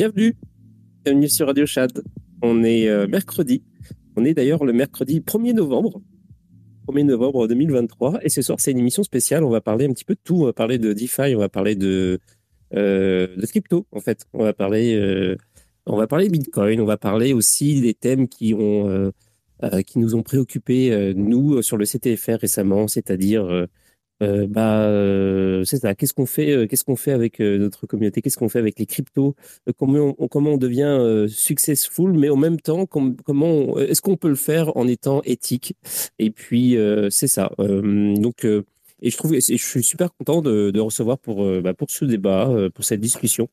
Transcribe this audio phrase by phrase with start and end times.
[0.00, 0.34] Bienvenue,
[1.04, 2.02] bienvenue sur Radio Chad.
[2.40, 3.62] On est euh, mercredi.
[4.16, 6.00] On est d'ailleurs le mercredi 1er novembre.
[6.88, 8.20] 1er novembre 2023.
[8.22, 9.44] Et ce soir, c'est une émission spéciale.
[9.44, 10.36] On va parler un petit peu de tout.
[10.36, 12.18] On va parler de DeFi, on va parler de,
[12.74, 14.24] euh, de crypto, en fait.
[14.32, 15.36] On va parler, euh,
[15.84, 16.80] on va parler Bitcoin.
[16.80, 21.76] On va parler aussi des thèmes qui ont, euh, qui nous ont préoccupés, nous, sur
[21.76, 23.66] le CTFR récemment, c'est-à-dire
[24.22, 25.94] euh, bah, euh, c'est ça.
[25.94, 28.20] Qu'est-ce qu'on fait euh, Qu'est-ce qu'on fait avec euh, notre communauté?
[28.22, 29.34] Qu'est-ce qu'on fait avec les cryptos?
[29.68, 34.02] Euh, Comment on, comment on devient euh, successful Mais en même temps, com- comment est-ce
[34.02, 35.74] qu'on peut le faire en étant éthique?
[36.18, 36.76] Et puis
[37.10, 37.50] c'est ça.
[37.58, 38.44] Donc
[39.02, 42.04] et je trouve, et je suis super content de, de recevoir pour bah, pour ce
[42.04, 43.48] débat, pour cette discussion.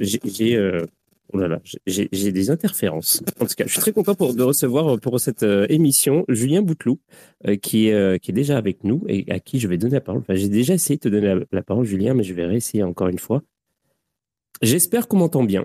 [0.00, 0.84] J'ai
[1.32, 3.22] oh là là, j'ai des interférences.
[3.40, 6.24] En tout cas, je suis très content pour, de recevoir euh, pour cette euh, émission
[6.28, 7.00] Julien Bouteloup
[7.46, 9.94] euh, qui, est, euh, qui est déjà avec nous et à qui je vais donner
[9.94, 10.20] la parole.
[10.20, 12.82] Enfin, j'ai déjà essayé de te donner la, la parole, Julien, mais je vais réessayer
[12.82, 13.42] encore une fois.
[14.62, 15.64] J'espère qu'on m'entend bien.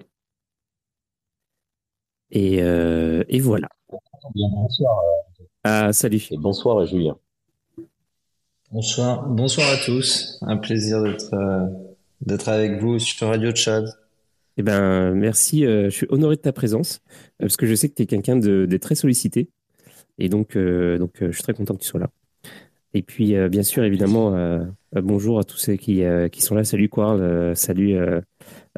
[2.31, 3.69] Et, euh, et voilà.
[4.33, 5.01] Bien, bonsoir.
[5.63, 6.27] Ah, salut.
[6.31, 7.17] Et bonsoir, Julien.
[8.71, 10.39] Bonsoir, bonsoir à tous.
[10.41, 11.65] Un plaisir d'être euh,
[12.21, 13.85] d'être avec vous sur Radio Tchad.
[14.57, 15.65] Eh ben, merci.
[15.65, 18.05] euh, je suis honoré de ta présence euh, parce que je sais que tu es
[18.05, 19.49] quelqu'un de, de très sollicité.
[20.17, 22.09] Et donc, euh, donc je suis très content que tu sois là.
[22.93, 24.33] Et puis, bien sûr, évidemment,
[24.93, 26.01] bonjour à tous ceux qui,
[26.31, 26.63] qui sont là.
[26.63, 27.97] Salut Quarl, salut,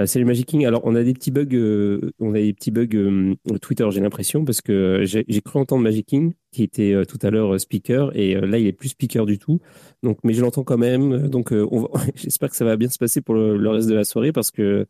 [0.05, 0.65] salut Magic King.
[0.65, 4.61] Alors, on a des petits bugs, on a des petits bugs Twitter, j'ai l'impression, parce
[4.61, 8.65] que j'ai cru entendre Magic King, qui était tout à l'heure speaker, et là, il
[8.65, 9.59] est plus speaker du tout.
[10.01, 11.27] Donc, mais je l'entends quand même.
[11.27, 11.53] Donc,
[12.15, 14.49] j'espère que ça va bien se passer pour le, le reste de la soirée, parce
[14.49, 14.88] que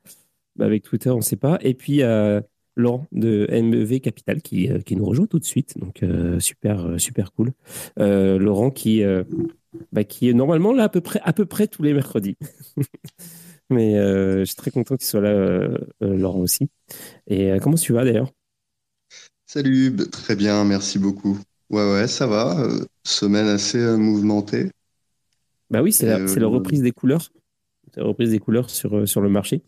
[0.60, 1.58] avec Twitter, on ne sait pas.
[1.62, 2.42] Et puis, euh,
[2.78, 5.78] Laurent de MEV Capital qui, euh, qui nous rejoint tout de suite.
[5.80, 7.52] Donc, euh, super, super cool.
[8.00, 9.24] Euh, Laurent qui, euh,
[9.92, 12.38] bah, qui est normalement là à peu près, à peu près tous les mercredis.
[13.70, 15.68] Mais je suis très content qu'il soit là,
[16.00, 16.70] Laurent aussi.
[17.28, 18.32] Et comment tu vas d'ailleurs?
[19.46, 21.38] Salut, bah, très bien, merci beaucoup.
[21.70, 22.66] Ouais, ouais, ça va.
[23.04, 24.72] semaine assez mouvementée.
[25.70, 27.28] Bah oui, c'est la, reprise des couleurs.
[27.94, 29.64] C'est la reprise des couleurs sur, sur le marché.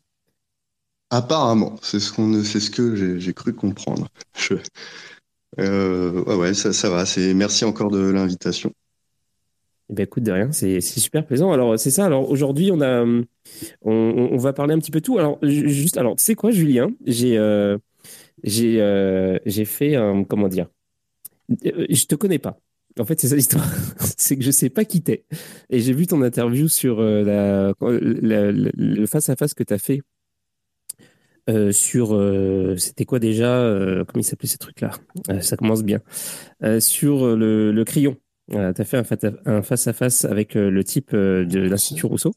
[1.10, 4.08] Apparemment, c'est ce ce que j'ai, cru comprendre.
[5.58, 7.04] Euh, ouais, ouais, ça, va.
[7.34, 8.72] Merci encore de l'invitation.
[9.90, 11.52] Eh ben, écoute, de rien, c'est super plaisant.
[11.52, 12.06] Alors, c'est ça.
[12.06, 13.26] Alors, aujourd'hui, on hum,
[13.82, 15.18] on, va parler un petit peu tout.
[15.18, 16.92] Alors, ju- juste, alors, tu sais quoi, Julien?
[17.08, 17.78] J'ai, euh,
[18.48, 20.68] euh, fait un, comment dire?
[21.64, 22.60] Je te connais pas.
[23.00, 23.66] En fait, c'est ça l'histoire.
[24.18, 25.26] C'est que je sais pas qui t'es.
[25.72, 27.74] Et j'ai vu ton interview sur le
[29.08, 30.02] face-à-face que tu as fait
[31.50, 32.16] euh, sur.
[32.16, 33.58] euh, c'était quoi déjà?
[33.60, 34.92] euh, comment il s'appelait ces trucs-là?
[35.30, 36.00] Euh, ça commence bien.
[36.80, 38.16] Sur le, le crayon.
[38.52, 42.34] tu as fait un fata- un face-à-face avec le type de l'Institut Rousseau.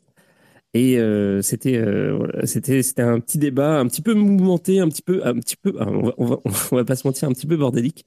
[0.74, 0.98] Et
[1.42, 1.80] c'était
[2.12, 5.56] voilà, c'était c'était un petit débat un petit peu mouvementé, un petit peu un petit
[5.56, 6.38] peu ah, on va, on va,
[6.72, 8.06] on va pas se mentir un petit peu bordélique.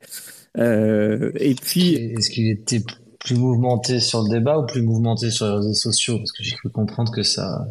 [0.57, 2.81] Et puis Est-ce qu'il était
[3.19, 6.17] plus mouvementé sur le débat ou plus mouvementé sur les réseaux sociaux?
[6.17, 7.67] Parce que j'ai cru comprendre que ça,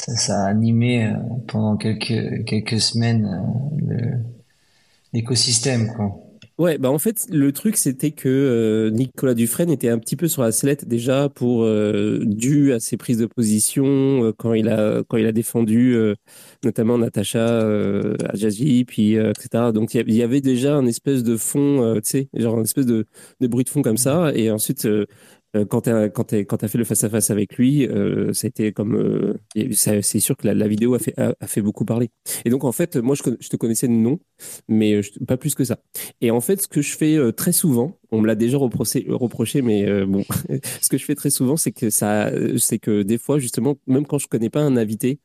[0.00, 1.12] ça, ça a animé euh,
[1.46, 3.44] pendant quelques, quelques semaines
[3.90, 4.16] euh,
[5.12, 5.92] l'écosystème.
[6.58, 10.28] Ouais, bah en fait, le truc, c'était que euh, Nicolas Dufresne était un petit peu
[10.28, 15.16] sur la sellette déjà pour dû à ses prises de position quand il a quand
[15.16, 15.96] il a défendu
[16.62, 19.72] notamment Natacha euh, Ajaji, puis etc.
[19.72, 23.06] Donc il y avait déjà un espèce de fond, tu sais, genre un espèce de,
[23.40, 24.30] de bruit de fond comme ça.
[24.34, 24.86] Et ensuite,
[25.68, 28.72] quand t'as quand t'es- quand t'as fait le face à face avec lui, euh, été
[28.72, 29.34] comme euh,
[29.72, 32.10] c'est sûr que la, vidéo a fait a, fait beaucoup parler.
[32.44, 34.20] Et donc en fait, moi je, te connaissais de nom,
[34.68, 35.78] mais euh, pas plus que ça.
[36.20, 39.06] Et en fait, ce que je fais euh, très souvent, on me l'a déjà reproché,
[39.08, 40.24] reproché, mais euh, bon,
[40.80, 42.30] ce que je fais très souvent, c'est que ça,
[42.82, 45.20] que des fois, justement, même quand je connais pas un invité,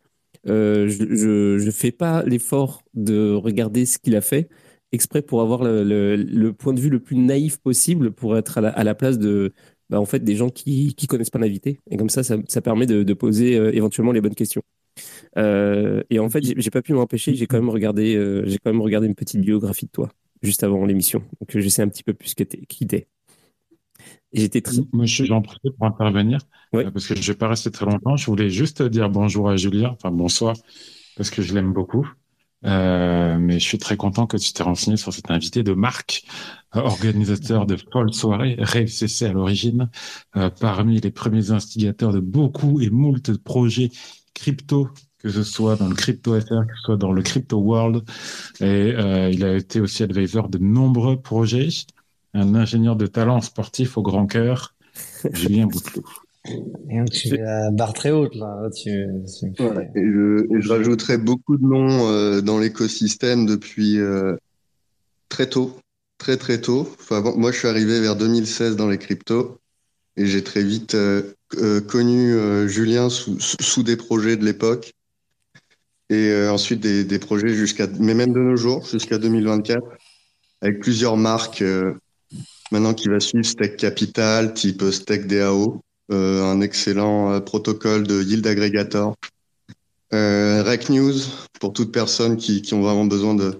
[0.47, 4.49] euh, je, je fais pas l'effort de regarder ce qu'il a fait
[4.91, 8.59] exprès pour avoir le, le, le point de vue le plus naïf possible pour être
[8.59, 9.53] à la place de,
[9.89, 11.79] bah, en fait, des gens qui, qui connaissent pas l'invité.
[11.89, 14.63] Et comme ça, ça, ça permet de, de poser euh, éventuellement les bonnes questions.
[15.37, 18.71] Euh, et en fait, j'ai pas pu m'empêcher, j'ai quand même regardé, euh, j'ai quand
[18.71, 20.09] même regardé une petite biographie de toi
[20.41, 21.19] juste avant l'émission.
[21.41, 23.07] Donc, je sais un petit peu plus qui t'es.
[24.33, 24.77] J'étais très.
[24.91, 26.39] Moi, je suis en profite pour intervenir,
[26.73, 28.17] euh, parce que je vais pas rester très longtemps.
[28.17, 30.55] Je voulais juste dire bonjour à Julien, enfin bonsoir,
[31.15, 32.07] parce que je l'aime beaucoup.
[32.65, 36.23] Euh, mais je suis très content que tu t'es renseigné sur cet invité de Marc,
[36.75, 39.89] euh, organisateur de folle soirée, Rêve CC à l'origine,
[40.35, 43.91] euh, parmi les premiers instigateurs de beaucoup et moult projets
[44.33, 44.89] crypto,
[45.19, 48.03] que ce soit dans le crypto FR, que ce soit dans le crypto world.
[48.59, 51.69] Et euh, il a été aussi advisor de nombreux projets
[52.35, 54.75] un ingénieur de talent sportif au grand cœur,
[55.31, 56.24] Julien Bouteloup.
[56.89, 58.69] Et donc, tu la barre très haute, là.
[58.75, 59.05] Tu,
[59.39, 63.45] tu me Ouais, fais- et je, et je rajouterai beaucoup de noms euh, dans l'écosystème
[63.45, 64.35] depuis euh,
[65.29, 65.75] très tôt,
[66.17, 66.87] très très tôt.
[66.99, 69.57] Enfin, bon, moi, je suis arrivé vers 2016 dans les cryptos.
[70.17, 71.33] Et j'ai très vite euh,
[71.89, 74.93] connu euh, Julien sous, des projets de l'époque.
[76.09, 79.81] Et euh, ensuite des, des projets jusqu'à, mais même de nos jours, jusqu'à 2024,
[80.61, 81.93] avec plusieurs marques euh,
[82.71, 88.45] maintenant qui va suivre Stake Capital, type Stake DAO, un excellent euh, protocole de yield
[88.45, 89.15] aggregator.
[90.13, 91.15] Euh, Rec News
[91.59, 93.59] pour toute personne qui, qui ont vraiment besoin de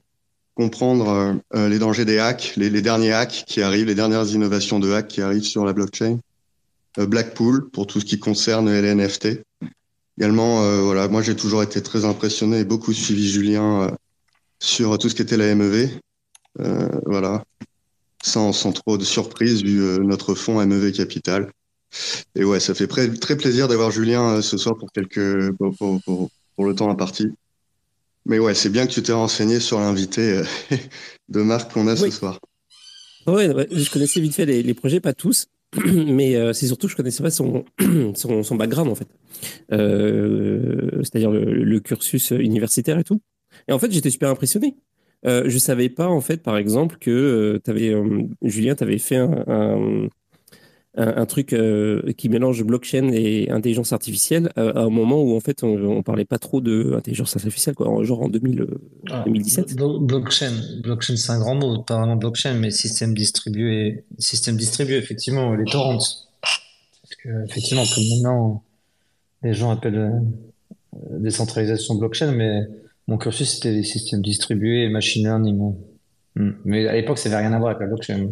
[0.55, 4.79] comprendre euh, euh, les dangers des hacks, les, derniers hacks qui arrivent, les dernières innovations
[4.79, 6.19] de hacks qui arrivent sur la blockchain.
[6.97, 9.43] Euh, Blackpool pour tout ce qui concerne les NFT.
[10.17, 13.91] Également, euh, voilà, moi j'ai toujours été très impressionné et beaucoup suivi Julien euh,
[14.61, 15.89] sur tout ce qui était la MEV.
[16.61, 17.43] Euh, voilà,
[18.23, 21.51] sans, trop de surprise vu euh, notre fonds MEV Capital.
[22.35, 26.01] Et ouais, ça fait très, plaisir d'avoir Julien euh, ce soir pour quelques pour, pour,
[26.03, 27.31] pour, pour le temps imparti.
[28.25, 30.43] Mais ouais, c'est bien que tu t'es renseigné sur l'invité euh,
[31.29, 32.39] de Marc qu'on a ce soir.
[33.27, 35.47] Ouais, ouais, je connaissais vite fait les, les projets, pas tous,
[35.85, 37.65] mais euh, c'est surtout que je connaissais pas son,
[38.15, 39.07] son, son background en fait,
[39.71, 43.21] euh, c'est-à-dire le, le cursus universitaire et tout.
[43.67, 44.75] Et en fait, j'étais super impressionné.
[45.25, 49.43] Euh, je savais pas en fait, par exemple, que euh, euh, Julien, t'avais fait un,
[49.47, 50.07] un,
[50.97, 55.35] un, un truc euh, qui mélange blockchain et intelligence artificielle euh, à un moment où
[55.35, 58.61] en fait on, on parlait pas trop de intelligence artificielle, quoi, en- genre en 2000,
[58.61, 58.81] euh,
[59.11, 59.75] Ah, 2017.
[59.75, 60.53] blo- blockchain,
[60.83, 65.65] blockchain, c'est un grand mot, pas vraiment blockchain, mais système distribué, système distribué, effectivement, les
[65.65, 65.97] torrents.
[65.97, 68.63] Parce que, effectivement, comme maintenant,
[69.43, 70.21] les gens appellent
[71.19, 72.61] décentralisation blockchain, mais
[73.07, 75.75] mon cursus, c'était les systèmes distribués machine learning.
[76.35, 76.51] Hmm.
[76.65, 78.29] Mais à l'époque, ça n'avait rien à voir avec la blockchain.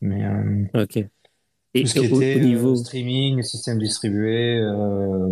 [0.00, 1.04] Mais euh, Ok.
[1.74, 5.28] Et tout ce qui au, au était euh, niveau, streaming, système distribué, euh,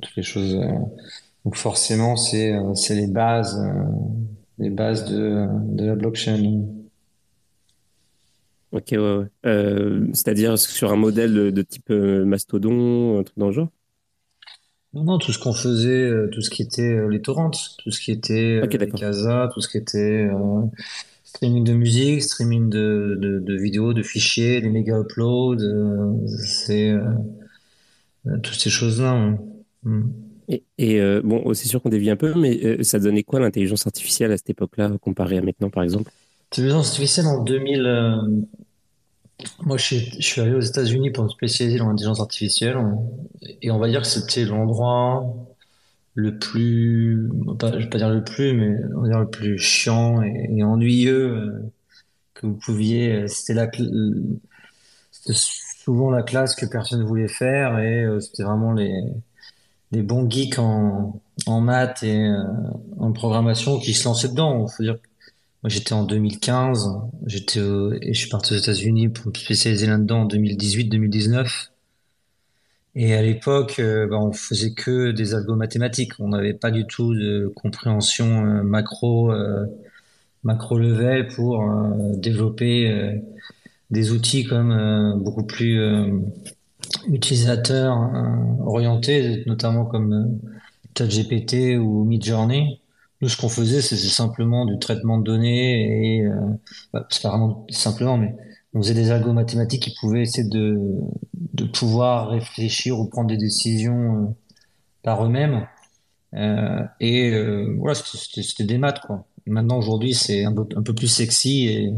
[0.00, 0.54] toutes les choses.
[0.54, 0.68] euh,
[1.44, 3.84] donc forcément, c'est euh, c'est les bases, euh,
[4.58, 5.46] les bases de,
[5.76, 6.66] de la blockchain.
[8.72, 9.26] Ok, ouais, ouais.
[9.44, 13.68] Euh, c'est-à-dire sur un modèle de, de type euh, Mastodon, un truc dans le genre?
[14.94, 17.90] Non, non, tout ce qu'on faisait, euh, tout ce qui était euh, les torrents, tout
[17.90, 18.92] ce qui était euh, Ok, les d'accord.
[18.92, 20.62] casas, tout ce qui était euh,
[21.34, 26.90] streaming de musique, streaming de, de, de vidéos, de fichiers, les méga uploads, euh, c'est
[26.90, 27.00] euh,
[28.26, 29.12] euh, toutes ces choses-là.
[29.12, 29.38] hein.
[29.82, 30.10] Hmm.
[30.48, 33.86] Et, et, euh, bon, c'est sûr qu'on dévie un peu, mais ça donnait quoi l'intelligence
[33.86, 36.10] artificielle à cette époque-là, comparé à maintenant, par exemple?
[36.52, 37.86] Intelligence artificielle en 2000.
[37.86, 38.16] euh,
[39.64, 42.76] moi, je suis, je suis allé aux États-Unis pour me spécialiser dans l'intelligence artificielle,
[43.60, 45.24] et on va dire que c'était l'endroit
[46.14, 47.28] le plus,
[47.58, 50.62] pas, je vais pas dire le plus, mais on va dire le plus chiant et,
[50.62, 51.72] ennuyeux euh,
[52.34, 53.12] que vous pouviez.
[53.24, 53.70] euh, C'était la,
[55.10, 58.92] c'était souvent la classe que personne voulait faire, et euh, c'était vraiment les,
[59.92, 62.26] les bons geeks en, en maths et
[62.98, 64.66] en programmation qui se lançaient dedans.
[64.66, 64.96] Faut dire
[65.62, 66.90] moi, j'étais en 2015,
[67.26, 67.60] j'étais
[68.02, 71.71] et je suis parti aux États-Unis pour me spécialiser là-dedans en 2018-2019.
[72.94, 76.12] Et à l'époque, bah, on faisait que des algos mathématiques.
[76.18, 79.66] On n'avait pas du tout de compréhension euh, macro, euh,
[80.44, 81.64] macro level pour
[82.16, 83.20] développer
[83.90, 85.80] des outils comme beaucoup plus
[87.08, 87.96] utilisateurs
[88.66, 90.40] orientés, notamment comme
[90.96, 92.82] ChatGPT ou Midjourney.
[93.22, 96.34] Nous, ce qu'on faisait, c'est simplement du traitement de données et euh,
[96.92, 98.34] bah, c'est pas vraiment simplement, mais
[98.74, 100.78] on faisait des algos mathématiques qui pouvaient essayer de,
[101.54, 104.26] de pouvoir réfléchir ou prendre des décisions euh,
[105.02, 105.66] par eux-mêmes.
[106.34, 109.24] Euh, et euh, voilà, c'était des maths, quoi.
[109.46, 111.92] Maintenant, aujourd'hui, c'est un peu, plus sexy et,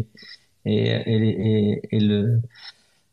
[0.64, 2.40] et, et, le,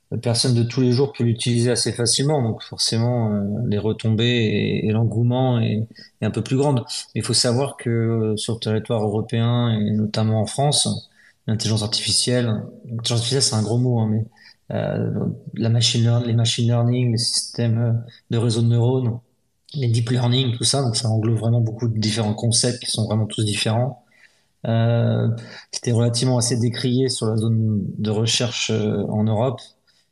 [0.10, 2.42] la personne de tous les jours peut l'utiliser assez facilement.
[2.42, 3.30] Donc forcément,
[3.68, 5.86] les retombées et, l'engouement est,
[6.22, 6.86] est un peu plus grande.
[7.14, 11.11] Il faut savoir que sur le territoire européen et notamment en France,
[11.48, 12.46] l'intelligence artificielle,
[12.86, 14.26] l'intelligence artificielle c'est un gros mot, hein, mais
[14.72, 15.12] euh,
[15.56, 17.92] la machine les machine learning, les systèmes euh,
[18.30, 19.20] de réseaux de neurones,
[19.74, 23.06] les deep learning, tout ça, donc ça englobe vraiment beaucoup de différents concepts qui sont
[23.06, 24.06] vraiment tous différents.
[24.68, 25.28] Euh,
[25.72, 29.60] c'était relativement assez décrié sur la zone de recherche en Europe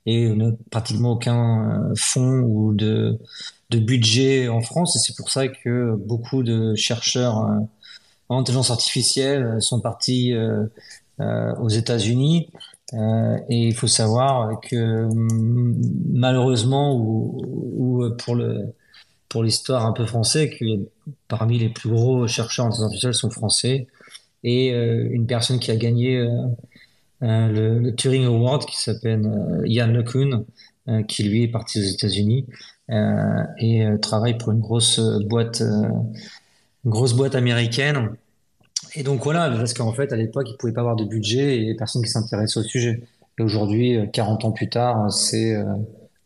[0.06, 0.34] et
[0.72, 3.20] pratiquement aucun fonds ou de,
[3.70, 4.96] de budget en France.
[4.96, 7.38] Et c'est pour ça que beaucoup de chercheurs
[8.30, 10.34] en intelligence artificielle sont partis
[11.20, 12.50] aux États-Unis.
[12.94, 15.82] Euh, et il faut savoir que mm,
[16.14, 17.40] malheureusement, ou,
[17.78, 18.74] ou pour le
[19.30, 20.66] pour l'histoire un peu français, que
[21.28, 23.88] parmi les plus gros chercheurs en intelligence artificielle sont français
[24.44, 26.30] et euh, une personne qui a gagné euh,
[27.24, 30.46] euh, le, Turing Award qui s'appelle euh, Yann LeCun
[31.08, 32.48] qui lui est parti aux États-Unis
[33.60, 38.16] et travaille pour une grosse boîte, une grosse boîte américaine.
[38.96, 41.76] Et donc voilà, parce qu'en fait, à l'époque, il pouvait pas avoir de budget et
[41.76, 43.02] personne qui s'intéressait au sujet.
[43.38, 45.56] Et aujourd'hui, 40 ans plus tard, c'est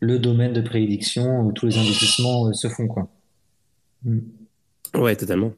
[0.00, 3.08] le domaine de prédiction où tous les investissements se font, quoi.
[4.04, 4.20] Mm.
[4.94, 5.52] Ouais, totalement.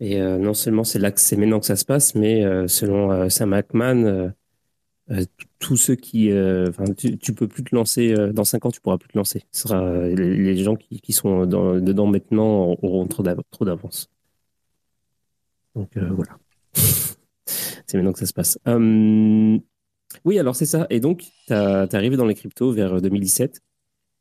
[0.00, 2.66] Et euh, non seulement c'est là que c'est maintenant que ça se passe, mais euh,
[2.66, 4.32] selon euh, Sam Ackman,
[5.58, 6.30] tous ceux qui,
[6.96, 9.42] tu, tu, peux plus te lancer dans cinq ans, tu pourras plus te lancer.
[9.52, 14.08] Ce sera les, gens qui, sont dans, dedans maintenant auront trop d'avance.
[15.74, 16.38] Donc voilà,
[17.46, 18.58] c'est maintenant que ça se passe.
[18.66, 19.60] Hum,
[20.24, 20.86] oui, alors c'est ça.
[20.90, 23.60] Et donc, tu es arrivé dans les cryptos vers 2017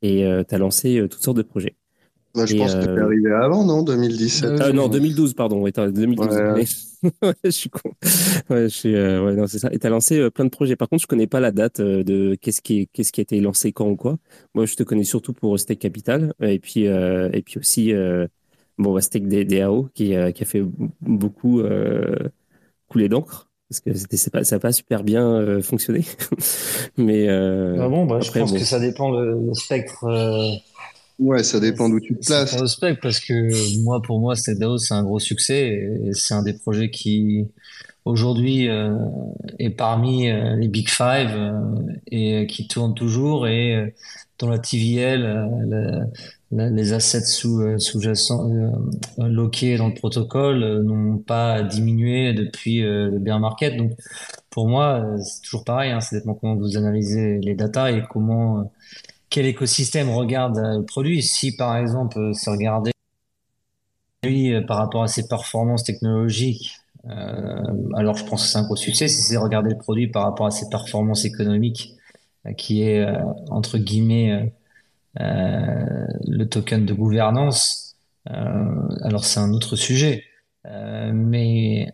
[0.03, 1.75] et tu as lancé toutes sortes de projets.
[2.34, 5.62] Bah, je pense que t'es arrivé avant, non 2017 euh, Non, 2012, pardon.
[5.62, 6.29] Ouais, 2012.
[7.43, 7.91] je suis con.
[8.50, 9.70] Ouais, suis, euh, non, c'est ça.
[9.74, 10.77] Et t'as lancé euh, plein de projets.
[10.77, 13.41] Par contre, je connais pas la date euh, de qu'est-ce qui, qu'est-ce qui a été
[13.41, 14.17] lancé quand ou quoi.
[14.53, 17.93] Moi, je te connais surtout pour Stake Capital et puis, et puis aussi,
[18.78, 20.63] bon, bah, Stake DAO qui, qui a fait
[21.01, 21.62] beaucoup
[22.88, 26.04] couler d'encre parce que c'était ça n'a pas super bien fonctionné.
[26.98, 30.06] Mais ah bon, bah, je pense que ça dépend le, le spectre
[31.22, 32.56] Ouais, ça dépend d'où tu te places.
[32.56, 36.54] respect parce que moi, pour moi, DAO, c'est un gros succès et c'est un des
[36.54, 37.46] projets qui,
[38.06, 38.96] aujourd'hui, euh,
[39.60, 41.51] est parmi euh, les Big Five euh,
[42.08, 43.88] et qui tourne toujours et euh,
[44.40, 46.10] dans la TVL,
[46.51, 48.50] les assets sous, sous-jacents,
[49.17, 53.77] loqués dans le protocole n'ont pas diminué depuis le bear market.
[53.77, 53.93] Donc,
[54.50, 55.91] pour moi, c'est toujours pareil.
[55.91, 58.70] Hein, ça dépend comment vous analysez les data et comment
[59.31, 61.24] quel écosystème regarde euh, le produit.
[61.24, 62.91] Si par exemple euh, c'est regarder
[64.24, 66.77] lui euh, par rapport à ses performances technologiques,
[67.96, 69.08] alors je pense que c'est un gros succès.
[69.08, 71.96] Si c'est regarder le produit par rapport à ses performances économiques,
[72.58, 73.03] qui est
[73.50, 74.53] entre guillemets
[75.15, 80.24] le token de gouvernance, alors c'est un autre sujet.
[80.65, 81.94] mais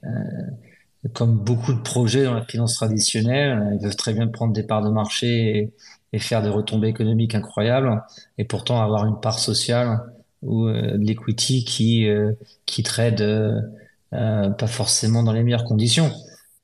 [1.13, 4.83] comme beaucoup de projets dans la finance traditionnelle, ils peuvent très bien prendre des parts
[4.83, 5.71] de marché
[6.13, 8.03] et, faire des retombées économiques incroyables
[8.39, 9.99] et pourtant avoir une part sociale
[10.41, 12.31] ou euh, de l'equity qui euh,
[12.65, 16.11] qui trade euh, pas forcément dans les meilleures conditions.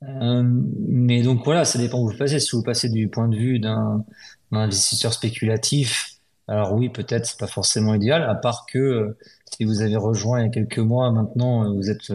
[0.01, 2.39] mais donc voilà, ça dépend où vous passez.
[2.39, 4.03] Si vous passez du point de vue d'un
[4.51, 6.12] investisseur spéculatif,
[6.47, 9.15] alors oui, peut-être c'est pas forcément idéal, à part que
[9.51, 12.11] si vous avez rejoint il y a quelques mois, maintenant vous êtes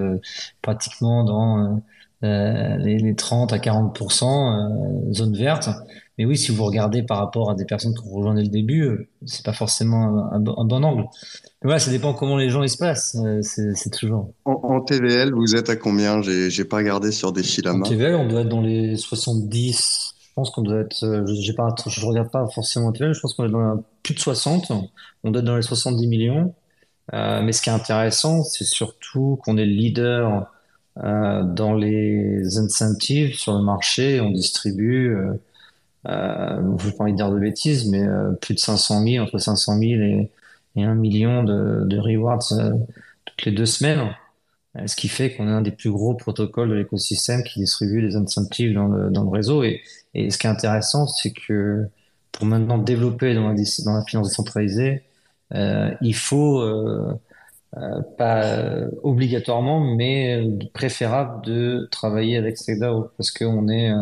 [0.60, 1.82] pratiquement dans
[2.22, 5.70] les, les, 30 à 40% zone verte.
[6.18, 8.48] Mais oui, si vous regardez par rapport à des personnes qui ont rejoint dès le
[8.48, 11.02] début, euh, c'est pas forcément un, bon angle.
[11.02, 13.16] Mais voilà, ça dépend comment les gens ils se passent.
[13.24, 14.32] Euh, c'est toujours.
[14.44, 16.20] En, TVL, vous êtes à combien?
[16.22, 20.16] J'ai pas regardé sur des fils En TVL, on doit être dans les 70.
[20.38, 21.02] Pense qu'on doit être.
[21.02, 23.12] Euh, j'ai pas, je regarde pas forcément en TVL.
[23.12, 24.70] Je pense qu'on est dans plus de 60.
[25.24, 26.54] On doit être dans les 70 millions.
[27.12, 30.46] Euh, mais ce qui est intéressant, c'est surtout qu'on est le leader
[31.02, 34.20] euh, dans les incentives sur le marché.
[34.20, 35.16] On distribue
[36.04, 38.06] je n'ai pas envie dire de bêtises, mais
[38.40, 40.30] plus de 500 000, entre 500 000 et,
[40.76, 42.52] et 1 million de, rewards
[43.24, 44.14] toutes les deux semaines.
[44.86, 48.14] Ce qui fait qu'on est un des plus gros protocoles de l'écosystème qui distribue les
[48.14, 49.64] incentives dans le, réseau.
[50.26, 51.88] Et ce qui est intéressant, c'est que
[52.32, 55.02] pour maintenant développer dans la, finance décentralisée,
[55.54, 57.18] euh, il faut euh,
[58.16, 58.60] pas
[59.02, 60.42] obligatoirement, mais
[60.74, 63.92] préférable de travailler avec StakeDAO parce qu'on est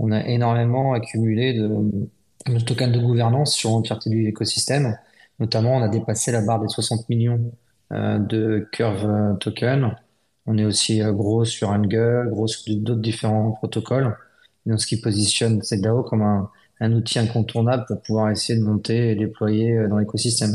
[0.00, 4.96] on a énormément accumulé de, tokens de gouvernance sur l'entièreté de l'écosystème.
[5.38, 7.52] Notamment, on a dépassé la barre des 60 millions
[7.92, 9.92] euh, de Curve tokens.
[10.46, 14.16] On est aussi euh, gros sur Angle, gros sur d'autres différents protocoles.
[14.66, 19.14] Donc, ce qui positionne CDAO comme un, outil incontournable pour pouvoir essayer de monter et
[19.14, 20.52] déployer euh, dans l'écosystème.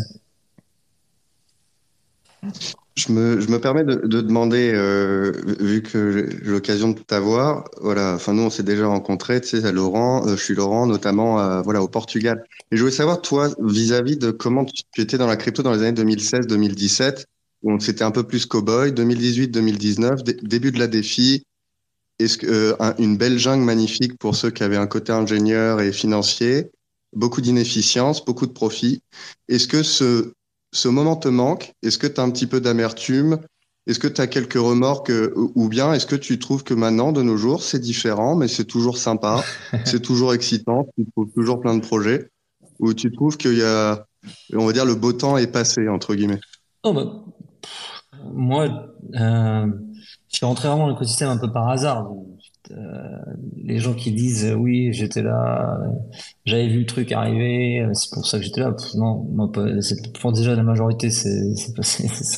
[2.96, 8.34] Je me, permets de, de demander, euh, vu que j'ai l'occasion de t'avoir, voilà, enfin
[8.34, 12.44] nous on s'est déjà rencontrés, tu Laurent, euh, je suis Laurent, notamment voilà au Portugal.
[12.72, 15.84] Et je voulais savoir toi, vis-à-vis de comment tu, étais dans la crypto dans les
[15.84, 17.26] années 2016-2017,
[17.64, 21.46] où c'était un peu plus cowboy, 2018-2019, début de la défi,
[22.20, 25.92] est-ce que euh, une belle jungle magnifique pour ceux qui avaient un côté ingénieur et
[25.92, 26.72] financier,
[27.14, 29.02] beaucoup d'inefficience, beaucoup de profit.
[29.48, 30.34] Est-ce que ce
[30.72, 31.74] ce moment te manque?
[31.84, 33.40] Est-ce que tu as un petit peu d'amertume?
[33.88, 35.04] Est-ce que tu as quelques remords
[35.36, 38.66] ou bien est-ce que tu trouves que maintenant, de nos jours, c'est différent, mais c'est
[38.66, 39.44] toujours sympa,
[39.86, 42.30] c'est toujours excitant, tu trouves toujours plein de projets
[42.80, 44.06] Ou tu trouves qu'il y a,
[44.54, 46.42] on va dire, le beau temps est passé, entre guillemets?
[46.84, 47.24] Oh bah,
[48.34, 48.68] Moi,
[49.16, 49.68] euh,
[50.36, 52.12] je suis rentré vraiment dans l'écosystème un peu par hasard.
[53.56, 55.80] les gens qui disent oui, j'étais là,
[56.46, 58.76] j'avais vu le truc arriver, c'est pour ça que j'étais là.
[58.96, 59.50] non, moi,
[60.20, 61.54] pour déjà la majorité, c'est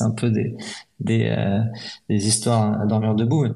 [0.00, 0.54] un peu des
[1.00, 1.48] des,
[2.08, 3.46] histoires à dormir debout.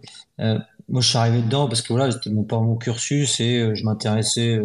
[0.88, 4.60] moi, je suis arrivé dedans parce que voilà, c'était mon, mon cursus et je m'intéressais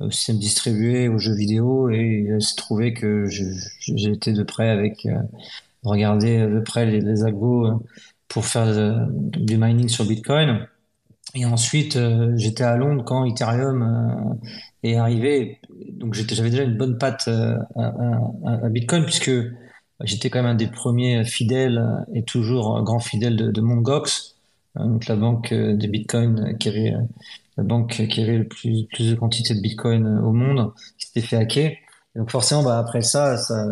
[0.00, 4.68] au système distribué, aux jeux vidéo, et il s'est trouvé que j'ai été de près
[4.68, 5.22] avec, euh,
[5.84, 7.74] regarder de près les, les euh,
[8.28, 10.66] pour faire du mining sur Bitcoin.
[11.34, 14.38] Et ensuite, euh, j'étais à Londres quand Ethereum
[14.82, 15.60] est arrivé.
[15.92, 19.32] Donc j'avais déjà une bonne patte à, Bitcoin puisque
[20.02, 21.82] j'étais quand même un des premiers fidèles
[22.14, 24.36] et toujours grand fidèle de, de Mongox,
[24.76, 26.94] donc la banque des Bitcoin qui avait
[27.56, 31.22] la banque qui avait le plus, plus de quantité de Bitcoin au monde, qui s'était
[31.22, 31.72] fait hacker.
[32.14, 33.66] Donc forcément, bah, après ça, ça,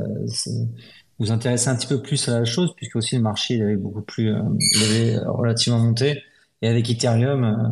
[1.19, 3.77] vous intéressez un petit peu plus à la chose, puisque aussi le marché il avait
[3.77, 6.23] beaucoup plus, euh, il avait relativement monté.
[6.63, 7.69] Et avec Ethereum, euh,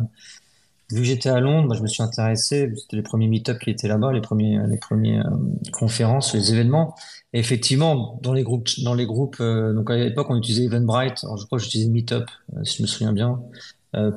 [0.91, 2.71] vu que j'étais à Londres, bah, je me suis intéressé.
[2.75, 6.95] C'était les premiers meet-up qui étaient là-bas, les premiers, les premières euh, conférences, les événements.
[7.33, 11.23] Et effectivement, dans les groupes, dans les groupes, donc à l'époque on utilisait Eventbrite.
[11.23, 12.25] Alors je crois que j'utilisais Meetup,
[12.63, 13.39] si je me souviens bien.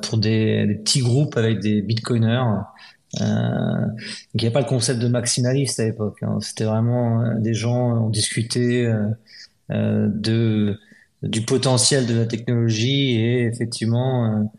[0.03, 2.43] Pour des, petits groupes avec des bitcoiners.
[3.21, 3.85] Euh,
[4.33, 6.17] il n'y a pas le concept de maximaliste à l'époque.
[6.21, 6.39] Hein.
[6.41, 8.85] C'était vraiment euh, des gens, on discutait
[9.71, 10.77] euh, de,
[11.23, 14.49] du potentiel de la technologie et effectivement,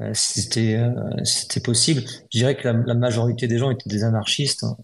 [0.00, 0.80] euh, c'était
[1.24, 2.02] c'était possible.
[2.32, 4.76] Je dirais que la, la, majorité des gens étaient des anarchistes, hein,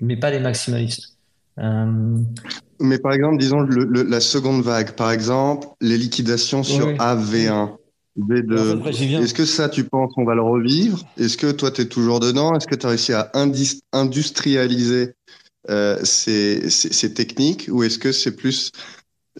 [0.00, 1.18] mais pas des maximalistes.
[1.58, 7.76] Mais par exemple, disons le, la seconde vague, par exemple, les liquidations sur AV1.
[8.18, 11.02] Est-ce que ça, tu penses, on va le revivre?
[11.16, 12.54] Est-ce que toi, tu es toujours dedans?
[12.54, 13.30] Est-ce que tu as réussi à
[13.92, 15.14] industrialiser
[15.70, 17.68] euh, ces, ces, techniques?
[17.70, 18.70] Ou est-ce que c'est plus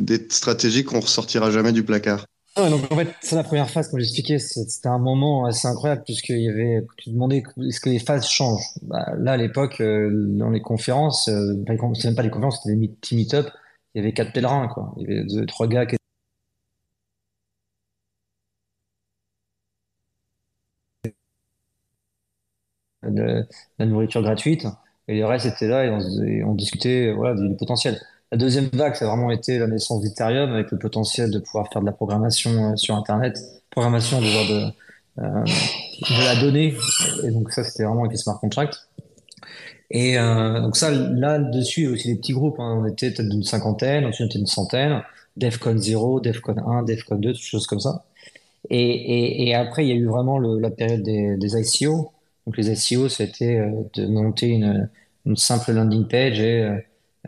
[0.00, 2.24] des stratégies qu'on ressortira jamais du placard?
[2.54, 6.02] Ah donc en fait, c'est la première phase, comme j'expliquais, c'était un moment assez incroyable
[6.04, 8.66] puisqu'il y avait, tu demandais est-ce que les phases changent?
[8.82, 11.54] Bah, là, à l'époque, euh, dans les conférences, euh,
[11.94, 13.48] c'est même pas des conférences, c'était des petits meet-up,
[13.94, 14.94] il y avait quatre pèlerins, quoi.
[14.98, 15.96] Il y avait deux, trois gars qui
[23.02, 23.46] de,
[23.78, 24.66] la nourriture gratuite.
[25.08, 28.00] Et le reste était là et on, discutait voilà, du, potentiel.
[28.30, 31.68] La deuxième vague, ça a vraiment été la naissance d'Ethereum avec le potentiel de pouvoir
[31.70, 33.38] faire de la programmation euh, sur Internet,
[33.70, 34.70] programmation euh,
[35.18, 36.74] de la donnée.
[37.24, 38.88] Et donc ça, c'était vraiment avec les smart contracts.
[39.90, 42.58] Et euh, donc ça, là-dessus, il y a aussi des petits groupes.
[42.58, 42.80] Hein.
[42.80, 45.02] On était peut-être d'une cinquantaine, ensuite on était une centaine.
[45.36, 48.04] DEFCON 0, DEFCON 1, DEFCON 2, toutes choses comme ça.
[48.70, 52.12] Et, après, il y a eu vraiment la période des ICO,
[52.46, 54.88] donc les SEO, c'était euh, de monter une,
[55.36, 56.78] simple landing page et, euh,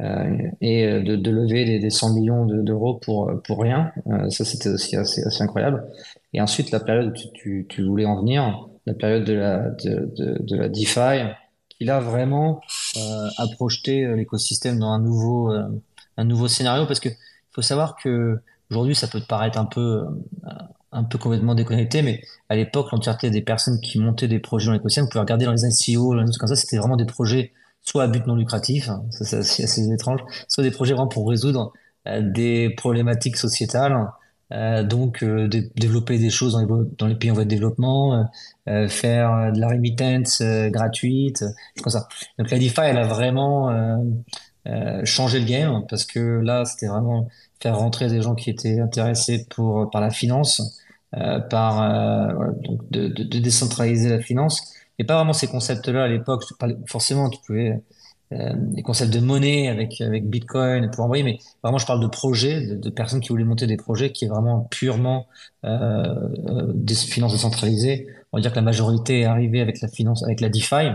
[0.01, 3.93] euh, de, lever des, des 100 millions d'euros pour, pour rien.
[4.31, 5.85] ça, c'était aussi assez, incroyable.
[6.33, 10.57] Et ensuite, la période où tu, tu, voulais en venir, la période de la, de,
[10.57, 11.33] la DeFi,
[11.69, 12.61] qui là vraiment
[12.97, 15.53] euh, a projeté l'écosystème dans un nouveau,
[16.17, 17.11] un nouveau scénario parce que
[17.53, 20.05] faut savoir que aujourd'hui ça peut te paraître un peu
[20.95, 22.23] un peu complètement déconnecté, mais
[22.55, 25.53] à l'époque, l'entièreté des personnes qui montaient des projets dans l'écosystème, vous pouvez regarder dans
[25.53, 29.05] les ICO, les comme ça, c'était vraiment des projets soit à but non lucratif, hein,
[29.11, 31.73] c'est assez, étrange, soit des projets vraiment pour résoudre
[32.07, 34.09] euh, des problématiques sociétales,
[34.53, 38.31] euh, donc euh, développer des choses dans les, dans pays en voie de développement,
[38.89, 41.45] faire de la remittance gratuite,
[41.83, 42.09] comme ça.
[42.39, 43.71] Donc la DeFi, elle a vraiment
[45.05, 47.29] changé le game parce que là, c'était vraiment
[47.61, 50.81] faire rentrer des gens qui étaient intéressés pour par la finance
[51.51, 53.07] par euh, donc de,
[53.39, 54.75] décentraliser la finance.
[54.99, 56.45] Et pas vraiment ces concepts-là à l'époque.
[56.87, 57.83] Forcément, tu pouvais
[58.33, 62.07] euh, des concepts de monnaie avec avec Bitcoin pour envoyer, mais vraiment je parle de
[62.07, 65.27] projets, de, personnes qui voulaient monter des projets qui est vraiment purement
[65.65, 66.05] euh,
[66.75, 68.07] des finances décentralisées.
[68.33, 70.93] On va dire que la majorité est arrivée avec la finance, avec la DeFi.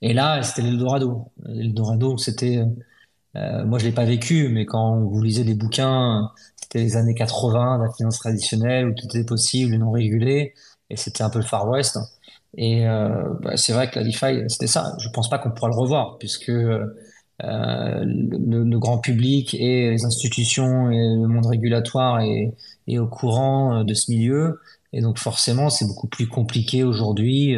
[0.00, 1.32] Et là, c'était l'Eldorado.
[1.44, 2.62] L'Eldorado, c'était
[3.36, 6.30] euh, moi, je l'ai pas vécu, mais quand vous lisez des bouquins,
[6.70, 10.54] c'était les années 80, la finance traditionnelle, où tout était possible et non régulé,
[10.90, 11.98] et c'était un peu le Far West.
[12.56, 14.94] Et euh, bah, c'est vrai que la DeFi, c'était ça.
[15.00, 16.84] Je pense pas qu'on pourra le revoir, puisque euh,
[17.40, 22.54] le, grand public et les institutions et le monde régulatoire est,
[22.86, 24.60] est au courant de ce milieu.
[24.92, 27.54] Et donc forcément, c'est beaucoup plus compliqué aujourd'hui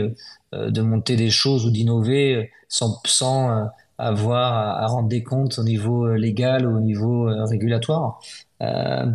[0.52, 3.70] de monter des choses ou d'innover sans, sans
[4.00, 8.20] avoir à, rendre des comptes au niveau euh, légal ou au niveau euh, régulatoire.
[8.62, 9.06] Euh,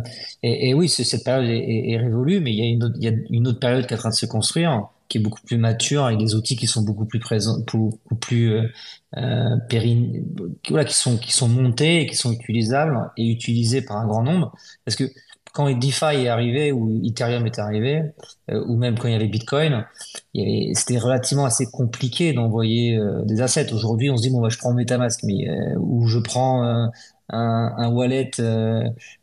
[0.42, 2.62] et, oui, cette période est, révolue, mais il y,
[3.08, 5.58] a une autre, période qui est en train de se construire, qui est beaucoup plus
[5.58, 8.68] mature, avec des outils qui sont beaucoup plus présents, beaucoup plus euh,
[9.16, 14.52] euh qui sont montés qui sont utilisables et utilisés par un grand nombre.
[14.84, 15.04] Parce que
[15.52, 18.02] quand DeFi est arrivé ou Ethereum est arrivé,
[18.50, 19.86] euh, ou même quand il y avait Bitcoin,
[20.74, 23.72] c'était relativement assez compliqué d'envoyer des assets.
[23.72, 25.24] Aujourd'hui, on se dit bon, bah, je prends MetaMask,
[25.78, 26.90] ou je prends
[27.28, 28.30] un, wallet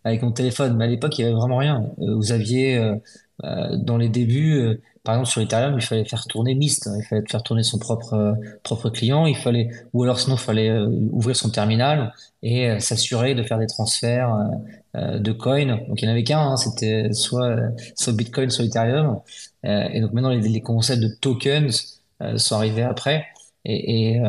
[0.03, 0.75] avec mon téléphone.
[0.77, 1.89] Mais à l'époque, il y avait vraiment rien.
[1.97, 2.95] vous aviez
[3.41, 7.43] dans les débuts par exemple sur Ethereum, il fallait faire tourner Mist, il fallait faire
[7.43, 11.35] tourner son propre euh, propre client, il fallait ou alors sinon il fallait euh, ouvrir
[11.35, 14.33] son terminal et euh, s'assurer de faire des transferts
[14.95, 15.65] de coins.
[15.87, 17.57] Donc il n'y en avait qu'un, hein, c'était soit
[17.95, 19.19] soit Bitcoin, soit Ethereum.
[19.63, 22.01] et donc maintenant les, concepts de tokens
[22.37, 23.25] sont arrivés après
[23.65, 24.19] et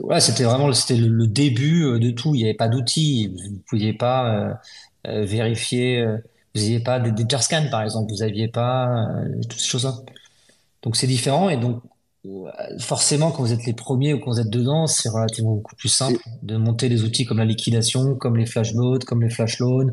[0.00, 2.34] voilà, c'était vraiment c'était le, début de tout.
[2.34, 4.60] Il n'y avait pas d'outils, vous ne pouviez pas
[5.04, 6.06] vérifier
[6.54, 8.12] vous n'aviez pas des, des scans, par exemple.
[8.12, 9.94] Vous n'aviez pas euh, toutes ces choses-là.
[10.82, 11.82] Donc c'est différent et donc
[12.26, 15.76] euh, forcément quand vous êtes les premiers ou quand vous êtes dedans, c'est relativement beaucoup
[15.76, 19.30] plus simple de monter des outils comme la liquidation, comme les flash loads, comme les
[19.30, 19.90] flash loans.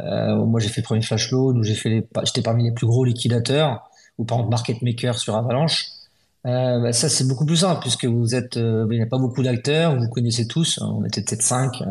[0.00, 2.72] Euh, moi j'ai fait le premier flash loan où j'ai fait les, j'étais parmi les
[2.72, 3.88] plus gros liquidateurs
[4.18, 5.86] ou par exemple market maker sur Avalanche.
[6.46, 9.18] Euh, bah, ça c'est beaucoup plus simple puisque vous êtes, euh, il n'y a pas
[9.18, 11.82] beaucoup d'acteurs, vous connaissez tous, on était peut-être cinq.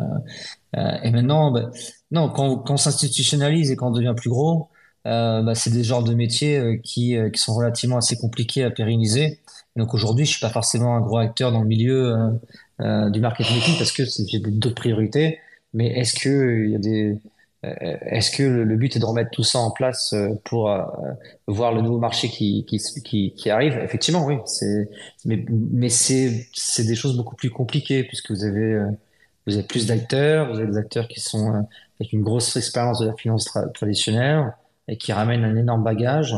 [0.74, 1.70] et maintenant, bah,
[2.10, 4.68] non, quand, quand on s'institutionnalise et quand on devient plus gros,
[5.06, 8.62] euh, bah, c'est des genres de métiers euh, qui, euh, qui sont relativement assez compliqués
[8.64, 9.40] à pérenniser.
[9.76, 12.30] Donc aujourd'hui, je suis pas forcément un gros acteur dans le milieu euh,
[12.80, 15.38] euh du marketing parce que j'ai d'autres priorités.
[15.74, 17.18] Mais est-ce que il y a des
[17.62, 20.70] est-ce que le but est de remettre tout ça en place pour
[21.46, 22.64] voir le nouveau marché qui,
[23.50, 23.78] arrive?
[23.78, 24.36] Effectivement, oui.
[25.24, 28.80] Mais, c'est, des choses beaucoup plus compliquées puisque vous avez,
[29.68, 31.66] plus d'acteurs, vous avez des acteurs qui sont
[32.00, 34.52] avec une grosse expérience de la finance traditionnelle
[34.88, 36.34] et qui ramène un énorme bagage.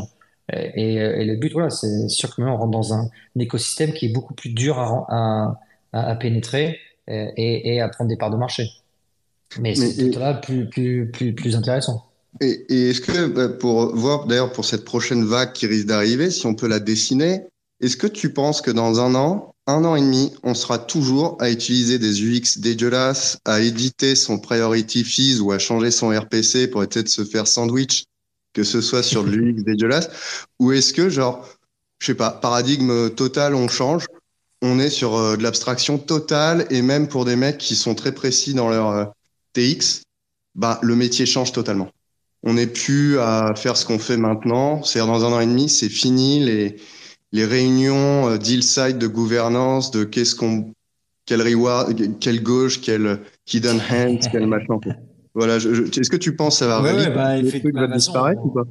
[0.53, 3.09] Et, le but, voilà, c'est sûr que maintenant on rentre dans un,
[3.39, 5.57] écosystème qui est beaucoup plus dur à,
[6.19, 8.69] pénétrer et, à prendre des parts de marché.
[9.59, 12.05] Mais, c'est là plus, plus, plus, plus intéressant.
[12.41, 16.29] Et, et est-ce que, bah, pour voir d'ailleurs pour cette prochaine vague qui risque d'arriver,
[16.29, 17.43] si on peut la dessiner,
[17.81, 21.37] est-ce que tu penses que dans un an, un an et demi, on sera toujours
[21.39, 26.67] à utiliser des UX dégueulasses, à éditer son priority fees ou à changer son RPC
[26.67, 28.05] pour essayer de se faire sandwich,
[28.53, 30.09] que ce soit sur de l'UX dégueulasse,
[30.59, 31.47] ou est-ce que genre,
[31.99, 34.05] je sais pas, paradigme total, on change,
[34.61, 38.13] on est sur euh, de l'abstraction totale et même pour des mecs qui sont très
[38.13, 39.05] précis dans leur euh,
[39.55, 40.03] TX,
[40.53, 41.89] bah le métier change totalement.
[42.43, 45.67] On n'est plus à faire ce qu'on fait maintenant, c'est-à-dire dans un an et demi,
[45.69, 46.75] c'est fini les
[47.31, 50.73] les réunions euh, deal side de gouvernance, de qu'est-ce qu'on,
[51.25, 53.19] quel reward, quelle gauche, quel
[53.51, 54.79] hidden hand, quel machin.
[55.33, 55.57] Voilà.
[55.57, 58.63] Est-ce que tu penses ça va, ouais, bah, le truc va disparaître ou pas?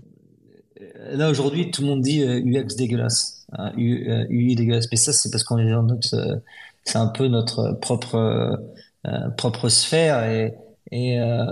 [0.80, 4.86] euh, Là aujourd'hui, tout le monde dit UX euh, dégueulasse, hein, UI dégueulasse.
[4.90, 6.40] Mais ça, c'est parce qu'on est dans notre,
[6.84, 8.58] c'est un peu notre propre
[9.36, 10.54] propre sphère et
[10.96, 11.44] et euh,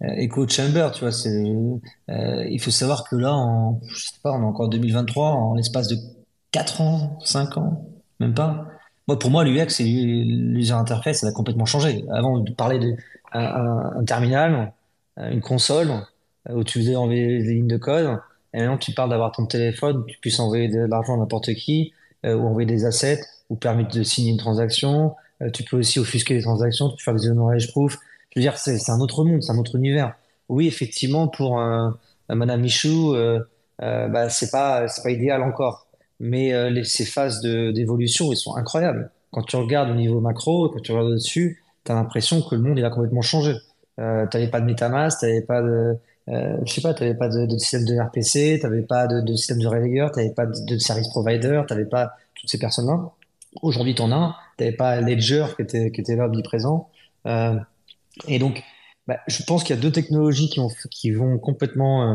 [0.00, 1.42] Echo Chamber, tu vois, c'est,
[2.08, 3.80] il faut savoir que là, en,
[4.24, 5.96] on est encore 2023, en l'espace de
[6.52, 7.84] 4 ans, 5 ans,
[8.20, 8.66] même pas.
[9.08, 12.04] Moi, pour moi, l'UX et l'user interface, ça a complètement changé.
[12.12, 12.96] Avant de parler d'un
[13.32, 14.72] un, terminal,
[15.16, 15.90] une console,
[16.48, 18.18] où tu faisais envoyer des lignes de code,
[18.54, 21.92] et maintenant tu parles d'avoir ton téléphone, tu puisses envoyer de l'argent à n'importe qui,
[22.24, 25.14] euh, ou envoyer des assets, ou permettre de signer une transaction.
[25.42, 27.98] Euh, tu peux aussi offusquer les transactions, tu peux faire des knowledge proof.
[28.38, 30.14] Dire, c'est un autre monde, c'est un autre univers.
[30.48, 31.98] Oui, effectivement, pour un,
[32.28, 33.40] Madame Michou, euh,
[33.82, 35.88] euh, bah, c'est pas, idéal encore
[36.20, 39.10] mais euh, ces phases d'évolution, ils sont incroyables.
[39.30, 42.62] Quand tu regardes au niveau macro, quand tu regardes dessus, tu as l'impression que le
[42.62, 43.54] monde il a complètement changé.
[44.00, 45.96] Euh, tu n'avais pas de MetaMask, tu n'avais pas de,
[46.28, 49.66] euh, je sais pas, pas de, système de RPC, tu n'avais pas de, système de
[49.66, 53.10] relayeur, tu n'avais pas de, service provider, tu n'avais pas toutes ces personnes-là.
[53.62, 54.36] Aujourd'hui, tu en as.
[54.56, 56.88] Tu n'avais pas Ledger qui était, qui était là, présent.
[58.26, 58.62] Et donc,
[59.08, 62.14] bah, je pense qu'il y a deux technologies qui, ont, qui vont complètement euh,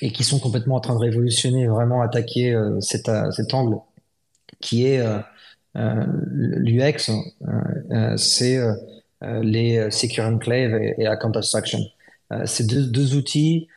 [0.00, 3.76] et qui sont complètement en train de révolutionner, vraiment attaquer euh, cet, euh, cet, angle
[4.60, 5.04] qui est
[5.74, 7.10] l'UX,
[8.16, 8.60] c'est
[9.22, 11.80] les Secure Enclave et, et Account Abstraction.
[12.44, 13.68] c'est deux, outils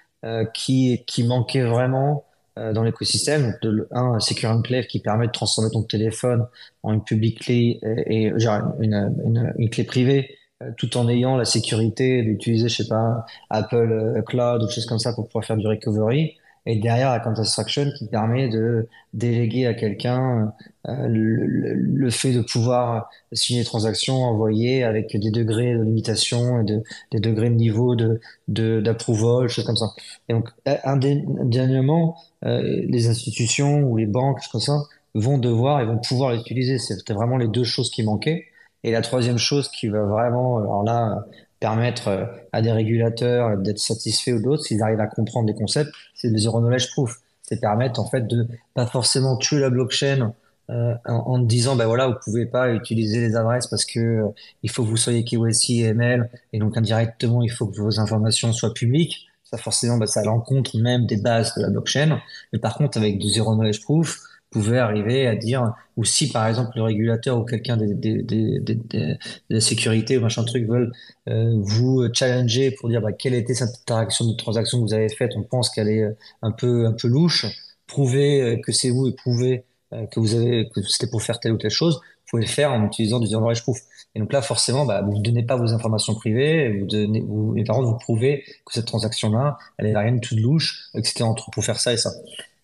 [0.53, 2.25] qui, manquaient vraiment
[2.55, 3.57] dans l'écosystème.
[3.91, 6.45] Un, Secure Enclave qui permet de transformer ton téléphone
[6.83, 8.31] en une public clé et,
[8.79, 10.37] une, clé privée
[10.77, 14.99] tout en ayant la sécurité d'utiliser, je sais pas, Apple euh, Cloud ou choses comme
[14.99, 16.37] ça pour pouvoir faire du recovery.
[16.67, 20.53] Et derrière, la Abstraction qui permet de déléguer à quelqu'un
[20.87, 26.63] euh, le, fait de pouvoir signer des transactions, envoyer avec des degrés de limitation et
[26.63, 29.91] de, des degrés de niveau de d'approval, choses comme ça.
[30.27, 34.79] Et donc, indéniablement, les institutions ou les banques, comme ça,
[35.13, 36.79] vont devoir et vont pouvoir l'utiliser.
[36.79, 38.45] C'était vraiment les deux choses qui manquaient.
[38.85, 41.25] Et la troisième chose qui va vraiment, alors là,
[41.59, 45.91] permettre euh, à des régulateurs d'être satisfaits ou d'autres, s'ils arrivent à comprendre les concepts,
[46.13, 47.19] c'est le zero knowledge proof.
[47.41, 50.33] C'est permettre en fait de pas forcément tuer la blockchain
[50.69, 54.27] euh, en, disant ben voilà vous pouvez pas utiliser les adresses parce que euh,
[54.61, 57.99] il faut que vous soyez KYC et ML et donc indirectement il faut que vos
[57.99, 62.19] informations soient publiques ça forcément ben, ça l'encontre même des bases de la blockchain
[62.51, 64.17] mais par contre avec du zero knowledge proof
[64.61, 69.17] pouvez arriver à dire ou si par exemple le régulateur ou quelqu'un des, de
[69.49, 70.91] la sécurité ou machin truc veulent
[71.29, 75.09] euh, vous challenger pour dire bah, quelle était cette interaction de transaction que vous avez
[75.09, 76.05] faite on pense qu'elle est
[76.41, 77.45] un peu un peu louche
[77.87, 79.63] prouvez que c'est vous et prouvez
[79.93, 82.49] euh, que vous avez, que c'était pour faire telle ou telle chose, vous pouvez le
[82.49, 83.79] faire en utilisant du knowledge proof.
[84.15, 87.53] Et donc là, forcément, bah, vous ne donnez pas vos informations privées, vous donnez, vous,
[87.55, 90.89] et par contre, vous prouvez que cette transaction-là, elle n'a rien de tout de louche,
[90.93, 92.11] que c'était entre pour faire ça et ça.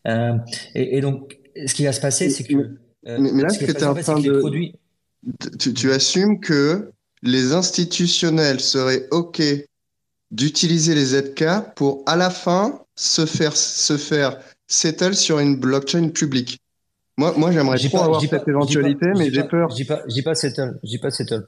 [0.08, 0.36] Euh,
[0.74, 2.54] et, donc, ce qui va se passer, c'est que.
[2.54, 4.40] Euh, mais, là, ce que tu es en train de.
[4.40, 4.76] Produits...
[5.60, 9.42] Tu, tu assumes que les institutionnels seraient OK
[10.32, 16.10] d'utiliser les ZK pour, à la fin, se faire, se faire settle sur une blockchain
[16.10, 16.60] publique.
[17.18, 19.70] Moi, moi j'aimerais trop pas, avoir cette pas, éventualité, pas, mais j'ai peur.
[19.70, 21.48] Je dis pas, je dis pas settle, je dis pas settle.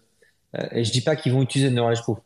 [0.55, 2.19] Euh, et je dis pas qu'ils vont utiliser le knowledge proof.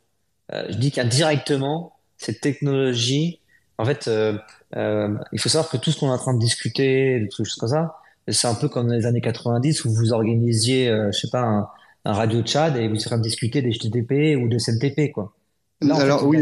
[0.52, 3.40] Euh, je dis qu'indirectement, cette technologie,
[3.78, 4.36] en fait, euh,
[4.76, 7.48] euh, il faut savoir que tout ce qu'on est en train de discuter, des trucs
[7.58, 11.20] comme ça, c'est un peu comme dans les années 90 où vous organisiez, euh, je
[11.20, 11.68] sais pas, un,
[12.04, 15.12] un radio chat et vous êtes en train de discuter des HTTP ou de SMTP,
[15.12, 15.32] quoi.
[15.80, 16.38] Là, Alors fait, oui,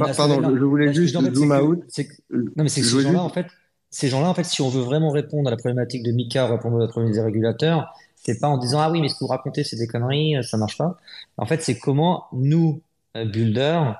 [0.00, 1.82] a, pardon, je voulais juste zoom out.
[2.30, 3.46] non, mais c'est que ces gens-là, en fait,
[3.90, 6.76] ces gens-là, en fait, si on veut vraiment répondre à la problématique de Mika, répondre
[6.76, 9.26] à la problématique des régulateurs, c'est pas en disant ah oui, mais ce que vous
[9.26, 10.96] racontez, c'est des conneries, ça marche pas.
[11.38, 12.80] En fait, c'est comment nous,
[13.16, 13.96] builders,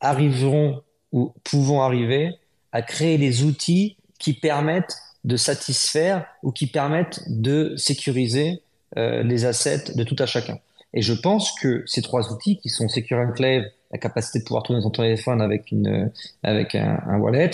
[0.00, 2.34] arriverons ou pouvons arriver
[2.72, 8.62] à créer des outils qui permettent de satisfaire ou qui permettent de sécuriser
[8.96, 10.58] euh, les assets de tout à chacun.
[10.94, 14.62] Et je pense que ces trois outils qui sont Secure Enclave, la capacité de pouvoir
[14.62, 16.10] tourner son téléphone avec une
[16.42, 17.50] avec un, wallet,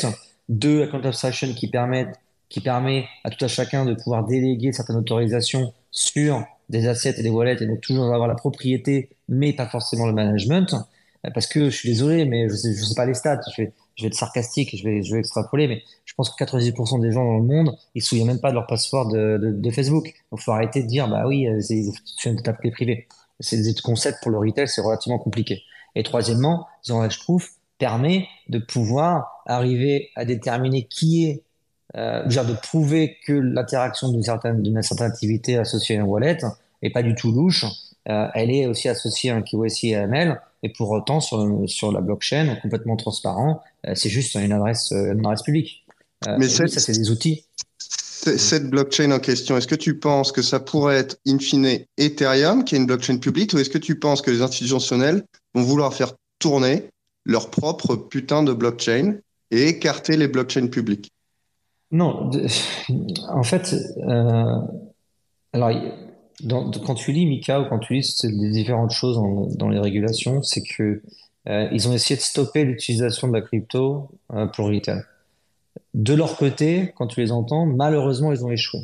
[0.48, 4.96] deux, account abstraction qui permettent qui permet à tout à chacun de pouvoir déléguer certaines
[4.96, 9.66] autorisations sur des assets et des wallets et donc toujours avoir la propriété mais pas
[9.66, 10.74] forcément le management
[11.32, 13.40] parce que je suis désolé mais je sais, je sais pas les stats.
[13.56, 13.72] Je vais,
[14.08, 17.76] être sarcastique je vais, extrapoler mais je pense que 90% des gens dans le monde
[17.94, 20.12] ils se souviennent même pas de leur password de, Facebook.
[20.30, 23.06] Donc faut arrêter de dire bah oui c'est une étape privée.
[23.40, 25.62] C'est des concepts pour le retail c'est relativement compliqué.
[25.94, 31.42] Et troisièmement je trouve permet de pouvoir arriver à déterminer qui est,
[31.96, 36.38] euh, genre de prouver que l'interaction d'une certaine, d'une certaine activité associée à un wallet
[36.82, 37.64] est pas du tout louche,
[38.08, 42.00] euh, elle est aussi associée à un KYC AML, et pour autant sur, sur la
[42.00, 45.84] blockchain, complètement transparent, euh, c'est juste une adresse, une adresse publique.
[46.26, 47.44] Euh, Mais ça, c'est des outils.
[47.78, 52.64] Cette blockchain en question, est-ce que tu penses que ça pourrait être in fine Ethereum,
[52.64, 55.24] qui est une blockchain publique, ou est-ce que tu penses que les institutionnels
[55.54, 56.88] vont vouloir faire tourner
[57.26, 59.18] leur propre putain de blockchain
[59.50, 61.12] et écarter les blockchains publiques?
[61.90, 62.30] Non,
[63.28, 63.74] en fait,
[64.08, 64.60] euh,
[65.52, 65.70] alors
[66.48, 69.18] quand tu lis Mika ou quand tu lis les différentes choses
[69.56, 71.02] dans, les régulations, c'est que
[71.48, 75.02] euh, ils ont essayé de stopper l'utilisation de la crypto euh, pour retail.
[75.92, 78.80] De leur côté, quand tu les entends, malheureusement, ils ont échoué.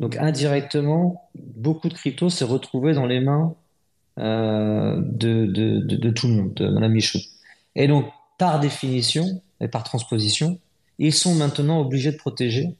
[0.00, 3.54] Donc indirectement, beaucoup de crypto s'est retrouvé dans les mains
[4.18, 7.20] euh, de, tout le monde, de Madame Michaud.
[7.76, 10.58] Et donc, par définition et par transposition,
[10.98, 12.74] ils sont maintenant obligés de protéger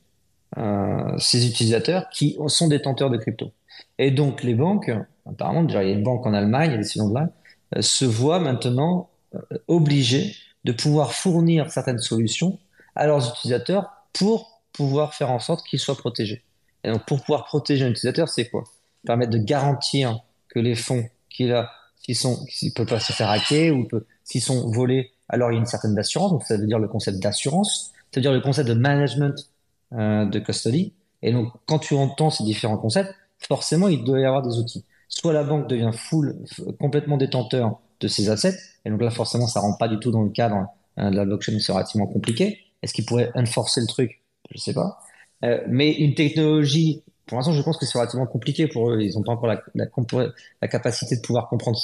[1.18, 3.52] ces utilisateurs qui sont détenteurs de crypto.
[3.98, 4.90] Et donc, les banques,
[5.28, 7.28] apparemment, déjà, il y a une banque en Allemagne, il y a des de là,
[7.76, 10.34] euh, se voient maintenant euh, obligées
[10.64, 12.58] de pouvoir fournir certaines solutions
[12.94, 16.42] à leurs utilisateurs pour pouvoir faire en sorte qu'ils soient protégés.
[16.84, 18.64] Et donc, pour pouvoir protéger un utilisateur, c'est quoi?
[19.06, 21.70] Permettre de garantir que les fonds qu'il a,
[22.02, 23.88] s'ils sont, peuvent pas se faire hacker ou
[24.24, 26.30] s'ils sont volés, alors il y a une certaine assurance.
[26.30, 29.48] Donc ça veut dire le concept d'assurance, ça veut dire le concept de management
[29.96, 30.92] euh, de custody.
[31.22, 34.84] Et donc quand tu entends ces différents concepts, forcément il doit y avoir des outils.
[35.08, 36.36] Soit la banque devient full,
[36.80, 40.22] complètement détenteur de ses assets, et donc là forcément ça rentre pas du tout dans
[40.22, 40.66] le cadre
[40.98, 42.58] euh, de la blockchain, c'est relativement compliqué.
[42.82, 44.22] Est-ce qu'il pourrait enforcer le truc?
[44.50, 44.98] Je sais pas.
[45.44, 49.00] Euh, mais une technologie, pour l'instant je pense que c'est relativement compliqué pour eux.
[49.00, 51.78] Ils n'ont pas encore la, capacité de pouvoir comprendre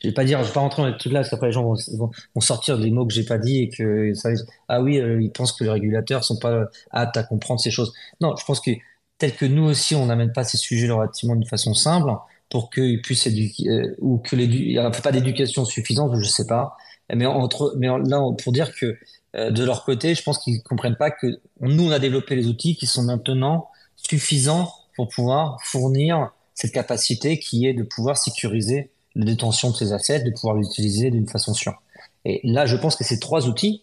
[0.00, 1.52] je vais pas dire, je vais pas rentrer dans les trucs là, parce qu'après les
[1.52, 4.30] gens vont, sortir des mots que j'ai pas dit et que ça,
[4.68, 7.92] ah oui, euh, ils pensent que les régulateurs sont pas aptes à comprendre ces choses.
[8.20, 8.70] Non, je pense que
[9.18, 12.10] tel que nous aussi, on n'amène pas ces sujets relativement d'une façon simple
[12.50, 16.46] pour qu'ils puissent éduquer, euh, ou que il n'y a pas d'éducation suffisante, je sais
[16.46, 16.76] pas.
[17.14, 18.96] Mais entre, mais là, pour dire que
[19.36, 22.46] euh, de leur côté, je pense qu'ils comprennent pas que nous, on a développé les
[22.46, 28.90] outils qui sont maintenant suffisants pour pouvoir fournir cette capacité qui est de pouvoir sécuriser
[29.16, 31.80] de détention de ces assets, de pouvoir l'utiliser d'une façon sûre.
[32.24, 33.82] Et là, je pense que ces trois outils,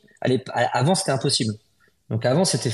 [0.55, 1.53] avant, c'était impossible.
[2.09, 2.71] Donc avant, c'était,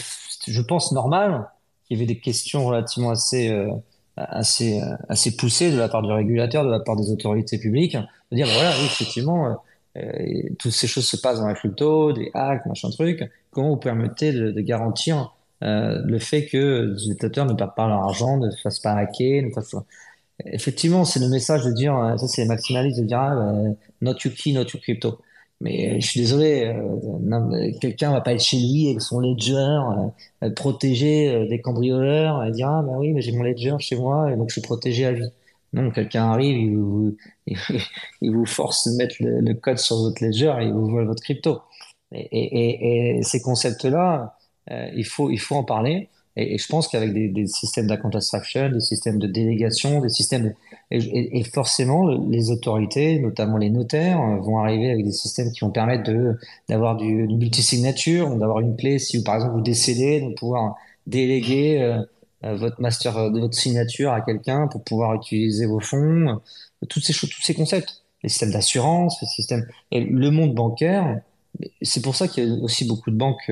[0.47, 1.47] je pense, normal
[1.85, 3.71] qu'il y avait des questions relativement assez, euh,
[4.15, 7.95] assez, euh, assez poussées de la part du régulateur, de la part des autorités publiques,
[8.31, 9.63] de dire, voilà, oui, effectivement,
[9.97, 10.01] euh,
[10.59, 13.23] toutes ces choses se passent dans la crypto, des hacks, machin truc.
[13.51, 18.37] Comment vous permettez de, garantir le fait que les utilisateurs ne perdent pas leur argent,
[18.37, 19.75] ne se fassent pas hacker, ne fassent
[20.45, 23.53] Effectivement, c'est le message de dire, ça c'est les maximalistes, de dire, ah, bah,
[24.01, 25.19] not your key, not your crypto.
[25.59, 29.55] Mais je suis désolé, euh, quelqu'un va pas être chez lui avec son ledger,
[30.43, 33.95] euh, protégé euh, des cambrioleurs, et dire ah bah oui, mais j'ai mon ledger chez
[33.95, 35.29] moi et donc je suis protégé à vie.
[35.73, 37.17] Non, quelqu'un arrive, il vous,
[38.21, 41.23] il vous force de mettre le, code sur votre ledger et il vous vole votre
[41.23, 41.61] crypto.
[42.11, 44.37] Et, et, et, ces concepts-là,
[44.71, 46.09] euh, il faut il faut en parler.
[46.39, 50.53] Et, je pense qu'avec des, systèmes d'account abstraction, des systèmes de délégation, des systèmes
[50.91, 55.71] et, forcément les autorités, notamment les notaires, euh, vont arriver avec des systèmes qui vont
[55.71, 56.09] permettre
[56.69, 60.75] d'avoir du, du multisignature, d'avoir une clé si par exemple vous décédez, de pouvoir
[61.07, 62.03] déléguer euh,
[62.43, 66.39] euh, votre master votre signature à quelqu'un pour pouvoir utiliser vos fonds,
[66.87, 71.19] toutes ces choses, tous ces concepts, les systèmes d'assurance, les systèmes et le monde bancaire.
[71.81, 73.51] C'est pour ça qu'il y a aussi beaucoup de banques,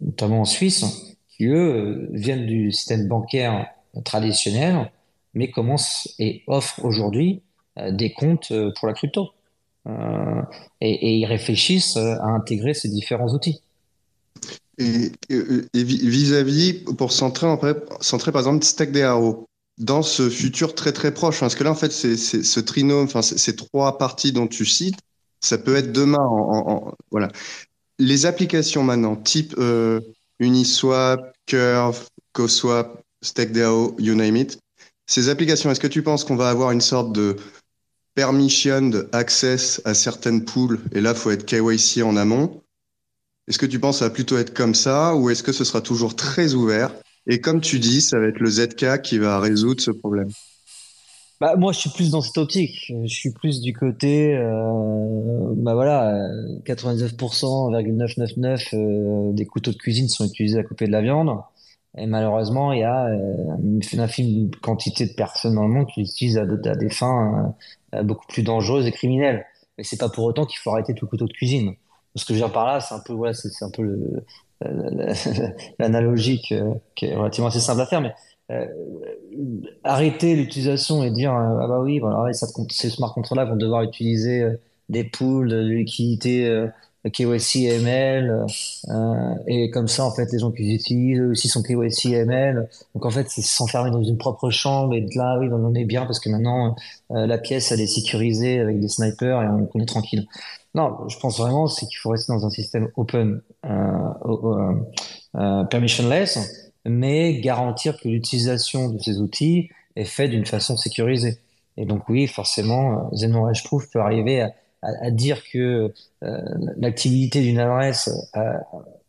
[0.00, 1.09] notamment en Suisse,
[1.40, 3.66] qui eux viennent du système bancaire
[4.04, 4.92] traditionnel,
[5.32, 7.40] mais commencent et offrent aujourd'hui
[7.78, 9.30] euh, des comptes euh, pour la crypto.
[9.88, 10.42] Euh,
[10.82, 13.62] et, ils réfléchissent à intégrer ces différents outils.
[14.76, 15.12] Et
[15.72, 17.46] vis-à-vis, pour centrer,
[18.00, 19.46] centrer par exemple StackDAO,
[19.78, 23.04] dans ce futur très très proche, hein, parce que là en fait, c'est ce trinôme,
[23.04, 24.98] enfin ces trois parties dont tu cites,
[25.40, 26.22] ça peut être demain.
[26.22, 27.28] En, voilà.
[27.98, 29.54] Les applications maintenant, type
[30.40, 34.58] Uniswap, Curve, CoSwap, StackDAO, you name it.
[35.06, 37.36] Ces applications, est-ce que tu penses qu'on va avoir une sorte de
[38.14, 42.62] permission access à certaines pools et là, faut être KYC en amont.
[43.48, 45.64] Est-ce que tu penses que ça va plutôt être comme ça ou est-ce que ce
[45.64, 46.92] sera toujours très ouvert?
[47.26, 50.28] Et comme tu dis, ça va être le ZK qui va résoudre ce problème
[51.40, 52.92] bah, moi, je suis plus dans cette optique.
[53.04, 56.18] Je suis plus du côté, euh, bah voilà,
[56.66, 61.30] 99,999% euh, des couteaux de cuisine sont utilisés à couper de la viande.
[61.96, 66.00] Et malheureusement, il y a euh, une infime quantité de personnes dans le monde qui
[66.00, 67.54] l'utilisent à, à, des fins
[67.94, 69.46] euh, beaucoup plus dangereuses et criminelles.
[69.78, 71.74] Mais c'est pas pour autant qu'il faut arrêter tout couteau de cuisine.
[72.16, 73.98] Ce que je viens par là, c'est un peu, voilà, c'est un peu
[75.78, 78.12] l'analogie qui est relativement assez simple à faire, mais
[78.50, 78.66] euh,
[79.84, 84.42] arrêter l'utilisation et dire euh, ah bah oui voilà ces smart controllers vont devoir utiliser
[84.42, 86.66] euh, des pools de liquidité
[87.12, 88.44] KYC ML
[89.46, 93.10] et comme ça en fait les gens qui utilisent aussi sont KYC ML donc en
[93.10, 96.28] fait c'est s'enfermer dans une propre chambre et là oui on est bien parce que
[96.28, 96.74] maintenant
[97.08, 100.26] la pièce elle est sécurisée avec des snipers et on, on est tranquille.
[100.74, 103.42] Non je pense vraiment c'est qu'il faut rester dans un système open
[105.70, 111.38] permissionless mais garantir que l'utilisation de ces outils est faite d'une façon sécurisée.
[111.76, 114.46] Et donc oui, forcément, Zeno Proof peut arriver
[114.82, 116.38] à, dire que euh,
[116.78, 118.40] l'activité d'une adresse, euh,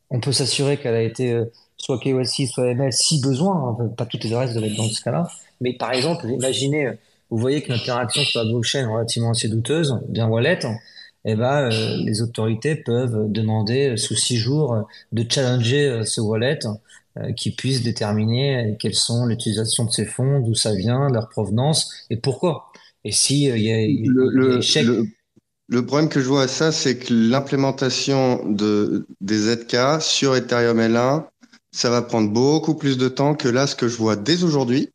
[0.10, 1.46] on peut s'assurer qu'elle a été euh,
[1.78, 3.78] soit KYC, soit ML, si besoin.
[3.80, 5.30] Hein, pas toutes les adresses doivent être dans ce cas-là.
[5.62, 6.92] Mais par exemple, imaginez,
[7.30, 10.60] vous voyez que l'interaction sur la blockchain est relativement assez douteuse, bien wallet,
[11.24, 16.74] eh ben, euh, les autorités peuvent demander sous six jours de challenger ce wallet euh,
[17.36, 22.18] qui puisse déterminer quelles sont l'utilisation de ces fonds, d'où ça vient, leur provenance et
[22.18, 22.72] pourquoi.
[23.04, 24.60] Et si euh, il y a le,
[25.68, 30.80] le, problème que je vois à ça, c'est que l'implémentation de, des ZK sur Ethereum
[30.80, 31.26] L1,
[31.72, 34.90] ça va prendre beaucoup plus de temps que là, ce que je vois dès aujourd'hui,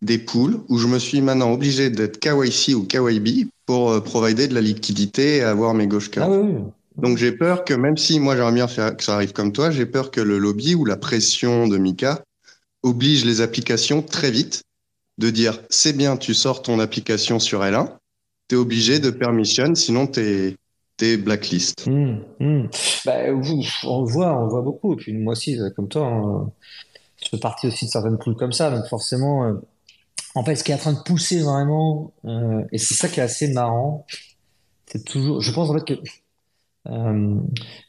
[0.00, 4.48] des pools où je me suis maintenant obligé d'être KYC ou KYB pour euh, provider
[4.48, 6.54] de la liquidité et avoir mes gauche ah oui,
[7.02, 9.86] donc j'ai peur que même si moi j'aimerais bien que ça arrive comme toi, j'ai
[9.86, 12.22] peur que le lobby ou la pression de Mika
[12.82, 14.62] oblige les applications très vite
[15.18, 17.88] de dire c'est bien, tu sors ton application sur L1,
[18.48, 21.88] tu es obligé de permission, sinon tu es, blacklist.
[21.88, 22.68] Mmh, mmh.
[23.04, 23.16] Bah,
[23.84, 24.92] on voit, on voit beaucoup.
[24.92, 26.52] Et puis moi aussi, comme toi, hein,
[27.20, 28.70] je fais partie aussi de certaines poules comme ça.
[28.70, 29.54] Donc forcément, euh,
[30.36, 33.18] en fait, ce qui est en train de pousser vraiment, euh, et c'est ça qui
[33.18, 34.06] est assez marrant,
[34.86, 36.00] c'est toujours, je pense en fait que
[36.88, 37.36] euh,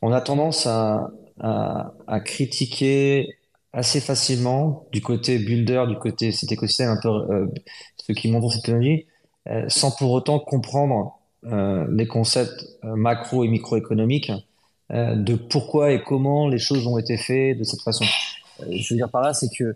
[0.01, 3.37] on a tendance à, à, critiquer
[3.71, 7.47] assez facilement du côté builder, du côté cet écosystème un peu euh,
[7.97, 9.07] ceux qui montrent cette technologie,
[9.49, 14.31] euh, sans pour autant comprendre les concepts macro et microéconomiques
[14.89, 18.05] de pourquoi et comment les choses ont été faites de cette façon.
[18.61, 19.75] je veux dire par là, c'est que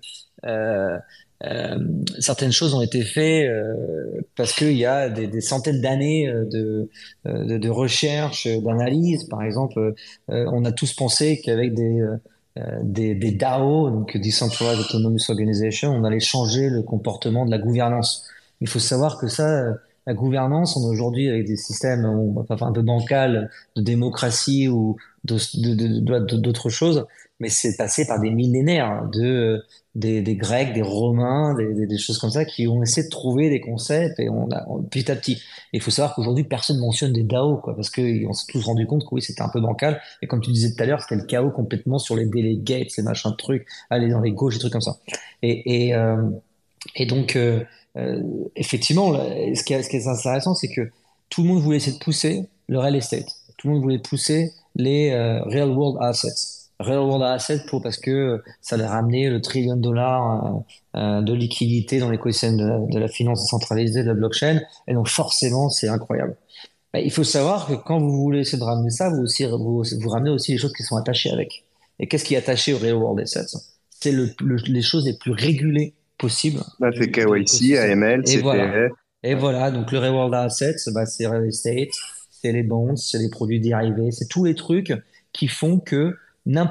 [1.45, 1.77] euh,
[2.19, 6.45] certaines choses ont été faites euh, parce qu'il y a des, des centaines d'années euh,
[6.45, 6.89] de,
[7.25, 9.25] de, de, recherche, d'analyse.
[9.25, 9.93] Par exemple,
[10.27, 12.01] on a tous pensé qu'avec des,
[12.83, 18.27] des, des, DAO, donc Decentralized Autonomous Organization, on allait changer le comportement de la gouvernance.
[18.61, 19.75] Il faut savoir que ça,
[20.07, 22.05] la gouvernance, on aujourd'hui avec des systèmes
[22.49, 27.05] enfin, un peu bancals de démocratie ou d'autres choses,
[27.39, 29.63] mais c'est passé par des millénaires de
[29.95, 33.49] des, des Grecs, des Romains, des, des, choses comme ça qui ont essayé de trouver
[33.49, 35.41] des concepts et on a petit à petit.
[35.73, 39.03] Il faut savoir qu'aujourd'hui personne mentionne des DAO quoi, parce qu'on s'est tous rendu compte
[39.03, 41.25] que oui c'était un peu bancal et comme tu disais tout à l'heure c'était le
[41.25, 44.73] chaos complètement sur les delegates, les machins de trucs, aller dans les gauches et trucs
[44.73, 44.97] comme ça.
[45.41, 46.15] Et euh,
[47.07, 47.63] donc euh,
[47.97, 48.21] euh
[48.55, 50.89] effectivement ce qui est, intéressant c'est que
[51.29, 53.27] tout le monde voulait essayer de pousser le real estate,
[53.57, 55.11] tout le monde voulait pousser les
[55.45, 59.81] real world assets Real World Asset pour parce que ça allait ramener le trillion de
[59.81, 60.65] dollars
[60.95, 64.61] euh, euh, de liquidité dans l'écosystème de, de, la finance décentralisée de la blockchain.
[64.87, 66.35] Et donc forcément, c'est incroyable.
[66.93, 70.09] il faut savoir que quand vous voulez essayer de ramener ça, vous aussi vous, vous
[70.09, 71.65] ramenez aussi les choses qui sont attachées avec.
[71.99, 73.57] Et qu'est-ce qui est attaché au Real World Assets?
[73.89, 74.35] C'est le,
[74.67, 76.61] les choses les plus régulées possibles.
[76.79, 78.89] Bah, c'est KYC, AML, et Voilà.
[79.23, 81.89] Et voilà, donc le Real World Assets, bah, c'est real estate,
[82.29, 84.93] c'est les bonds, c'est les produits dérivés, c'est tous les trucs
[85.33, 86.15] qui font que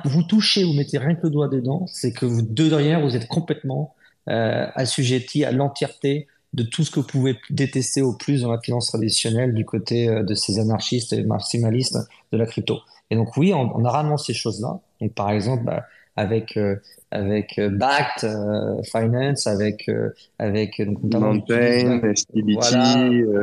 [0.04, 3.16] vous touchez, vous mettez rien que le doigt dedans, c'est que vous, de derrière, vous
[3.16, 3.94] êtes complètement
[4.28, 8.60] euh, assujetti à l'entièreté de tout ce que vous pouvez détester au plus dans la
[8.60, 11.98] finance traditionnelle du côté euh, de ces anarchistes et maximalistes
[12.32, 12.80] de la crypto.
[13.10, 14.80] Et donc oui, on, a rarement ces choses-là.
[15.00, 15.84] Donc par exemple, bah,
[16.16, 16.76] avec euh,
[17.10, 19.90] avec euh, Bact euh, Finance, avec
[20.38, 22.00] avec donc, Mountain,
[22.34, 22.96] voilà,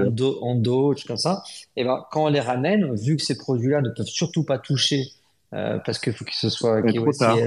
[0.08, 1.44] Ondo, Ondo, comme ça.
[1.76, 5.04] Et ben quand on les ramène, vu que ces produits-là ne peuvent surtout pas toucher
[5.54, 7.38] euh, parce qu'il faut que ce soit trop tard.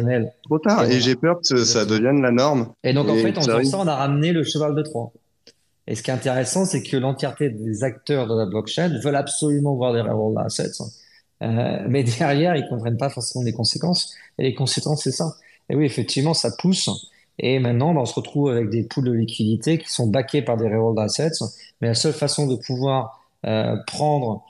[0.45, 0.85] Trop tard.
[0.85, 2.73] Et, j'ai peur que ça devienne la norme.
[2.85, 5.13] Et donc, en fait, en faisant ça, on a ramené le cheval de Troie.
[5.89, 9.75] Et ce qui est intéressant, c'est que l'entièreté des acteurs de la blockchain veulent absolument
[9.75, 10.83] voir des real assets.
[11.43, 14.15] Euh, mais derrière, ils comprennent pas forcément les conséquences.
[14.39, 15.35] Et les conséquences, c'est ça.
[15.69, 16.89] Et oui, effectivement, ça pousse.
[17.39, 20.57] Et maintenant, bah, on se retrouve avec des poules de liquidité qui sont backés par
[20.57, 21.45] des real assets.
[21.81, 24.45] Mais la seule façon de pouvoir euh, prendre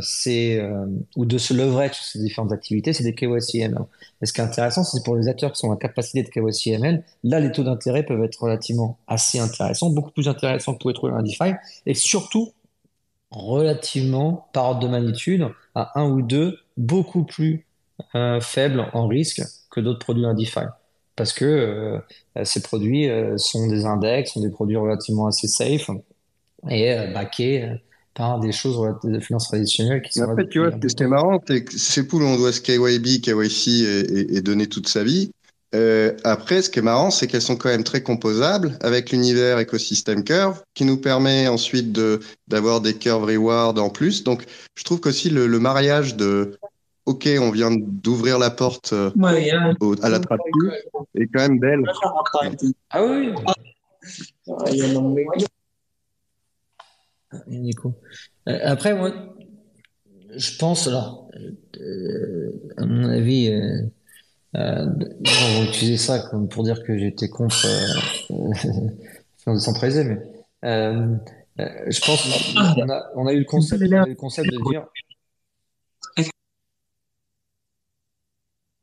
[0.00, 0.86] c'est euh,
[1.16, 3.76] ou de se leverage sur ces différentes activités, c'est des KYC-ML.
[4.22, 7.04] Et ce qui est intéressant, c'est pour les acteurs qui sont en capacité de KYC-ML,
[7.24, 11.12] là, les taux d'intérêt peuvent être relativement assez intéressants, beaucoup plus intéressants que pour trouver
[11.12, 11.54] un DeFi,
[11.86, 12.52] et surtout
[13.30, 17.66] relativement, par ordre de magnitude, à un ou deux, beaucoup plus
[18.14, 20.60] euh, faibles en risque que d'autres produits en DeFi.
[21.16, 25.90] Parce que euh, ces produits euh, sont des index, sont des produits relativement assez safe
[26.70, 27.80] et backés
[28.40, 30.30] des choses de finance traditionnelle qui sont.
[30.30, 33.20] Après, tu vois, ce qui est marrant, c'est que ces poules, on doit ce KYB,
[33.22, 35.30] KYC et, et, donner toute sa vie.
[35.74, 39.58] Euh, après, ce qui est marrant, c'est qu'elles sont quand même très composables avec l'univers
[39.58, 44.24] écosystème curve qui nous permet ensuite de d'avoir des curve reward en plus.
[44.24, 44.44] Donc,
[44.74, 46.58] je trouve qu'aussi le, le mariage de
[47.04, 49.10] OK, on vient d'ouvrir la porte euh,
[50.02, 50.40] à la trappe
[51.14, 51.82] est quand même belle.
[52.90, 53.32] Ah oui.
[57.34, 59.12] Euh, après, moi,
[60.36, 61.30] je pense, alors,
[61.80, 63.82] euh, à mon avis, euh,
[64.56, 64.86] euh,
[65.20, 67.66] on va utiliser ça comme pour dire que j'étais contre
[68.30, 68.84] euh,
[69.46, 70.18] décentralisé, mais
[70.64, 71.16] euh,
[71.58, 72.22] je pense
[72.76, 74.86] qu'on a, on a eu le concept, on a eu le concept de dire.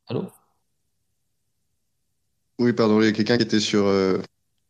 [0.08, 0.30] Allô?
[2.58, 3.86] Oui, pardon, il y a quelqu'un qui était sur.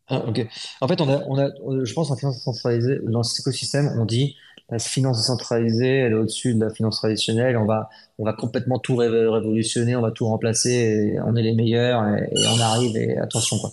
[0.09, 0.47] Ah, ok.
[0.81, 1.49] En fait, on a, on a,
[1.83, 4.35] je pense en finance centralisée, dans cet écosystème, on dit
[4.69, 7.57] la finance décentralisée, elle est au-dessus de la finance traditionnelle.
[7.57, 7.89] On va,
[8.19, 12.29] on va complètement tout révolutionner, on va tout remplacer, et on est les meilleurs et,
[12.53, 12.97] on arrive.
[12.97, 13.71] Et attention, quoi.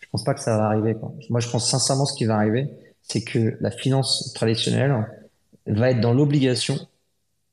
[0.00, 0.94] Je pense pas que ça va arriver.
[0.94, 1.12] Quoi.
[1.30, 2.68] Moi, je pense sincèrement ce qui va arriver,
[3.02, 5.06] c'est que la finance traditionnelle
[5.66, 6.76] va être dans l'obligation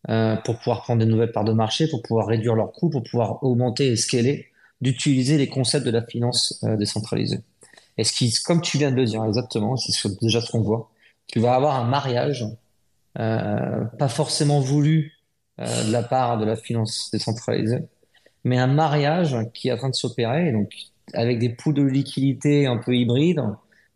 [0.10, 3.04] euh, pour pouvoir prendre des nouvelles parts de marché, pour pouvoir réduire leurs coûts, pour
[3.04, 4.48] pouvoir augmenter et scaler,
[4.82, 7.40] d'utiliser les concepts de la finance euh, décentralisée.
[7.98, 10.92] Et ce qui, comme tu viens de le dire exactement, c'est déjà ce qu'on voit.
[11.28, 12.46] Tu vas avoir un mariage,
[13.20, 15.14] euh, pas forcément voulu
[15.60, 17.84] euh, de la part de la finance décentralisée,
[18.44, 20.72] mais un mariage qui est en train de s'opérer, donc
[21.14, 23.44] avec des pouls de liquidité un peu hybrides.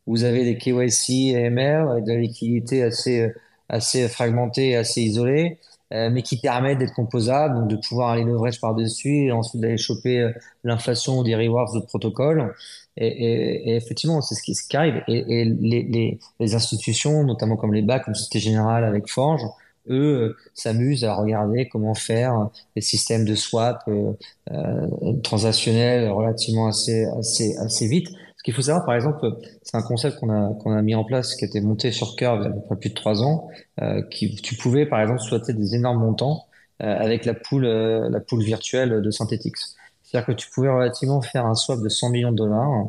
[0.07, 3.31] Vous avez des KYC et ML avec de la liquidité assez
[3.67, 5.57] assez fragmentée, assez isolée,
[5.91, 9.77] euh, mais qui permettent d'être composables, donc de pouvoir aller leverage par-dessus et ensuite d'aller
[9.77, 10.31] choper
[10.63, 12.53] l'inflation ou des rewards de protocole.
[12.97, 15.01] Et, et, et effectivement, c'est ce qui, ce qui arrive.
[15.07, 19.41] Et, et les, les, les, institutions, notamment comme les BAC, comme Société Générale avec Forge,
[19.89, 24.13] eux euh, s'amusent à regarder comment faire des systèmes de swap euh,
[24.51, 28.09] euh, transactionnels relativement assez, assez, assez vite.
[28.37, 29.27] Ce qu'il faut savoir, par exemple,
[29.63, 32.41] c'est un concept qu'on a, qu'on a mis en place, qui été monté sur Curve
[32.41, 33.49] il y a à peu près plus de trois ans,
[33.81, 36.45] euh, qui, tu pouvais, par exemple, souhaiter des énormes montants
[36.83, 39.74] euh, avec la poule, euh, la poule virtuelle de Synthetix.
[40.15, 42.87] C'est-à-dire que tu pouvais relativement faire un swap de 100 millions de dollars,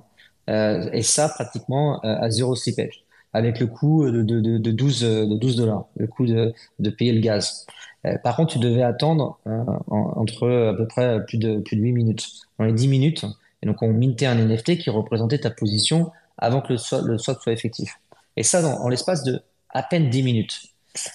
[0.49, 4.71] euh, et ça pratiquement euh, à zéro slippage, avec le coût de, de, de, de
[4.71, 7.67] 12, de 12 dollars, le coût de, de payer le gaz.
[8.07, 11.83] Euh, par contre, tu devais attendre en- entre à peu près plus de, plus de
[11.83, 12.29] 8 minutes.
[12.59, 13.25] Dans les 10 minutes,
[13.63, 17.53] et donc on mintait un NFT qui représentait ta position avant que le swap, soit
[17.53, 17.99] effectif.
[18.37, 20.61] Et ça, dans, en l'espace de à peine 10 minutes.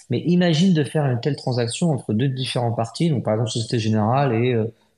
[0.10, 3.80] Mais imagine de faire une telle transaction entre deux différents parties, donc par exemple Société
[3.80, 4.56] Générale et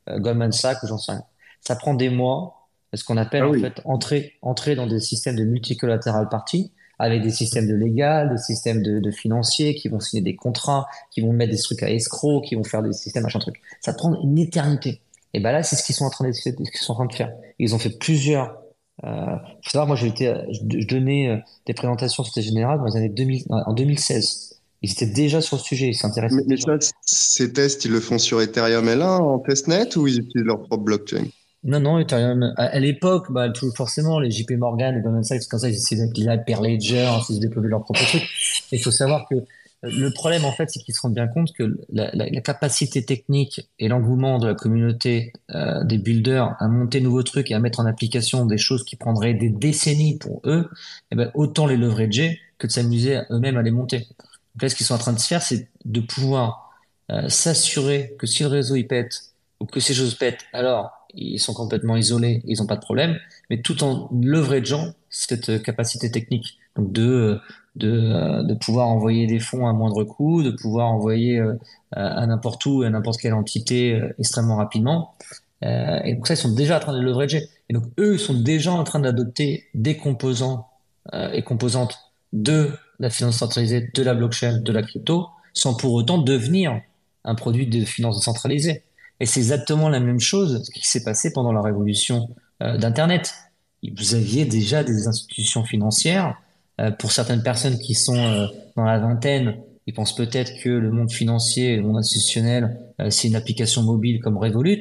[0.10, 1.24] Goldman Sachs ou j'en sais rien.
[1.62, 3.62] Ça prend des mois, ce qu'on appelle Ah en oui.
[3.62, 8.38] fait entrer, entrer dans des systèmes de multicollatéral parties, avec des systèmes de légal, des
[8.38, 11.90] systèmes de, de financiers qui vont signer des contrats, qui vont mettre des trucs à
[11.90, 13.62] escroc, qui vont faire des systèmes machin truc.
[13.82, 15.02] Ça prend une éternité.
[15.34, 17.06] Et ben là, c'est ce qu'ils sont en train de, ce qu'ils sont en train
[17.08, 17.32] de faire.
[17.60, 18.58] Ils ont fait plusieurs.
[19.04, 22.86] Euh, faut savoir, moi, j'ai été, je, je donnais euh, des présentations Société Générale dans
[22.86, 24.53] les années 2000, en 2016.
[24.84, 26.36] Ils étaient déjà sur le sujet, ils s'intéressaient.
[26.36, 30.20] Mais, mais ça, ces tests, ils le font sur Ethereum L1 en testnet ou ils
[30.20, 31.26] utilisent leur propre blockchain?
[31.64, 32.54] Non, non, Ethereum.
[32.58, 35.76] À, à l'époque, bah, tout, forcément, les JP Morgan, les Goldman Sachs, comme ça, ils
[35.76, 38.24] essayaient avec les Hyperledger, ils se développaient leur propre truc.
[38.74, 39.44] Il faut savoir que euh,
[39.84, 43.06] le problème, en fait, c'est qu'ils se rendent bien compte que la, la, la capacité
[43.06, 47.54] technique et l'engouement de la communauté euh, des builders à monter de nouveaux trucs et
[47.54, 50.70] à mettre en application des choses qui prendraient des décennies pour eux,
[51.12, 54.08] eh ben, autant les leverager que de s'amuser eux-mêmes à les monter.
[54.56, 56.72] Donc là, ce qu'ils sont en train de se faire, c'est de pouvoir
[57.12, 61.40] euh, s'assurer que si le réseau il pète ou que ces choses pètent, alors ils
[61.40, 63.18] sont complètement isolés, ils n'ont pas de problème,
[63.50, 67.40] mais tout en leverageant cette euh, capacité technique, donc de
[67.76, 71.56] de, euh, de pouvoir envoyer des fonds à moindre coût, de pouvoir envoyer euh,
[71.92, 75.16] à n'importe où, à n'importe quelle entité euh, extrêmement rapidement.
[75.64, 77.50] Euh, et donc ça, ils sont déjà en train de le leverager.
[77.70, 80.68] Et donc eux, ils sont déjà en train d'adopter des composants
[81.14, 81.98] euh, et composantes
[82.32, 86.82] de la finance centralisée, de la blockchain, de la crypto, sans pour autant devenir
[87.24, 88.84] un produit de finance décentralisée.
[89.20, 92.30] Et c'est exactement la même chose qui s'est passé pendant la révolution
[92.62, 93.34] euh, d'Internet.
[93.98, 96.38] Vous aviez déjà des institutions financières.
[96.82, 100.92] Euh, pour certaines personnes qui sont euh, dans la vingtaine, ils pensent peut-être que le
[100.92, 102.80] monde financier, le monde institutionnel,
[103.10, 104.80] c'est une application mobile comme Revolut.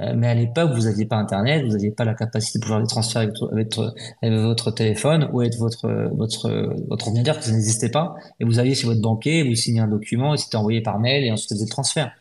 [0.00, 2.80] Euh, mais à l'époque, vous n'aviez pas Internet, vous n'aviez pas la capacité de pouvoir
[2.80, 3.76] les transférer avec,
[4.22, 6.48] avec, votre, téléphone ou avec votre, votre,
[6.88, 8.14] ordinateur, que ça n'existait pas.
[8.38, 11.24] Et vous alliez chez votre banquier, vous signez un document, et c'était envoyé par mail,
[11.24, 12.12] et ensuite vous faisiez le transfert.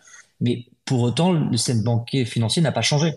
[0.41, 3.13] Mais pour autant, le système banquier financier n'a pas changé.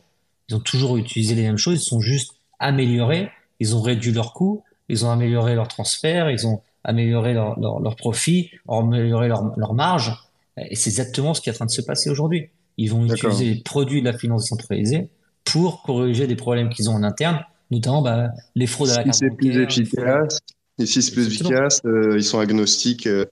[0.48, 3.30] Ils ont toujours utilisé les mêmes choses, ils sont juste améliorés,
[3.60, 7.80] ils ont réduit leurs coûts, ils ont amélioré leurs transferts, ils ont amélioré leurs leur,
[7.80, 10.12] leur profits, amélioré leur, leur marge.
[10.56, 12.50] Et c'est exactement ce qui est en train de se passer aujourd'hui.
[12.80, 15.10] Ils vont utiliser les produits de la finance décentralisée
[15.44, 19.16] pour corriger des problèmes qu'ils ont en interne, notamment bah, les fraudes à la carte
[19.16, 20.38] si c'est plus efficace,
[20.78, 23.26] et si c'est plus efficace, euh, ils sont agnostiques, euh,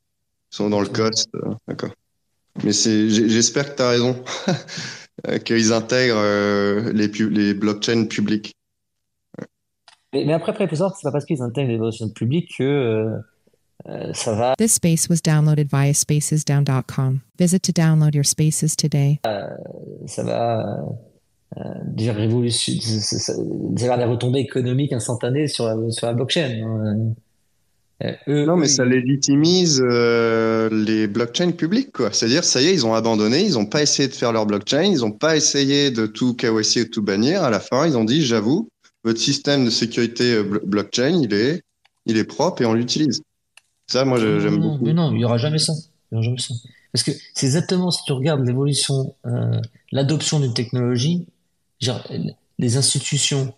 [0.52, 1.30] ils sont dans le cost.
[1.34, 1.92] Euh, D'accord.
[2.62, 4.22] Mais j'espère que tu as raison,
[5.46, 8.54] qu'ils intègrent euh, les, les blockchains publiques.
[10.12, 12.10] Mais, mais après, après, il faut savoir que c'est pas parce qu'ils intègrent les blockchains
[12.10, 13.18] publiques que
[13.86, 14.54] euh, euh, ça va.
[14.58, 17.20] This space was downloaded via spacesdown.com.
[17.38, 19.20] Visit to download your spaces today.
[19.26, 19.48] Euh,
[20.06, 20.84] ça va
[21.56, 22.72] euh, dire révolution,
[23.70, 26.62] des retombées économiques instantanées sur la, sur la blockchain.
[26.62, 27.14] Hein.
[28.28, 32.12] Eux, non, mais eux, ça légitimise euh, les blockchains publiques, quoi.
[32.12, 34.82] C'est-à-dire, ça y est, ils ont abandonné, ils n'ont pas essayé de faire leur blockchain,
[34.82, 37.42] ils n'ont pas essayé de tout KYC ou de tout bannir.
[37.42, 38.68] À la fin, ils ont dit, j'avoue,
[39.02, 41.62] votre système de sécurité blockchain, il est,
[42.06, 43.22] il est propre et on l'utilise.
[43.88, 44.84] Ça, moi, j'aime beaucoup.
[44.84, 45.72] Mais non, il n'y aura jamais ça.
[46.12, 46.54] Il y aura jamais ça.
[46.92, 49.60] Parce que c'est exactement, si tu regardes l'évolution, euh,
[49.92, 51.26] l'adoption d'une technologie,
[51.80, 52.02] genre,
[52.58, 53.52] les institutions,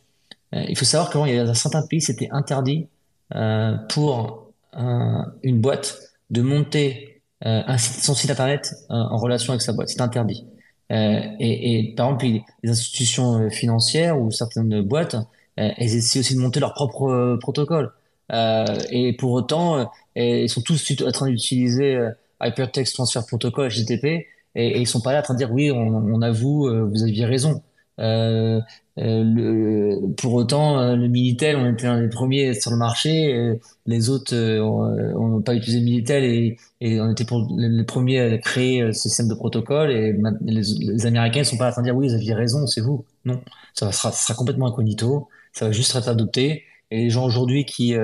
[0.54, 2.86] euh, il faut savoir qu'avant, il y a dans certains pays, c'était interdit
[3.34, 5.98] euh, pour un, une boîte
[6.30, 9.88] de monter un site, son site internet en relation avec sa boîte.
[9.88, 10.44] C'est interdit.
[10.90, 12.26] Et, et, par exemple,
[12.62, 15.16] les institutions financières ou certaines boîtes,
[15.56, 17.92] elles essaient aussi de monter leur propre protocole.
[18.32, 22.08] Et pour autant, ils sont tous en train d'utiliser
[22.40, 25.70] Hypertext Transfer Protocol, HTTP, et, et, ils sont pas là en train de dire oui,
[25.70, 27.62] on, on avoue, vous aviez raison.
[28.00, 28.60] Euh,
[28.98, 33.32] euh, le, pour autant, le Minitel, on était un des premiers sur le marché.
[33.34, 33.56] Euh,
[33.86, 37.26] les autres n'ont pas utilisé Minitel et, on était
[37.56, 39.90] les premiers à créer ce système de protocole.
[39.90, 42.66] Et les, Américains ne sont pas là en train de dire oui, vous aviez raison,
[42.66, 43.04] c'est vous.
[43.24, 43.40] Non,
[43.74, 45.28] ça sera, ça sera complètement incognito.
[45.52, 46.64] Ça va juste être adopté.
[46.90, 47.94] Et les gens aujourd'hui qui,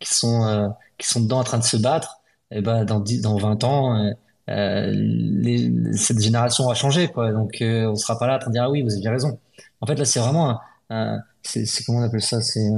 [0.00, 2.20] qui sont qui sont dedans en train de se battre,
[2.50, 4.12] et ben dans 10, dans 20 ans.
[4.50, 8.70] Euh, cette génération a changé quoi donc euh, on sera pas là à dire ah
[8.70, 9.38] oui vous aviez raison
[9.80, 10.58] en fait là c'est vraiment
[10.90, 12.40] euh, c'est comment on appelle ça?
[12.40, 12.68] C'est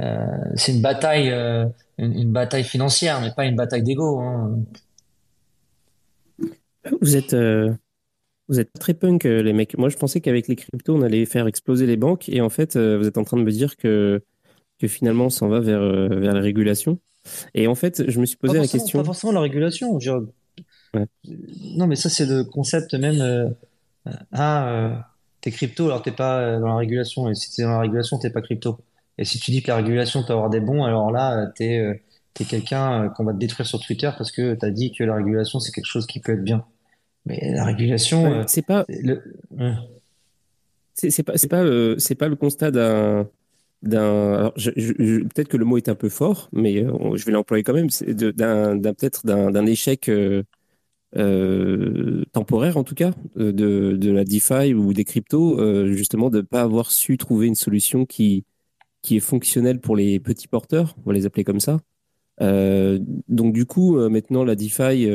[0.00, 0.26] euh,
[0.68, 1.66] une bataille, euh,
[1.98, 4.20] une, bataille financière, mais pas une bataille d'ego.
[4.20, 4.58] Hein.
[7.00, 7.72] Vous êtes, euh,
[8.48, 9.76] vous êtes très punk, euh, les mecs.
[9.78, 12.28] Moi, je pensais qu'avec les cryptos, on allait faire exploser les banques.
[12.28, 14.22] Et en fait, euh, vous êtes en train de me dire que,
[14.82, 16.98] que finalement, on s'en va vers, euh, vers la régulation.
[17.54, 18.98] Et en fait, je me suis posé la question.
[18.98, 19.98] pas forcément la régulation.
[19.98, 20.10] je
[20.94, 21.06] Ouais.
[21.76, 23.20] Non, mais ça, c'est le concept même.
[23.22, 23.48] Euh,
[24.32, 24.94] ah, euh,
[25.40, 27.30] t'es crypto, alors t'es pas euh, dans la régulation.
[27.30, 28.78] Et si t'es dans la régulation, t'es pas crypto.
[29.16, 31.78] Et si tu dis que la régulation peut avoir des bons, alors là, euh, t'es
[31.78, 31.94] euh,
[32.46, 35.60] quelqu'un euh, qu'on va te détruire sur Twitter parce que t'as dit que la régulation,
[35.60, 36.64] c'est quelque chose qui peut être bien.
[37.24, 39.22] Mais la régulation, Ouais, euh, c'est pas, le,
[39.52, 39.74] ouais.
[40.94, 43.28] c'est pas, pas, euh, c'est pas le constat d'un,
[43.82, 47.88] peut-être que le mot est un peu fort, mais euh, je vais l'employer quand même.
[47.88, 50.42] D'un, peut-être d'un, échec euh,
[51.16, 56.62] euh, temporaire en tout cas de, la DeFi ou des cryptos, justement de ne pas
[56.62, 58.44] avoir su trouver une solution qui,
[59.10, 61.80] est fonctionnelle pour les petits porteurs, on va les appeler comme ça.
[62.40, 65.08] Donc du coup, maintenant la DeFi,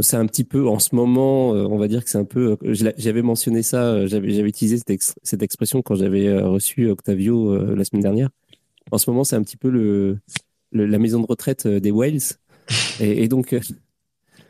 [0.00, 2.56] c'est un petit peu en ce moment, euh, on va dire que c'est un peu.
[2.64, 6.88] euh, J'avais mentionné ça, euh, j'avais j'avais utilisé cette, ex- cette expression quand j'avais reçu
[6.90, 8.30] Octavio euh, la semaine dernière.
[8.90, 10.18] En ce moment, c'est un petit peu le,
[10.72, 12.18] le- la maison de retraite des whales.
[13.00, 13.54] Et, et donc,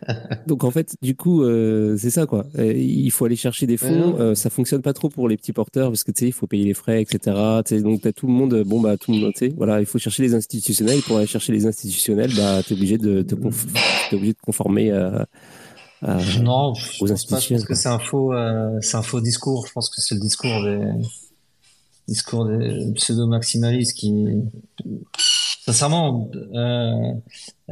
[0.46, 2.44] donc en fait, du coup, euh, c'est ça quoi.
[2.58, 4.18] Euh, il faut aller chercher des fonds.
[4.18, 6.46] Euh, ça fonctionne pas trop pour les petits porteurs parce que tu sais, il faut
[6.46, 7.36] payer les frais, etc.
[7.82, 8.62] Donc t'as tout le monde.
[8.66, 9.32] Bon bah tout le monde.
[9.34, 11.00] Tu sais, voilà, il faut chercher les institutionnels.
[11.02, 15.26] Pour aller chercher les institutionnels, bah t'es obligé de te t'es obligé de conformer à,
[16.02, 17.40] à- Non, je aux pense pas.
[17.40, 19.66] Je pense que c'est un faux, euh, c'est un faux discours.
[19.66, 20.80] Je pense que c'est le discours des,
[22.06, 24.12] discours des pseudo-maximalistes qui,
[25.66, 27.12] sincèrement, euh,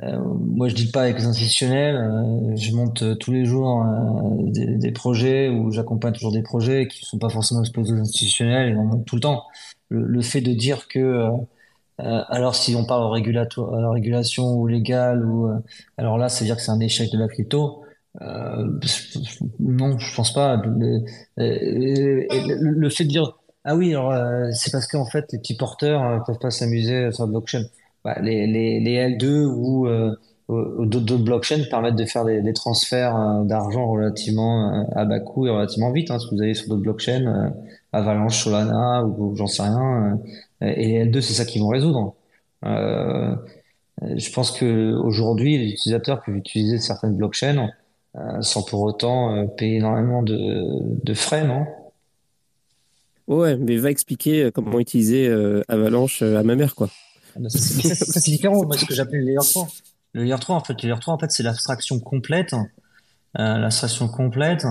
[0.03, 1.97] euh, moi je dis pas avec les institutionnels.
[1.97, 6.88] euh, je monte tous les jours euh, des, des projets où j'accompagne toujours des projets
[6.88, 9.45] qui sont pas forcément exposés aux institutionnels et on monte tout le temps.
[9.90, 11.28] Le, le fait de dire que euh,
[12.01, 15.51] euh, alors si on parle la régulation ou légale ou
[15.99, 17.82] alors là, c'est dire que c'est un échec de la crypto.
[19.61, 20.57] Non, je pense pas.
[20.57, 21.01] Le,
[21.36, 25.57] le, le fait de dire ah oui, alors euh, c'est parce qu'en fait les petits
[25.57, 27.62] porteurs peuvent pas s'amuser sur la blockchain.
[28.05, 29.87] Bah, les, les, les L2 ou
[30.53, 35.47] euh, d'autres blockchains permettent de faire des, transferts euh, d'argent relativement euh, à bas coût
[35.47, 36.11] et relativement vite.
[36.11, 37.53] Hein, si vous allez sur d'autres blockchains,
[37.93, 40.19] Avalanche, Solana ou, j'en sais rien,
[40.61, 42.15] et les L2 c'est ça qu'ils vont résoudre.
[42.65, 47.71] Je pense que aujourd'hui les utilisateurs peuvent utiliser certaines blockchains
[48.41, 51.67] sans pour autant payer énormément de, de frais, non?
[53.29, 55.29] Ouais, mais va expliquer comment utiliser
[55.69, 56.89] Avalanche à ma mère quoi.
[57.49, 58.64] C'est différent.
[58.64, 59.68] Moi, ce que j'appelle le layer 3.
[60.14, 64.09] Le layer 3, en fait, le layer 3, en fait, c'est l'abstraction complète, euh, l'abstraction
[64.09, 64.66] complète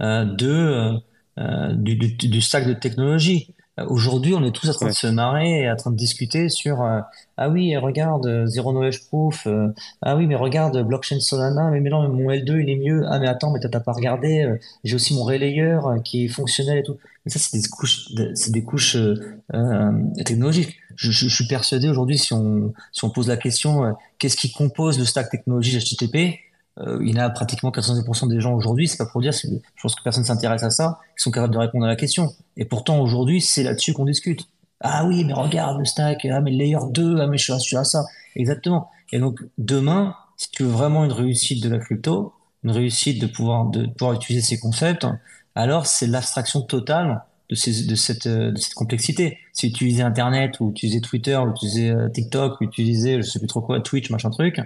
[0.00, 0.98] euh, de,
[1.38, 3.54] euh, du, du, du stack de technologie.
[3.80, 6.48] Euh, Aujourd'hui, on est tous en train de se marrer et en train de discuter
[6.48, 7.00] sur euh,
[7.36, 9.46] ah oui, regarde, euh, zero knowledge proof.
[9.46, 9.68] euh,
[10.02, 11.70] ah oui, mais regarde, blockchain Solana.
[11.70, 13.04] Mais, mais non, mais mon L2, il est mieux.
[13.08, 14.42] Ah, mais attends, mais t'as pas regardé.
[14.42, 16.96] euh, j'ai aussi mon relayer euh, qui est fonctionnel et tout.
[17.24, 19.90] Mais ça, c'est des couches, c'est des couches euh, euh,
[20.24, 20.76] technologiques.
[20.96, 24.36] Je, je, je suis persuadé aujourd'hui, si on, si on pose la question, euh, qu'est-ce
[24.36, 26.38] qui compose le stack technologie HTTP,
[26.80, 29.48] euh, il y en a pratiquement 90% des gens aujourd'hui, c'est pas pour dire, je
[29.80, 32.32] pense que personne s'intéresse à ça, qui sont capables de répondre à la question.
[32.56, 34.48] Et pourtant, aujourd'hui, c'est là-dessus qu'on discute.
[34.80, 37.76] Ah oui, mais regarde le stack, ah mais le layer 2, ah mais je suis
[37.76, 38.04] à, ça.
[38.34, 38.90] Exactement.
[39.12, 42.32] Et donc, demain, si tu veux vraiment une réussite de la crypto,
[42.64, 45.06] une réussite de pouvoir, de pouvoir utiliser ces concepts,
[45.54, 49.38] alors c'est l'abstraction totale de, ces, de, cette, de cette complexité.
[49.52, 53.46] C'est utiliser Internet, ou utiliser Twitter, ou utiliser euh, TikTok, ou utiliser, je sais plus
[53.46, 54.60] trop quoi, Twitch, machin truc,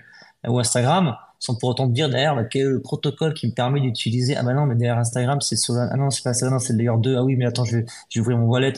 [0.46, 3.52] ou Instagram, sans pour autant te dire derrière bah, quel est le protocole qui me
[3.52, 4.36] permet d'utiliser.
[4.36, 5.90] Ah bah non, mais derrière Instagram, c'est Solana.
[5.92, 7.16] Ah non, c'est pas Solana, c'est layer 2.
[7.16, 8.72] Ah oui, mais attends, je vais, je vais ouvrir mon wallet.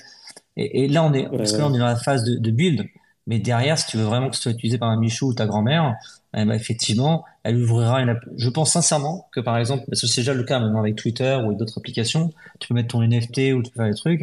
[0.56, 2.36] Et, et là, on est, Ouais, parce que là, on est dans la phase de,
[2.36, 2.86] de build.
[3.26, 5.46] Mais derrière, si tu veux vraiment que ce soit utilisé par un Michou ou ta
[5.46, 5.94] grand-mère,
[6.36, 10.06] eh ben, effectivement, elle ouvrira une app- Je pense sincèrement que par exemple, parce que
[10.06, 13.52] c'est déjà le cas maintenant avec Twitter ou d'autres applications, tu peux mettre ton NFT
[13.54, 14.22] ou tu peux faire des trucs.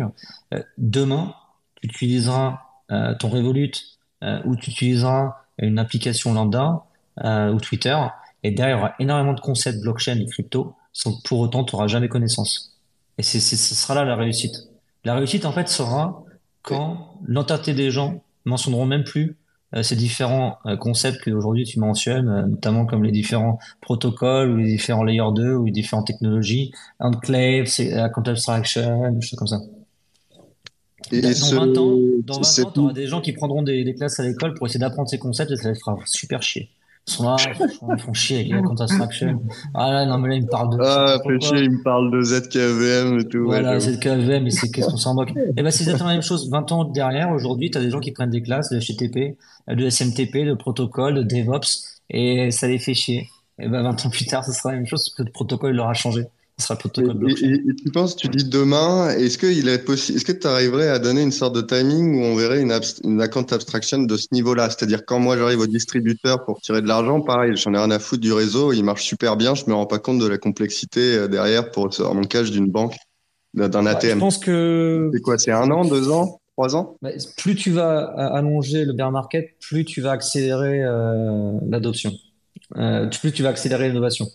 [0.53, 1.33] Euh, demain,
[1.81, 2.59] tu utiliseras
[2.91, 3.71] euh, ton Revolut
[4.23, 6.83] euh, ou tu utiliseras une application lambda
[7.23, 7.97] euh, ou Twitter,
[8.43, 11.63] et derrière, il y aura énormément de concepts blockchain et crypto, sans que pour autant,
[11.63, 12.75] tu n'auras jamais connaissance.
[13.17, 14.55] Et c'est, ce sera là la réussite.
[15.03, 16.23] La réussite, en fait, sera
[16.61, 19.37] quand l'entièreté des gens mentionneront même plus
[19.75, 24.51] euh, ces différents euh, concepts que aujourd'hui tu mentionnes, euh, notamment comme les différents protocoles
[24.51, 29.47] ou les différents layers 2 ou les différentes technologies, enclave, account abstraction, des choses comme
[29.47, 29.59] ça.
[31.11, 33.61] Et, Dans ce- 20 ans, dans 20 cette- ans, tu auras des gens qui prendront
[33.63, 36.41] des, des classes à l'école pour essayer d'apprendre ces concepts et ça les fera super
[36.41, 36.69] chier.
[37.07, 37.37] Ils sont là,
[37.95, 39.41] ils font chier avec la construction.
[39.73, 40.77] Ah là, non, mais là, ils me parlent de.
[40.81, 43.37] Ah, fait chier, il me parle de ZKVM et tout.
[43.39, 43.79] ouais, Voilà, j'avoue.
[43.79, 45.31] c'est le KVM, mais c'est qu'est-ce qu'on s'en moque.
[45.57, 46.49] Et ben, c'est exactement la même chose.
[46.49, 49.37] 20 ans derrière, aujourd'hui, tu as des gens qui prennent des classes de HTTP,
[49.69, 53.29] de SMTP, de protocole, de DevOps, et ça les fait chier.
[53.59, 55.71] Et ben, 20 ans plus tard, ce sera la même chose, parce que le protocole,
[55.73, 56.25] il leur a changé.
[56.59, 57.47] Ce sera le Et, protocole blockchain.
[57.47, 60.89] et- et tu penses, tu dis demain, est-ce qu'il est possible, est-ce que tu arriverais
[60.89, 64.17] à donner une sorte de timing où on verrait une, abs- une account abstraction de
[64.17, 64.69] ce niveau-là?
[64.69, 67.99] C'est-à-dire, quand moi j'arrive au distributeur pour tirer de l'argent, pareil, j'en ai rien à
[67.99, 71.15] foutre du réseau, il marche super bien, je me rends pas compte de la complexité
[71.15, 72.95] euh, derrière pour recevoir mon cash d'une banque,
[73.53, 74.19] d'un d'un Ouais, je ATM.
[74.19, 76.95] pense que C'est quoi, c'est un an, deux ans, trois ans?
[77.01, 77.99] bah, plus tu vas
[78.35, 82.11] allonger le bear market, plus tu vas accélérer euh, l'adoption.
[82.77, 84.27] Euh, plus tu vas accélérer l'innovation.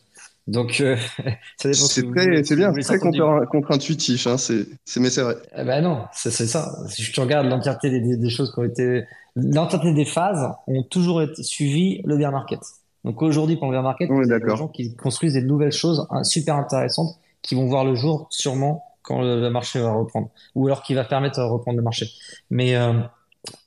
[0.49, 0.97] Donc, euh,
[1.57, 5.23] ça dépend ce C'est très, c'est bien, très contre- contre-intuitif, hein, c'est, c'est, mais c'est
[5.23, 5.37] vrai.
[5.57, 6.73] Eh ben non, c'est ça.
[6.89, 9.05] Si tu regardes l'entièreté des, des- des choses qui ont été,
[9.37, 12.61] l'entièreté des phases ont toujours été suivi le bear market.
[13.05, 16.25] Donc aujourd'hui, pour le bear market, a des gens qui construisent des nouvelles choses hein,
[16.25, 20.67] super intéressantes qui vont voir le jour sûrement quand le, le marché va reprendre, ou
[20.67, 22.07] alors qui va permettre de reprendre le marché.
[22.51, 22.93] Mais euh,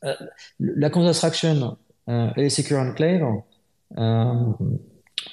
[0.05, 0.13] euh,
[0.59, 1.78] la construction
[2.09, 3.21] euh, et les secure enclave,
[3.97, 4.36] euh,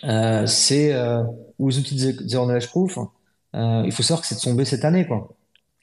[0.05, 1.23] euh, c'est euh,
[1.59, 2.99] ou outils de zero knowledge proof.
[3.55, 5.29] Euh, il faut savoir que c'est tombé cette année, quoi.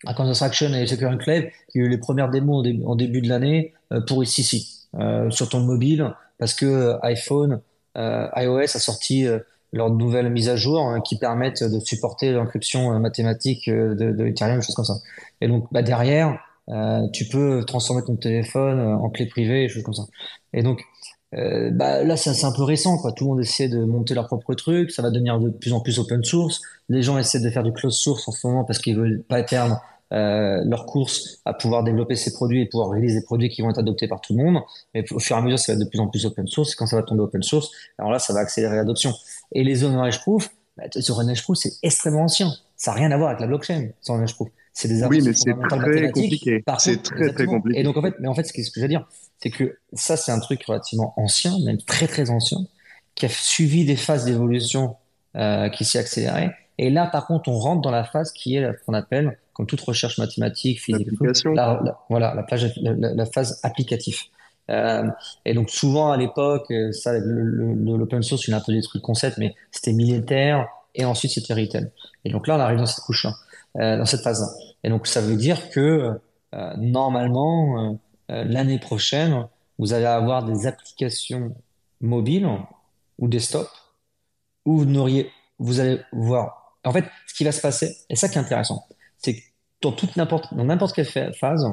[0.05, 2.95] À Construction et Secure Enclave, il y a eu les premières démos en, dé- en
[2.95, 7.62] début de l'année euh, pour ici, euh, sur ton mobile, parce que iPhone,
[7.95, 9.28] iOS a sorti
[9.74, 14.62] leur nouvelle mise à jour hein, qui permettent de supporter l'encryption mathématique de, de Ethereum,
[14.62, 14.95] choses comme ça.
[15.41, 16.39] Et donc bah, derrière,
[17.12, 20.03] tu peux transformer ton téléphone en clé privée, choses comme ça.
[20.53, 20.82] Et donc
[21.36, 23.11] euh, bah, là, c'est un peu récent, quoi.
[23.11, 25.80] Tout le monde essaie de monter leur propre truc, ça va devenir de plus en
[25.80, 26.61] plus open source.
[26.89, 29.43] Les gens essaient de faire du closed source en ce moment parce qu'ils veulent pas
[29.43, 29.80] perdre
[30.11, 33.69] euh, leur course à pouvoir développer ces produits et pouvoir réaliser des produits qui vont
[33.69, 34.63] être adoptés par tout le monde.
[34.95, 36.73] Mais au fur et à mesure, ça va être de plus en plus open source.
[36.73, 37.69] Et quand ça va tomber open source,
[37.99, 39.13] alors là, ça va accélérer l'adoption.
[39.51, 42.51] Et les zones proof, bah, sur knowledge proof, c'est extrêmement ancien.
[42.75, 44.49] Ça n'a rien à voir avec la blockchain, knowledge proof.
[44.73, 46.63] C'est des Oui, mais c'est très compliqué.
[46.80, 47.80] C'est très, très compliqué.
[47.80, 49.07] Et donc, en fait, mais en fait, ce que je veux dire,
[49.41, 52.59] c'est que ça, c'est un truc relativement ancien, même très, très ancien,
[53.15, 54.95] qui a suivi des phases d'évolution
[55.35, 56.51] euh, qui s'est accélérée.
[56.77, 59.81] Et là, par contre, on rentre dans la phase qui est qu'on appelle, comme toute
[59.81, 61.07] recherche mathématique, physique,
[61.55, 64.17] la, la- voilà, la, plage- la, la- phase applicative.
[64.69, 65.03] Euh,
[65.45, 69.05] et donc souvent à l'époque, euh, ça, l'open source, il a un peu détruit le
[69.05, 71.89] concept, mais c'était militaire et ensuite c'était retail.
[72.23, 73.33] Et donc là, on arrive dans cette couche-là,
[73.79, 74.47] euh, dans cette phase-là.
[74.83, 76.11] Et donc ça veut dire que
[76.53, 77.93] euh, normalement, euh,
[78.30, 81.55] l'année prochaine, vous allez avoir des applications
[82.01, 82.47] mobiles
[83.17, 83.67] ou desktop
[84.65, 86.77] où vous n'auriez, vous allez voir.
[86.84, 88.86] En fait, ce qui va se passer, et ça qui est intéressant,
[89.17, 89.41] c'est que
[89.82, 91.65] dans toute n'importe, dans n'importe quelle phase,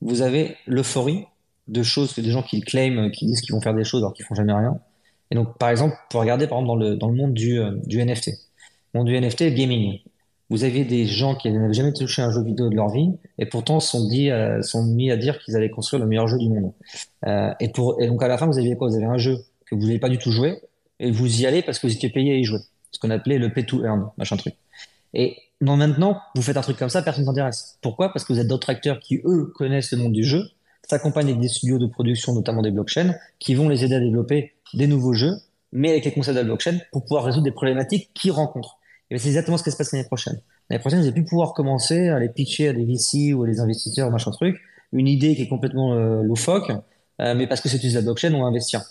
[0.00, 1.26] vous avez l'euphorie
[1.68, 4.12] de choses que des gens qui claiment, qui disent qu'ils vont faire des choses alors
[4.12, 4.78] qu'ils font jamais rien.
[5.30, 7.72] Et donc, par exemple, pour regarder, par exemple, dans le, dans le monde du, euh,
[7.86, 8.28] du NFT,
[8.92, 10.00] le monde du NFT, gaming,
[10.52, 13.46] vous aviez des gens qui n'avaient jamais touché un jeu vidéo de leur vie et
[13.46, 16.72] pourtant sont euh, sont mis à dire qu'ils allaient construire le meilleur jeu du monde.
[17.26, 18.88] Euh, et donc à la fin, vous aviez quoi?
[18.88, 20.60] Vous avez un jeu que vous n'avez pas du tout joué
[21.00, 22.58] et vous y allez parce que vous étiez payé à y jouer.
[22.90, 24.54] Ce qu'on appelait le pay to earn, machin truc.
[25.14, 27.78] Et non, maintenant, vous faites un truc comme ça, personne ne s'intéresse.
[27.80, 28.12] Pourquoi?
[28.12, 30.50] Parce que vous êtes d'autres acteurs qui, eux, connaissent le monde du jeu,
[30.86, 34.52] s'accompagnent avec des studios de production, notamment des blockchains, qui vont les aider à développer
[34.74, 35.32] des nouveaux jeux,
[35.72, 38.78] mais avec les concepts de la blockchain pour pouvoir résoudre des problématiques qu'ils rencontrent.
[39.12, 40.40] Et c'est exactement ce qui se passe l'année prochaine.
[40.70, 43.46] L'année prochaine, vous allez plus pouvoir commencer à les pitcher à des VC ou à
[43.46, 44.58] des investisseurs, machin truc,
[44.90, 46.72] une idée qui est complètement euh, loufoque,
[47.20, 48.82] euh, mais parce que c'est utilisé la blockchain, on va investir.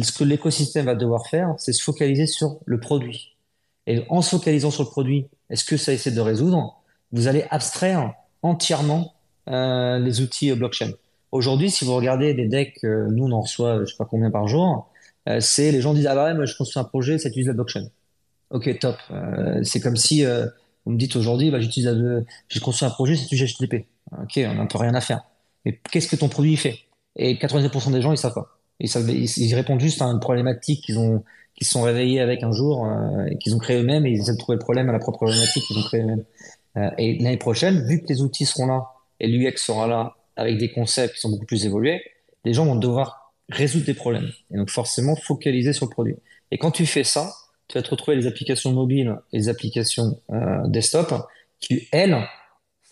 [0.00, 3.36] Ce que l'écosystème va devoir faire, c'est se focaliser sur le produit.
[3.86, 6.80] Et en se focalisant sur le produit, est-ce que ça essaie de résoudre?
[7.12, 9.12] Vous allez abstraire entièrement
[9.48, 10.92] euh, les outils blockchain.
[11.32, 14.48] Aujourd'hui, si vous regardez des decks, nous on en reçoit je sais pas combien par
[14.48, 14.90] jour,
[15.40, 17.52] c'est les gens disent ah bah ouais, moi je construis un projet, ça utilise la
[17.52, 17.88] blockchain.
[18.50, 18.96] Ok, top.
[19.10, 20.46] Euh, c'est comme si euh,
[20.84, 23.86] vous me dites aujourd'hui, bah, j'utilise j'ai construit un projet, c'est utilise HTTP.
[24.12, 25.22] Ok, on n'a peu rien à faire.
[25.64, 26.78] Mais qu'est-ce que ton produit fait?
[27.16, 28.58] Et 90% des gens ils savent pas.
[28.78, 31.24] Ils, répondent juste à une problématique qu'ils ont
[31.56, 34.34] qui se sont réveillés avec un jour euh, qu'ils ont créé eux-mêmes et ils essaient
[34.34, 36.24] de trouver le problème à la propre problématique qu'ils ont créé eux-mêmes.
[36.76, 38.84] Euh, et l'année prochaine, vu que les outils seront là
[39.20, 42.02] et l'UX sera là avec des concepts qui sont beaucoup plus évolués,
[42.44, 44.30] les gens vont devoir résoudre des problèmes.
[44.52, 46.16] Et donc forcément focaliser sur le produit.
[46.50, 47.32] Et quand tu fais ça,
[47.68, 51.12] tu vas te retrouver les applications mobiles et les applications euh, desktop
[51.60, 52.16] qui, elles,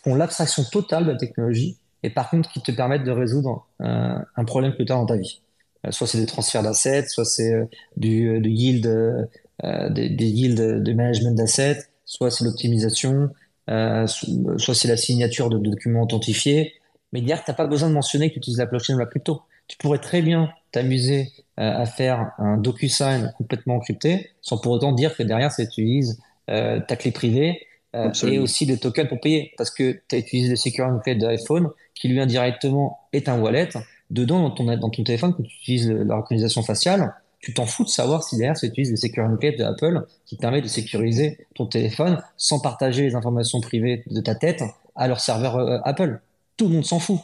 [0.03, 4.17] font l'abstraction totale de la technologie et par contre qui te permettent de résoudre euh,
[4.35, 5.41] un problème que tu as dans ta vie.
[5.85, 7.65] Euh, soit c'est des transferts d'assets, soit c'est euh,
[7.97, 9.27] du, yield,
[9.63, 13.29] des, des yields de management d'assets, soit c'est l'optimisation,
[13.67, 16.73] so- soit c'est la signature de, documents authentifiés.
[17.13, 19.05] Mais hier, tu n'as pas besoin de mentionner que tu utilises la blockchain ou la
[19.05, 19.41] crypto.
[19.67, 25.15] Tu pourrais très bien t'amuser à faire un DocuSign complètement encrypté, sans pour autant dire
[25.15, 29.99] que derrière, ça utilise ta clé privée et aussi des tokens pour payer, parce que
[30.09, 33.69] tu as utilisé le secure encrypt de iPhone, qui lui indirectement est un wallet.
[34.11, 37.85] Dedans, dans ton, dans ton téléphone, quand tu utilises la reconnaissance faciale, tu t'en fous
[37.85, 41.47] de savoir si derrière tu utilises le secure encrypt de Apple, qui permet de sécuriser
[41.55, 44.63] ton téléphone sans partager les informations privées de ta tête
[44.95, 46.19] à leur serveur Apple.
[46.57, 47.19] Tout le monde s'en fout.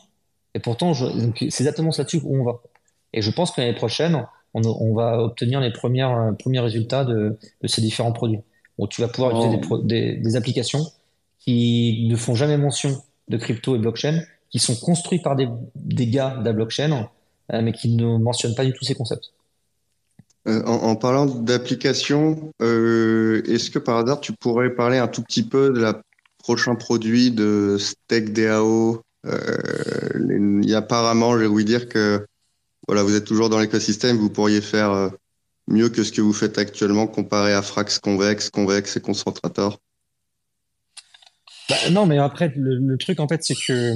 [0.53, 2.61] Et pourtant, c'est exactement là-dessus où on va.
[3.13, 7.37] Et je pense que l'année prochaine, on, va obtenir les premières, euh, premiers résultats de,
[7.65, 8.39] ces différents produits.
[8.77, 9.77] Où tu vas pouvoir utiliser oh.
[9.83, 10.85] des, applications
[11.39, 15.47] qui ne font jamais mention de crypto et blockchain, qui sont construits par des,
[16.07, 17.09] gars de la blockchain,
[17.53, 19.33] euh, mais qui ne mentionnent pas du tout ces concepts.
[20.47, 25.69] Euh, en, parlant d'applications, est-ce que par hasard tu pourrais parler un tout petit peu
[25.69, 26.01] de la
[26.39, 32.25] prochain produit de StakeDAO Il y a apparemment, j'ai ouï dire que
[32.91, 35.07] voilà, vous êtes toujours dans l'écosystème, vous pourriez faire euh,
[35.69, 39.79] mieux que ce que vous faites actuellement comparé à Frax Convex, Convex et Concentrator
[41.69, 43.93] bah, Non, mais après, le, truc, en fait, c'est que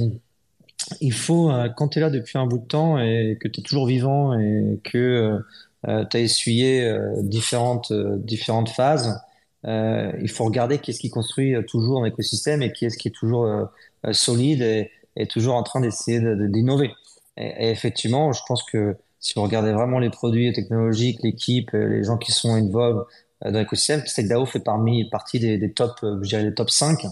[1.02, 3.60] il faut, euh, quand tu es là depuis un bout de temps et que tu
[3.60, 5.42] es toujours vivant et que
[5.86, 9.20] euh, tu as essuyé différentes, différentes phases,
[9.64, 13.14] il faut regarder qui est-ce qui construit toujours un écosystème et qui est-ce qui est
[13.14, 13.68] toujours
[14.12, 16.18] solide et, et, toujours en train d'essayer
[16.48, 16.92] d'innover.
[17.36, 22.04] Et, effectivement, je pense que si vous regardez vraiment les produits technologiques, l'équipe, euh, les
[22.04, 23.02] gens qui sont involved
[23.44, 26.70] euh, dans l'écosystème, StakeDAO fait parmi, partie des, des top, euh, je dirais, des top
[26.70, 27.06] 5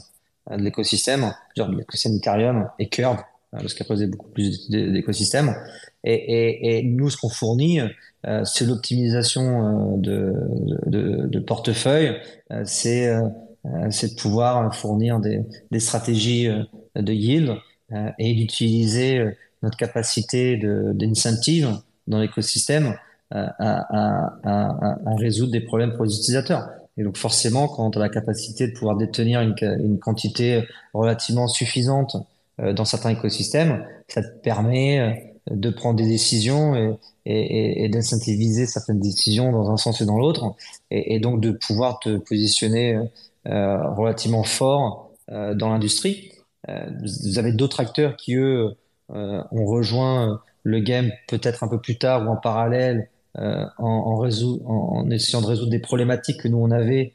[0.50, 5.56] de l'écosystème, genre l'écosystème Ethereum et Curve, parce qu'après, vous beaucoup plus d'écosystèmes.
[6.02, 7.80] Et, et, et, nous, ce qu'on fournit,
[8.44, 10.34] c'est l'optimisation de,
[10.84, 12.16] de, de, portefeuille,
[12.64, 13.10] c'est
[13.88, 16.50] c'est de pouvoir fournir des, des stratégies
[16.94, 17.56] de yield
[18.18, 19.24] et d'utiliser
[19.64, 22.94] notre capacité d'incentive dans l'écosystème
[23.34, 26.68] euh, à, résoudre des problèmes pour les utilisateurs.
[26.96, 30.62] Et donc forcément, quand tu as la capacité de pouvoir détenir une, quantité
[30.92, 32.16] relativement suffisante
[32.60, 35.10] euh, dans certains écosystèmes, ça te permet euh,
[35.50, 36.96] de prendre des décisions et,
[37.26, 40.54] et, et d'incentiviser certaines décisions dans un sens et dans l'autre,
[40.90, 42.98] et, donc de pouvoir te positionner
[43.44, 46.32] relativement fort dans l'industrie.
[46.66, 48.74] Vous avez d'autres acteurs qui, eux,
[49.08, 54.22] on rejoint euh, le game peut-être un peu plus tard ou en parallèle euh, en,
[54.66, 57.14] en, essayant de résoudre des problématiques que nous on avait.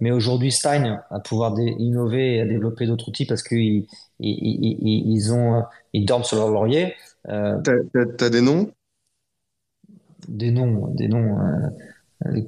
[0.00, 3.86] mais aujourd'hui, Stein a pouvoir innover et à développer d'autres outils parce qu'ils
[4.18, 5.62] ils, ont
[5.92, 6.94] ils dorment sur leur laurier.
[7.28, 7.60] Euh,
[8.18, 8.72] T'as des noms?
[10.28, 11.36] Des noms, des noms.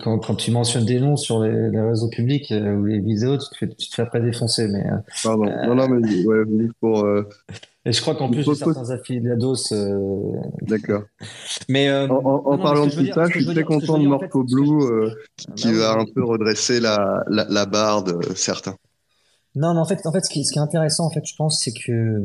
[0.01, 3.51] Quand, quand, tu mentionnes des noms sur les, les réseaux publics ou les vidéos, tu
[3.51, 4.69] te fais, tu te fais après défoncer.
[4.69, 4.85] Mais,
[5.23, 5.45] Pardon.
[5.45, 6.45] non, non, mais ouais,
[6.81, 7.05] pour.
[7.87, 9.73] Et je crois qu'en plus, certains affiliados.
[9.73, 10.33] Euh...
[10.63, 11.03] D'accord.
[11.69, 15.11] Mais euh, en, parlant de tout ça, je suis très content de Morpho Blue euh,
[15.55, 18.77] qui bah va un peu redresser la, la, la barre de certains.
[19.57, 21.35] Non, mais en fait, en fait, ce qui, ce qui est intéressant, en fait, je
[21.37, 22.21] pense, c'est que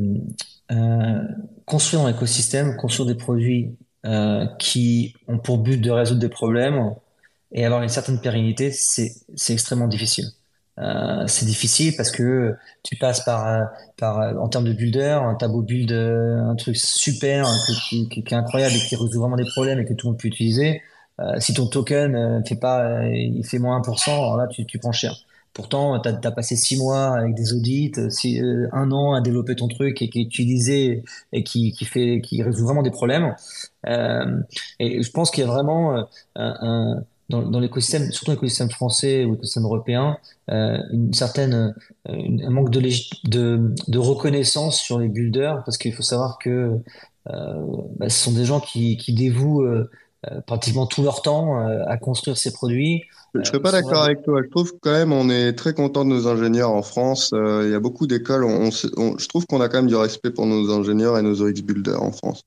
[0.72, 1.22] euh,
[1.64, 6.94] construire un écosystème, construire des produits euh, qui ont pour but de résoudre des problèmes
[7.52, 9.12] et avoir une certaine pérennité, c'est
[9.48, 10.26] extrêmement difficile.
[10.78, 13.64] Euh, c'est difficile parce que tu passes par, euh,
[13.98, 18.32] par euh, en termes de builder, un tableau build, un truc super qui, qui, est
[18.32, 20.82] incroyable et qui résout vraiment des problèmes et que tout le monde peut utiliser.
[21.38, 25.14] si ton token fait pas, il fait moins 1%, alors là tu, tu prends cher.
[25.52, 28.40] Pourtant, tu as, passé six mois avec des audits, si,
[28.72, 31.02] un an à développer ton truc et qui est utilisé
[31.32, 33.34] et qui, qui, fait, qui résout vraiment des problèmes.
[33.86, 34.40] Euh,
[34.78, 36.06] et je pense qu'il y a vraiment
[36.36, 40.18] un, un, dans, dans l'écosystème, surtout l'écosystème français ou l'écosystème européen,
[40.50, 41.74] euh, une certaine
[42.08, 42.80] euh, un manque de,
[43.28, 46.78] de, de, reconnaissance sur les builders, parce qu'il faut savoir que
[47.30, 47.66] euh,
[47.98, 49.88] bah, ce sont des gens qui, qui dévouent euh,
[50.46, 53.04] pratiquement tout leur temps à construire ces produits.
[53.32, 54.42] Je ne suis pas d'accord avec toi.
[54.44, 57.30] Je trouve quand même on est très content de nos ingénieurs en France.
[57.32, 58.44] Il y a beaucoup d'écoles.
[58.44, 58.68] On,
[58.98, 61.62] on, je trouve qu'on a quand même du respect pour nos ingénieurs et nos OX
[61.62, 62.42] builders en France.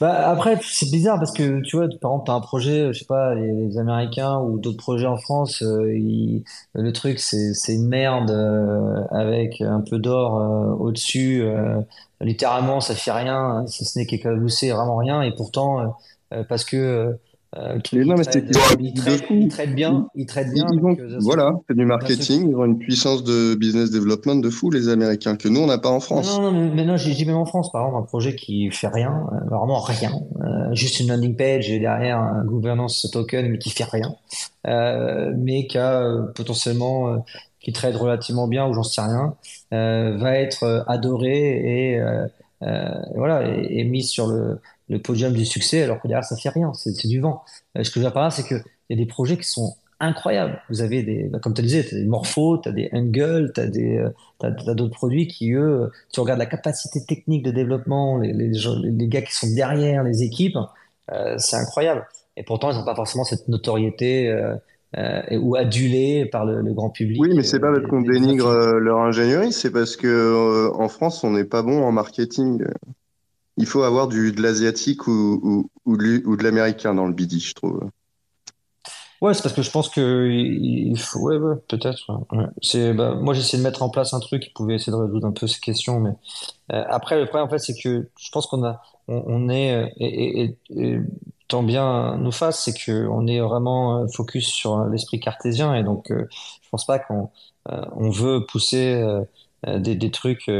[0.00, 3.00] Bah, après, c'est bizarre parce que tu vois, par exemple, tu as un projet, je
[3.00, 6.40] sais pas, les, Américains ou d'autres projets en France, euh,
[6.74, 11.42] le truc, c'est, c'est une merde euh, avec un peu d'or euh, au-dessus.
[12.20, 15.22] littéralement, ça fait rien, hein, si ce n'est qu'éclabousser, vraiment rien.
[15.22, 15.96] Et pourtant,
[16.48, 17.18] parce que
[17.56, 18.44] euh, non, mais c'est
[18.78, 18.92] ils,
[19.30, 20.66] ils, traitent bien, ils traitent bien.
[20.70, 24.70] Ils euh, voilà, c'est du marketing, ils ont une puissance de business development de fou,
[24.70, 26.38] les Américains, que nous, on n'a pas en France.
[26.38, 28.88] Non, non, mais non, j'ai dit même en France, par exemple, un projet qui fait
[28.88, 33.58] rien, euh, vraiment rien, euh, juste une landing page et derrière un gouvernance token, mais
[33.58, 34.14] qui fait rien,
[34.66, 37.24] euh, mais qui a potentiellement,
[37.60, 39.34] qui trade relativement bien, ou j'en sais rien,
[39.70, 42.02] va être adoré et,
[43.16, 46.48] voilà, et, et mis sur le le podium du succès, alors que derrière, ça fait
[46.48, 47.42] rien, c'est du vent.
[47.76, 49.76] ce que je veux dire par là, c'est qu'il y a des projets qui sont
[50.00, 50.62] incroyables.
[50.70, 53.52] Vous avez des, bah, comme tu disais, tu as des Morpho, tu as des Angle,
[53.54, 58.52] tu as d'autres produits qui, eux, tu regardes la capacité technique de développement, les, les,
[58.52, 60.58] les gars qui sont derrière les équipes,
[61.36, 62.06] c'est incroyable.
[62.36, 64.32] Et pourtant, ils n'ont pas forcément cette notoriété
[64.96, 67.20] euh, ou adulés par le, le, grand public.
[67.20, 70.88] Oui, mais c'est pas parce qu'on dénigre euh, leur ingénierie, c'est parce que euh, en
[70.88, 72.64] France, on n'est pas bon en marketing.
[73.58, 77.54] Il faut avoir du, de l'asiatique ou, ou, ou, de, l'américain dans le BD, je
[77.54, 77.90] trouve.
[79.20, 81.38] Ouais, c'est parce que je pense que il faut, ouais,
[81.68, 82.10] peut-être.
[82.32, 82.46] Ouais.
[82.62, 84.96] C'est, bah, moi, j'ai essayé de mettre en place un truc qui pouvait essayer de
[84.96, 86.12] résoudre un peu ces questions, mais
[86.72, 89.92] euh, après, le problème en fait, c'est que je pense qu'on a, on, on est
[89.96, 91.00] et, et, et,
[91.48, 96.12] tant bien nous fasse, c'est qu'on est vraiment euh, focus sur l'esprit cartésien et donc
[96.12, 96.28] euh,
[96.62, 97.30] je pense pas qu'on
[97.70, 99.02] euh, on veut pousser
[99.66, 100.50] des, des, trucs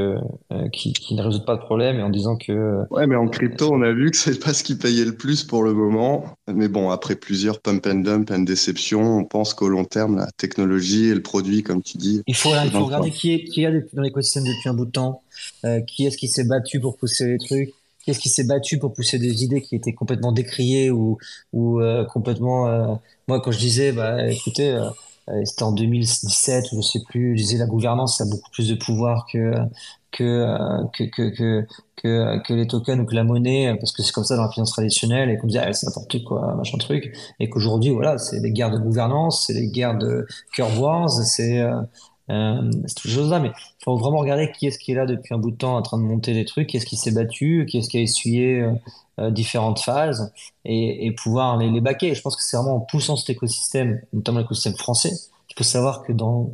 [0.72, 3.70] qui, qui, ne résolvent pas de problème et en disant que ouais mais en crypto
[3.72, 6.24] on a vu que c'est pas ce qui payait le plus pour le moment.
[6.52, 10.28] Mais bon après plusieurs pump and dump and déception on pense qu'au long terme la
[10.36, 13.64] technologie et le produit comme tu dis il faut, il faut regarder qui est qui
[13.64, 15.22] est dans l'écosystème depuis un bout de temps.
[15.86, 17.72] Qui est-ce qui s'est battu pour pousser les trucs?
[18.08, 21.18] Qu'est-ce qui s'est battu pour pousser des idées qui étaient complètement décriées ou,
[21.52, 22.66] ou euh, complètement.
[22.66, 22.94] Euh,
[23.26, 24.88] moi, quand je disais, bah, écoutez, euh,
[25.44, 29.26] c'était en 2017, je sais plus, je disais la gouvernance a beaucoup plus de pouvoir
[29.30, 29.52] que
[30.12, 31.66] que que que
[31.96, 34.50] que, que, les tokens ou que la monnaie, parce que c'est comme ça dans la
[34.50, 38.40] finance traditionnelle, et qu'on disait ah, c'est n'importe quoi, machin truc, et qu'aujourd'hui, voilà, c'est
[38.40, 41.60] des guerres de gouvernance, c'est des guerres de curve wars, c'est
[42.30, 45.38] euh, cette chose-là, mais il faut vraiment regarder qui est-ce qui est là depuis un
[45.38, 47.78] bout de temps en train de monter des trucs, qui est-ce qui s'est battu, qui
[47.78, 48.72] est-ce qui a essuyé euh,
[49.18, 50.32] euh, différentes phases
[50.64, 52.14] et, pouvoir les, les baquer.
[52.14, 55.12] je pense que c'est vraiment en poussant cet écosystème, notamment l'écosystème français,
[55.50, 56.50] il faut savoir que dans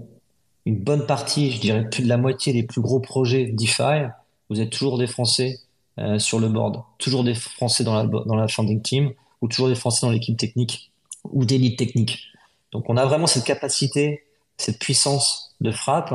[0.66, 4.07] une bonne partie, je dirais plus de la moitié des plus gros projets DeFi,
[4.49, 5.61] vous êtes toujours des Français
[5.99, 9.75] euh, sur le board, toujours des Français dans la, dans founding team ou toujours des
[9.75, 10.91] Français dans l'équipe technique
[11.25, 12.29] ou d'élite technique.
[12.72, 14.25] Donc on a vraiment cette capacité,
[14.57, 16.15] cette puissance de frappe.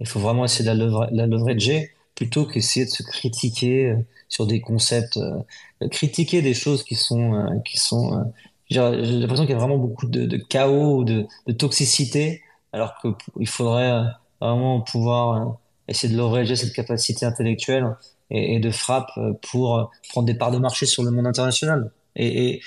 [0.00, 0.74] Il faut vraiment essayer de
[1.12, 3.96] la, leverager plutôt qu'essayer de se critiquer euh,
[4.28, 8.32] sur des concepts, euh, critiquer des choses qui sont, euh, qui sont.
[8.68, 14.02] J'ai l'impression qu'il y a vraiment beaucoup de, chaos, de, de, toxicité, alors qu'il faudrait
[14.40, 17.96] vraiment pouvoir essayer de leverager cette capacité intellectuelle
[18.30, 19.10] et, de frappe
[19.50, 22.60] pour prendre des parts de marché sur le monde international et,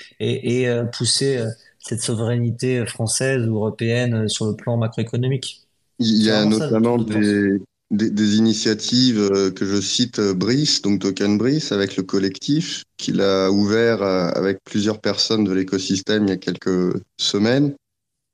[0.92, 1.42] pousser
[1.78, 5.63] cette souveraineté française ou européenne sur le plan macroéconomique.
[5.98, 7.58] Il y a notamment des,
[7.90, 12.84] des, des, initiatives euh, que je cite euh, Brice, donc Token Brice, avec le collectif,
[12.96, 17.74] qu'il a ouvert euh, avec plusieurs personnes de l'écosystème il y a quelques semaines.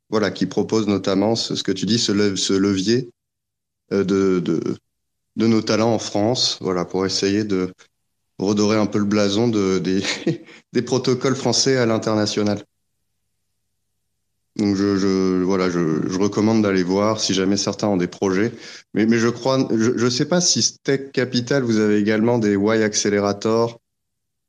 [0.08, 3.10] Voilà, qui propose notamment ce, ce que tu dis, ce, ce levier
[3.92, 7.72] de, de, de, nos talents en France, voilà, pour essayer de
[8.38, 10.02] redorer un peu le blason de, des,
[10.72, 12.64] des protocoles français à l'international.
[14.60, 18.52] Donc je, je voilà, je, je recommande d'aller voir si jamais certains ont des projets.
[18.94, 22.54] Mais, mais je crois, je ne sais pas si Tech Capital, vous avez également des
[22.54, 23.80] Y Accelerator.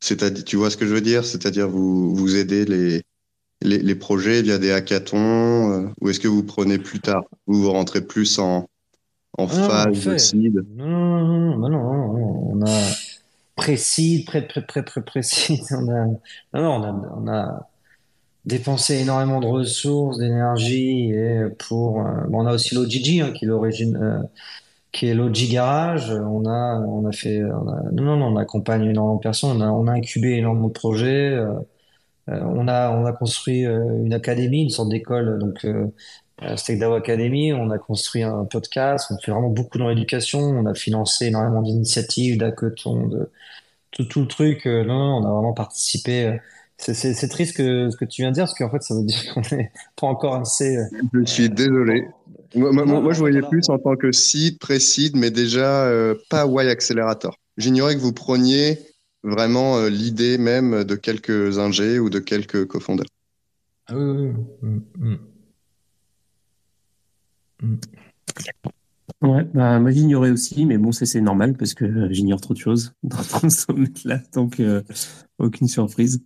[0.01, 1.23] C'est-à-dire, tu vois ce que je veux dire?
[1.23, 3.03] C'est-à-dire vous vous aidez les,
[3.61, 7.23] les, les projets via des hackathons euh, ou est-ce que vous prenez plus tard?
[7.47, 8.67] Vous vous rentrez plus en
[9.37, 10.65] en phase de seed?
[10.75, 12.91] Non, non, non, non, on a
[13.55, 15.61] précis, pré, pré, pré, pré, précis.
[15.71, 16.19] On a, non,
[16.53, 17.70] non, on a, on a
[18.45, 23.45] dépenser énormément de ressources, d'énergie et pour euh, bon, on a aussi l'OGG hein, qui
[23.45, 24.21] est l'origine euh,
[25.51, 26.11] Garage.
[26.11, 29.57] On a on a fait non non on accompagne énormément de personnes.
[29.57, 31.29] On a on a incubé énormément de projets.
[31.29, 31.53] Euh,
[32.27, 35.65] on a on a construit une académie, une sorte d'école donc
[36.57, 37.53] Stegdao Academy.
[37.53, 39.11] On a construit un podcast.
[39.11, 40.39] On fait vraiment beaucoup dans l'éducation.
[40.39, 43.31] On a financé énormément d'initiatives, d'hackathons, de
[43.91, 44.65] tout, tout le truc.
[44.65, 46.39] non, non, on a vraiment participé
[46.81, 49.33] c'est triste que, ce que tu viens de dire, parce qu'en fait, ça veut dire
[49.33, 50.77] qu'on n'est pas encore assez.
[50.77, 52.07] Euh, je suis désolé.
[52.55, 56.69] Moi, moi, je voyais plus en tant que seed, pré-seed, mais déjà euh, pas Y
[56.69, 57.37] Accelerator.
[57.57, 58.79] J'ignorais que vous preniez
[59.23, 63.05] vraiment euh, l'idée même de quelques ingés ou de quelques cofondeurs.
[63.87, 64.31] Ah oui,
[64.63, 64.81] oui.
[64.99, 65.19] oui.
[67.61, 67.79] Mm, mm.
[69.21, 72.93] Ouais, bah, moi j'ignorais aussi, mais bon, c'est normal parce que j'ignore trop de choses
[73.03, 74.59] dans ce là donc
[75.37, 76.23] aucune surprise.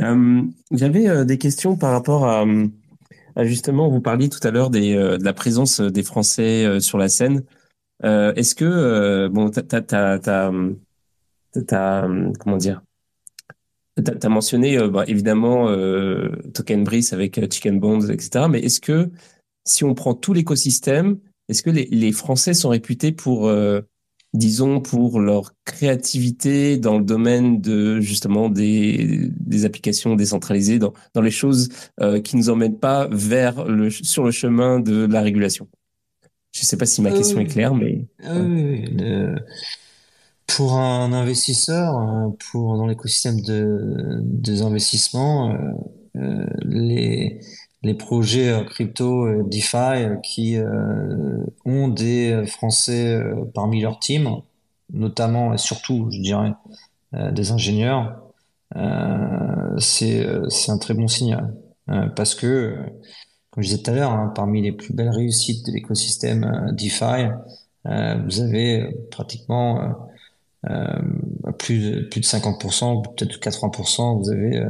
[0.00, 2.44] Euh, J'avais euh, des questions par rapport à,
[3.36, 6.80] à, justement, vous parliez tout à l'heure des, euh, de la présence des Français euh,
[6.80, 7.44] sur la scène.
[8.02, 9.80] Est-ce que, bon, t'as, t'as,
[10.18, 10.52] t'as,
[11.66, 12.82] t'as, comment dire,
[14.04, 15.68] t'as, as mentionné bah, évidemment
[16.52, 18.46] Token Brice avec Chicken Bones, etc.
[18.50, 19.10] Mais est-ce que
[19.64, 21.18] si on prend tout l'écosystème,
[21.48, 23.50] est-ce que les, les, Français sont réputés pour
[24.34, 31.22] disons, pour leur créativité dans le domaine de justement des, des applications décentralisées, dans, dans
[31.22, 31.70] les choses
[32.00, 35.68] euh, qui nous emmènent pas vers le, sur le chemin de la régulation.
[36.52, 38.06] Je ne sais pas si ma Ah question est claire, mais.
[38.22, 39.36] Le-
[40.46, 45.56] pour un investisseur, euh, pour dans l'écosystème de, des investissements, euh,
[46.16, 47.40] euh, les,
[47.84, 50.56] les projets euh, crypto euh, DeFi euh, qui
[51.64, 53.22] ont des Français
[53.54, 54.28] parmi leur team,
[54.92, 56.52] notamment et surtout, je dirais,
[57.12, 58.20] des ingénieurs,
[59.78, 60.26] c'est
[60.68, 61.54] un très bon signal.
[62.16, 62.76] Parce que,
[63.50, 67.28] comme je disais tout à l'heure, hein, parmi les plus belles réussites de l'écosystème DeFi,
[67.84, 70.10] vous avez pratiquement
[71.58, 74.66] plus de, plus de 50%, peut-être 80%, vous avez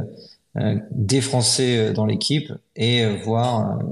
[0.91, 3.83] des Français euh, dans l'équipe et euh, voire euh,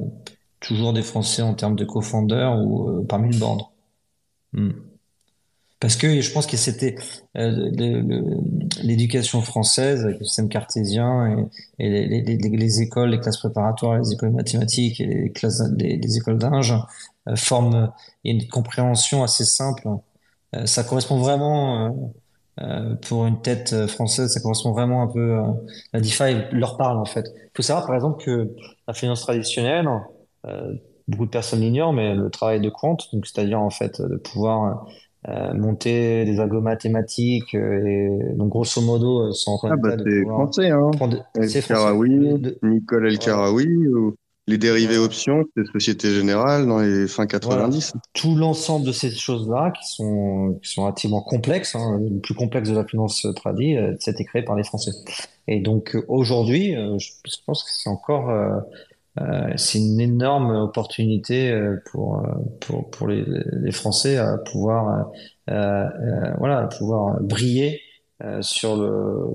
[0.59, 3.61] toujours des Français en termes de co-founders ou euh, parmi le board.
[4.53, 4.72] Hmm.
[5.80, 6.95] Parce que je pense que c'était
[7.36, 7.70] euh,
[8.84, 11.45] l'éducation française le système cartésien
[11.78, 15.61] et, les, les- les- les écoles, les classes préparatoires, les écoles mathématiques et les classes,
[15.78, 16.78] les, les écoles d'ingé
[17.28, 17.91] euh, forment
[18.24, 19.89] une compréhension assez simple.
[20.55, 22.14] Euh, ça correspond vraiment
[22.62, 25.41] euh, pour une tête euh, française, ça correspond vraiment un peu euh,
[25.93, 27.26] la DeFi leur parle en fait.
[27.36, 28.49] Il faut savoir par exemple que
[28.88, 29.88] la finance traditionnelle,
[30.45, 30.74] euh,
[31.08, 34.86] beaucoup de personnes l'ignorent, mais le travail de quant, donc c'est-à-dire en fait de pouvoir
[35.28, 40.70] euh, monter des algos mathématiques euh, et donc grosso modo train Ah bah c'est français,
[40.70, 40.91] hein.
[40.91, 41.49] prendre El
[42.20, 43.18] De- de- Nicole El.
[43.20, 44.16] Karaoui, ou
[44.48, 47.94] les dérivés options, c'est Société Générale dans les fins 90.
[48.14, 52.70] tout l'ensemble de ces choses-là qui sont, qui sont relativement complexes, hein, le plus complexe
[52.70, 54.91] de la finance tradie, euh, c'était créé par les Français.
[55.48, 58.60] Et donc euh, aujourd'hui, euh, je pense que c'est encore, euh,
[59.22, 62.24] euh, c'est une énorme opportunité euh, pour, euh,
[62.62, 65.08] pour, pour les, les Français à pouvoir,
[65.50, 67.80] euh, euh, voilà, à pouvoir briller
[68.24, 69.28] euh, sur le,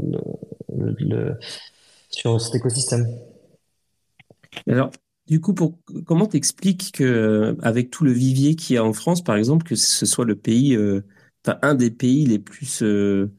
[0.77, 1.39] le- le-
[2.11, 3.07] sur cet écosystème.
[4.67, 4.91] Alors,
[5.27, 8.93] du coup, pour, comment t'expliques que, euh, avec tout le vivier qu'il y a en
[8.93, 11.03] France, par exemple, que ce soit le pays, euh,
[11.47, 13.31] enfin, un des pays les plus, euh,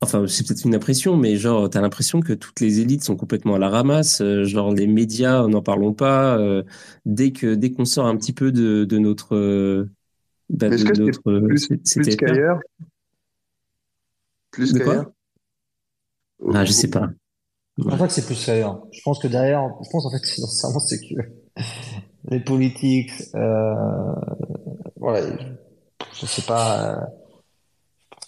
[0.00, 3.56] enfin, c'est peut-être une impression, mais genre, t'as l'impression que toutes les élites sont complètement
[3.56, 6.64] à la ramasse, euh, genre, les médias, n'en parlons pas, euh,
[7.06, 9.90] dès que, dès qu'on sort un petit peu de, de notre, euh,
[10.50, 12.60] bah, est-ce de que notre, plus, c'est- plus qu'ailleurs?
[14.50, 15.12] Plus qu'ailleurs?
[16.54, 17.10] Ah, je sais pas.
[17.78, 18.80] Je pense pas que c'est plus ailleurs.
[18.92, 21.14] Je pense que derrière, je pense en fait, sincèrement, c'est que
[22.30, 23.74] les politiques, euh,
[24.96, 25.26] voilà,
[26.20, 26.96] je sais pas, euh,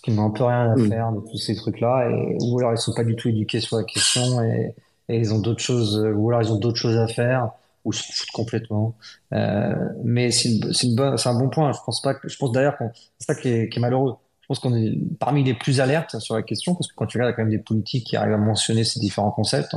[0.03, 0.89] qu'ils n'ont un peu rien à Mm.
[0.89, 3.77] faire de tous ces trucs-là, et ou alors ils sont pas du tout éduqués sur
[3.77, 4.75] la question et,
[5.09, 7.51] et ils ont d'autres choses, ou alors ils ont d'autres choses à faire,
[7.85, 8.95] ou ils s'en foutent complètement.
[9.33, 11.73] Euh, mais c'est une, c'est une bonne, c'est un bon point.
[11.73, 14.17] Je pense pas que, je pense d'ailleurs qu'on, c'est ça qui est, qui est malheureux.
[14.49, 17.19] Je pense qu'on est parmi les plus alertes sur la question, parce que quand tu
[17.19, 19.77] regardes, il y a quand même des politiques qui arrivent à mentionner ces différents concepts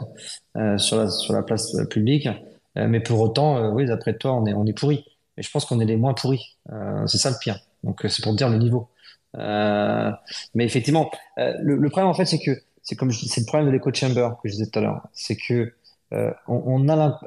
[0.56, 2.30] euh, sur la, place euh, publique.
[2.78, 4.82] Euh, mais pour autant, oui, d'après toi, on est, on est.
[5.36, 6.56] Mais je pense qu'on est les moins pourris.
[7.06, 7.60] C'est ça le pire.
[7.84, 8.88] Donc, c'est pour dire le niveau.
[9.34, 13.94] Mais effectivement, le, problème, en fait, c'est que c'est comme c'est le problème de l'écho
[13.94, 15.02] chamber que je disais tout à l'heure.
[15.12, 15.74] C'est que
[16.48, 17.20] on, a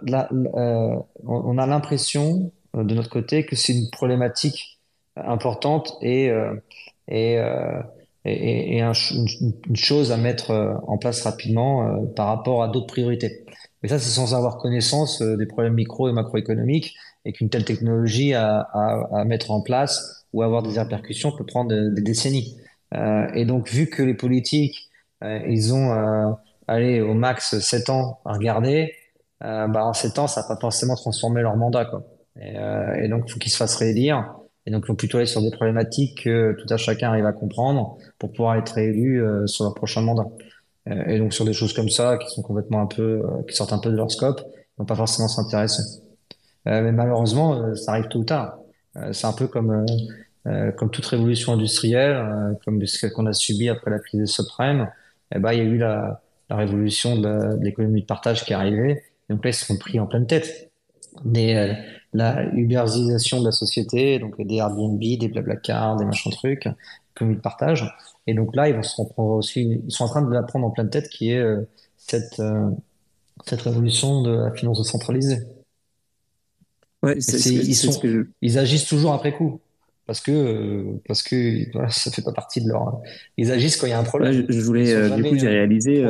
[1.27, 4.81] on a l'impression de notre côté que c'est une problématique
[5.17, 6.33] importante et
[7.09, 7.81] et, euh,
[8.25, 12.63] et, et- et un une, chose à mettre euh, en place rapidement euh, par rapport
[12.63, 13.45] à d'autres priorités.
[13.83, 16.95] Mais ça, c'est sans avoir connaissance des problèmes micro et macroéconomiques
[17.27, 21.45] et qu'une telle technologie à, à, à mettre en place ou avoir des répercussions peut
[21.45, 22.57] prendre des, décennies.
[22.95, 24.89] Euh, et donc, vu que les politiques,
[25.23, 26.33] euh, ils ont euh,
[26.67, 28.95] allé au max 7 ans à regarder,
[29.41, 31.85] bah, en 7 ans, ça va pas forcément transformer leur mandat.
[31.85, 32.03] Quoi.
[32.41, 32.55] Et,
[33.05, 34.35] et donc, il faut qu'ils se fassent réélire.
[34.67, 37.33] Et donc, ils vont plutôt aller sur des problématiques que tout à chacun arrive à
[37.33, 40.27] comprendre pour pouvoir être réélu euh, sur leur prochain mandat.
[40.89, 43.55] Euh, et donc, sur des choses comme ça, qui sont complètement un peu, euh, qui
[43.55, 45.83] sortent un peu de leur scope, ils vont pas forcément s'intéresser.
[46.67, 48.59] Euh, mais malheureusement, euh, ça arrive tôt ou tard.
[48.97, 49.85] Euh, c'est un peu comme,
[50.77, 54.89] comme toute révolution industrielle, comme ce qu'on a subi après la crise des subprimes.
[55.35, 58.57] Eh ben, il y a eu la, la révolution de l'économie de partage qui est
[58.57, 59.03] arrivée.
[59.29, 60.71] Et donc là, ils se sont pris en pleine tête.
[61.25, 61.77] Des,
[62.15, 66.69] la uberisation de la société, donc des Airbnb, des Blablacar, des machins trucs,
[67.15, 67.93] économie de partage.
[68.27, 70.67] Et donc là, ils vont se reprendre aussi, ils sont en train de la prendre
[70.67, 71.63] en pleine tête, qui est euh,
[71.99, 72.71] cette, euh,
[73.45, 75.41] cette révolution de la finance décentralisée.
[77.03, 79.61] Ouais, c'est c'est- c'est- ils c'est ce sont- que je- Ils agissent toujours après coup.
[80.07, 83.01] Parce que, euh, parce que voilà, ça fait pas partie de leur.
[83.39, 84.45] Ils agissent quand il y a un problème.
[84.49, 86.05] je, voulais, euh, du coup, j'ai réalisé.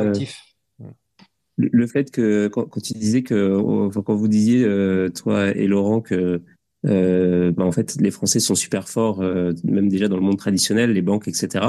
[1.57, 5.67] Le, fait que quand, quand tu disais que, enfin, quand vous disiez, euh, toi et
[5.67, 6.41] Laurent, que
[6.85, 10.37] euh, bah, en fait, les Français sont super forts, euh, même déjà dans le monde
[10.37, 11.65] traditionnel, les banques, etc.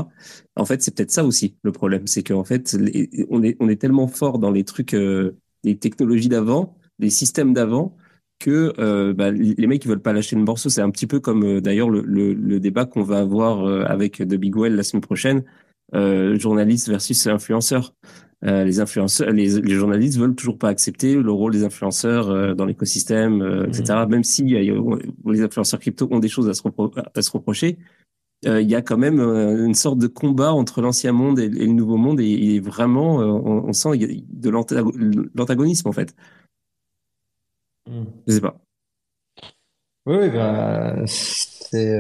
[0.57, 2.77] En fait, c'est peut-être ça aussi le problème, c'est qu'en fait,
[3.31, 7.55] on est on est tellement fort dans les trucs, euh, les technologies d'avant, les systèmes
[7.55, 7.97] d'avant,
[8.39, 10.69] que euh, bah, les mecs ils veulent pas lâcher le morceau.
[10.69, 14.19] C'est un petit peu comme euh, d'ailleurs le, le, le, débat qu'on va avoir avec
[14.19, 15.45] The Big Well la semaine prochaine,
[15.93, 17.95] journaliste versus influenceur.
[18.45, 22.55] Euh, les influenceurs, les, les, journalistes veulent toujours pas accepter le rôle des influenceurs euh,
[22.55, 24.05] dans l'écosystème, euh, etc.
[24.05, 24.11] Mmh.
[24.11, 26.63] Même si les influenceurs crypto ont des choses à se,
[27.15, 27.79] à se reprocher,
[28.45, 31.97] il y a quand même une sorte de combat entre l'ancien monde et, le nouveau
[31.97, 36.15] monde et, vraiment, on, on, sent il y a de l'antagonisme en fait.
[37.89, 38.05] Mmh.
[38.29, 38.61] Je sais pas.
[40.05, 41.99] Oui, bah, c'est.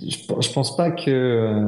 [0.00, 1.64] Je, pense pas que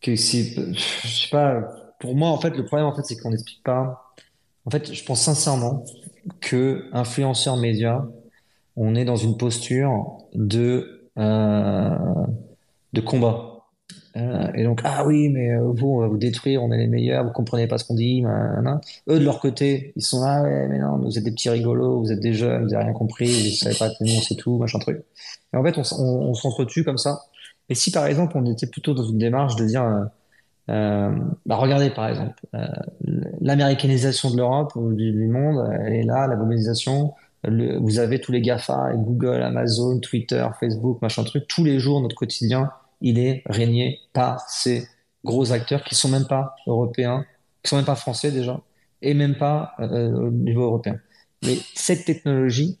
[0.00, 1.62] que c'est, je sais pas,
[2.00, 4.12] pour moi, en fait, le problème, en fait, c'est qu'on n'explique pas.
[4.66, 5.84] En fait, je pense sincèrement
[6.40, 8.04] que influenceurs médias,
[8.76, 11.96] on est dans une posture de, euh,
[12.92, 13.51] de combat.
[14.16, 16.86] Euh, et donc, ah oui, mais euh, vous, on va vous détruire, on est les
[16.86, 18.22] meilleurs, vous comprenez pas ce qu'on dit.
[19.08, 22.12] Eux, de leur côté, ils sont là, mais non, vous êtes des petits rigolos, vous
[22.12, 24.78] êtes des jeunes, vous avez rien compris, vous savez pas que nous, c'est tout, machin
[24.78, 25.02] truc.
[25.54, 27.22] Et en fait, on, on, on s'entretue comme ça.
[27.68, 30.10] Et si par exemple on était plutôt dans une démarche de dire,
[30.68, 31.10] euh,
[31.46, 32.34] bah regardez par exemple,
[33.40, 37.14] l'américanisation de l'Europe du, monde, elle est là, la globalisation.
[37.44, 41.48] Vous avez tous les GAFA, Google, Amazon, Twitter, Facebook, machin truc.
[41.48, 42.70] Tous les jours, notre quotidien,
[43.02, 44.86] il est régné par ces
[45.24, 47.26] gros acteurs qui sont même pas européens,
[47.62, 48.60] qui sont même pas français déjà,
[49.02, 50.98] et même pas euh, au niveau européen.
[51.44, 52.78] Mais cette technologie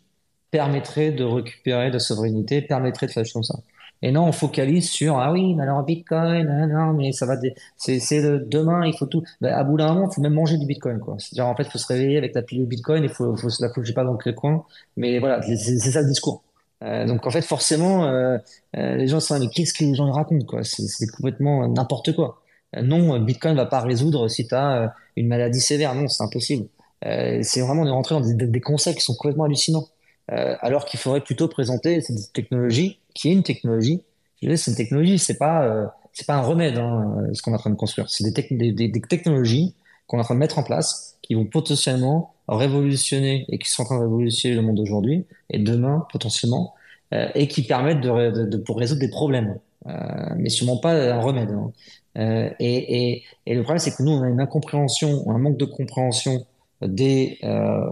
[0.50, 3.58] permettrait de récupérer de la souveraineté, permettrait de faire comme ça.
[4.04, 7.36] Et non, on focalise sur ah oui, mais alors Bitcoin, non, non mais ça va,
[7.76, 9.22] c'est c'est demain, il faut tout.
[9.40, 11.16] Ben, à bout d'un moment, il faut même manger du Bitcoin quoi.
[11.18, 13.72] C'est-à-dire en fait, il faut se réveiller avec la pilule Bitcoin, il faut, faut la
[13.72, 14.64] foutre, pas dans quel coin.
[14.96, 16.42] Mais voilà, c'est ça le discours.
[16.82, 18.38] Euh, donc en fait, forcément, euh,
[18.76, 22.14] euh, les gens sont là, mais qu'est-ce que les gens racontent quoi C'est complètement n'importe
[22.14, 22.42] quoi.
[22.82, 25.94] Non, Bitcoin va pas résoudre si tu as une maladie sévère.
[25.94, 26.68] Non, c'est impossible.
[27.02, 29.88] c'est vraiment de rentrer dans des, des, concepts qui sont complètement hallucinants.
[30.28, 34.02] alors qu'il faudrait plutôt présenter cette technologie qui est une technologie.
[34.40, 37.70] C'est une technologie, c'est pas c'est pas un remède hein, ce qu'on est en train
[37.70, 38.08] de construire.
[38.08, 39.74] C'est des, technologies
[40.06, 43.82] qu'on est en train de mettre en place qui vont potentiellement révolutionner et qui sont
[43.82, 46.74] en train de révolutionner le monde d'aujourd'hui et demain potentiellement
[47.12, 49.92] euh, et qui permettent de, pour résoudre des problèmes, euh,
[50.36, 51.50] mais sûrement pas un remède.
[51.50, 51.72] Hein.
[52.16, 55.66] Euh, et, et, le problème, c'est que nous, on a une incompréhension, un manque de
[55.66, 56.46] compréhension
[56.80, 57.38] des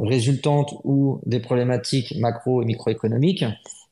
[0.02, 3.44] résultantes ou des problématiques macro et microéconomiques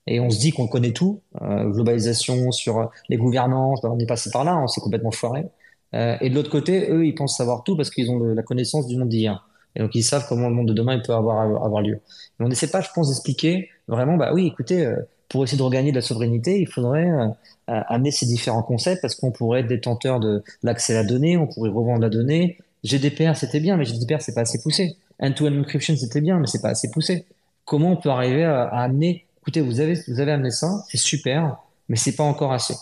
[0.09, 4.43] et on se dit qu'on connaît tout, globalisation sur les gouvernances, on est passé par
[4.43, 5.45] là, on s'est complètement foiré.
[5.93, 8.97] Et de l'autre côté, eux, ils pensent savoir tout parce qu'ils ont la connaissance du
[8.97, 9.48] monde d'hier.
[9.77, 12.01] Et donc ils savent comment le monde de demain peut avoir avoir lieu.
[12.39, 14.97] Mais on n'essaie pas, je pense, d'expliquer vraiment, bah oui, écoutez, euh,
[15.29, 17.29] pour essayer de regagner de la souveraineté, il faudrait euh,
[17.67, 21.47] amener ces différents concepts parce qu'on pourrait être détenteur de l'accès à la donnée, on
[21.47, 22.59] pourrait revendre la donnée.
[22.85, 24.97] GDPR, c'était bien, mais GDPR, c'est pas assez poussé.
[25.21, 27.27] End-to-end encryption, c'était bien, mais c'est pas assez poussé.
[27.65, 31.57] Comment on peut arriver à, amener écoutez, vous avez, vous avez amené ça, c'est super,
[31.89, 32.75] mais c'est pas encore assez.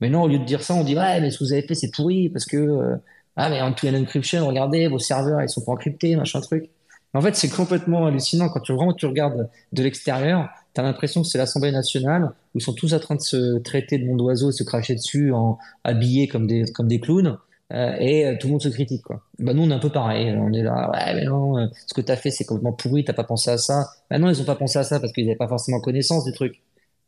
[0.00, 1.62] Mais non, au lieu de dire ça, on dit, ouais, mais ce que vous avez
[1.62, 2.96] fait, c'est pourri, parce que, euh,
[3.36, 6.70] ah, mais en end encryption, regardez, vos serveurs, ils sont pas encryptés, machin truc.
[7.14, 8.48] En fait, c'est complètement hallucinant.
[8.48, 12.58] Quand tu, vraiment, tu regardes de l'extérieur, tu as l'impression que c'est l'Assemblée nationale, où
[12.58, 15.32] ils sont tous en train de se traiter de monde d'oiseau et se cracher dessus,
[15.32, 17.38] en habillés comme des, comme des clowns.
[17.72, 19.22] Euh, et euh, tout le monde se critique quoi.
[19.38, 21.94] Bah nous on est un peu pareil, on est là ouais mais non, euh, ce
[21.94, 23.88] que t'as fait c'est complètement pourri, t'as pas pensé à ça.
[24.10, 26.32] Bah non ils ont pas pensé à ça parce qu'ils n'avaient pas forcément connaissance du
[26.32, 26.60] truc.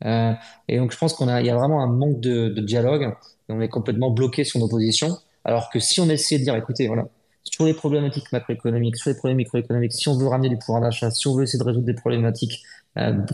[0.03, 3.13] et donc je pense qu'on a, il y a vraiment un manque de, de dialogue,
[3.49, 5.17] on est complètement bloqué sur nos positions.
[5.47, 7.07] Alors que si on essayait de dire écoutez voilà
[7.43, 11.09] sur les problématiques macroéconomiques, sur les problèmes microéconomiques, si on veut ramener du pouvoir d'achat,
[11.09, 12.61] si on veut essayer de résoudre des problématiques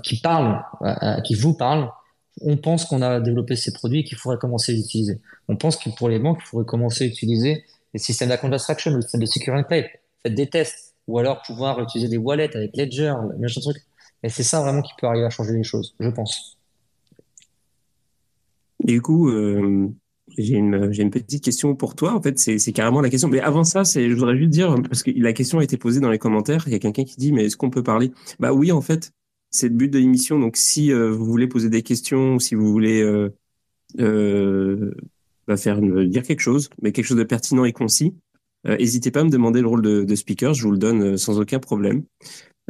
[0.04, 0.64] qui parlent,
[1.24, 1.90] qui vous parlent,
[2.42, 5.20] on pense qu'on a développé ces produits et qu'il faudrait commencer à les utiliser.
[5.48, 8.92] On pense que pour les banques, il faudrait commencer à utiliser les systèmes d'account abstraction,
[8.92, 9.86] le système de secure enclave.
[10.24, 10.94] Faites des tests.
[11.08, 13.78] Ou alors pouvoir utiliser des wallets avec Ledger, machin truc.
[14.24, 16.58] Et c'est ça vraiment qui peut arriver à changer les choses, je pense.
[18.80, 19.94] Du coup, euh,
[20.38, 22.14] j'ai une, une petite question pour toi.
[22.14, 23.28] En fait, c'est carrément la question.
[23.28, 26.00] Mais avant ça, c'est, je voudrais juste dire, parce que la question a été posée
[26.00, 28.12] dans les commentaires, il y a quelqu'un qui dit, mais est-ce qu'on peut parler?
[28.40, 29.12] Bah oui, en fait,
[29.50, 30.40] c'est le but de l'émission.
[30.40, 33.30] Donc, si euh, vous voulez poser des questions, si vous voulez euh,
[34.00, 34.92] euh,
[35.48, 38.16] bah, faire dire quelque chose, mais quelque chose de pertinent et concis,
[38.66, 40.54] n'hésitez pas à me demander le rôle de, de, speaker.
[40.54, 42.04] Je vous le donne sans aucun problème.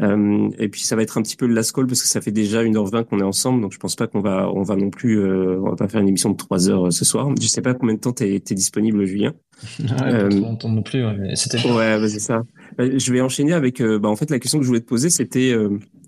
[0.02, 2.32] Et puis ça va être un petit peu le last call parce que ça fait
[2.32, 5.24] déjà 1h20 qu'on est ensemble, donc je pense pas qu'on va on va non plus
[5.24, 7.30] on va pas faire une émission de 3 heures ce soir.
[7.40, 9.34] Je sais pas combien de temps tu es, disponible, Julien.
[9.80, 11.60] Ouais, pas trop longtemps non plus, ouais, mais c'était.
[11.68, 12.42] Ouais, bah, c'est ça.
[12.80, 15.56] je vais enchaîner avec bah, en fait la question que je voulais te poser, c'était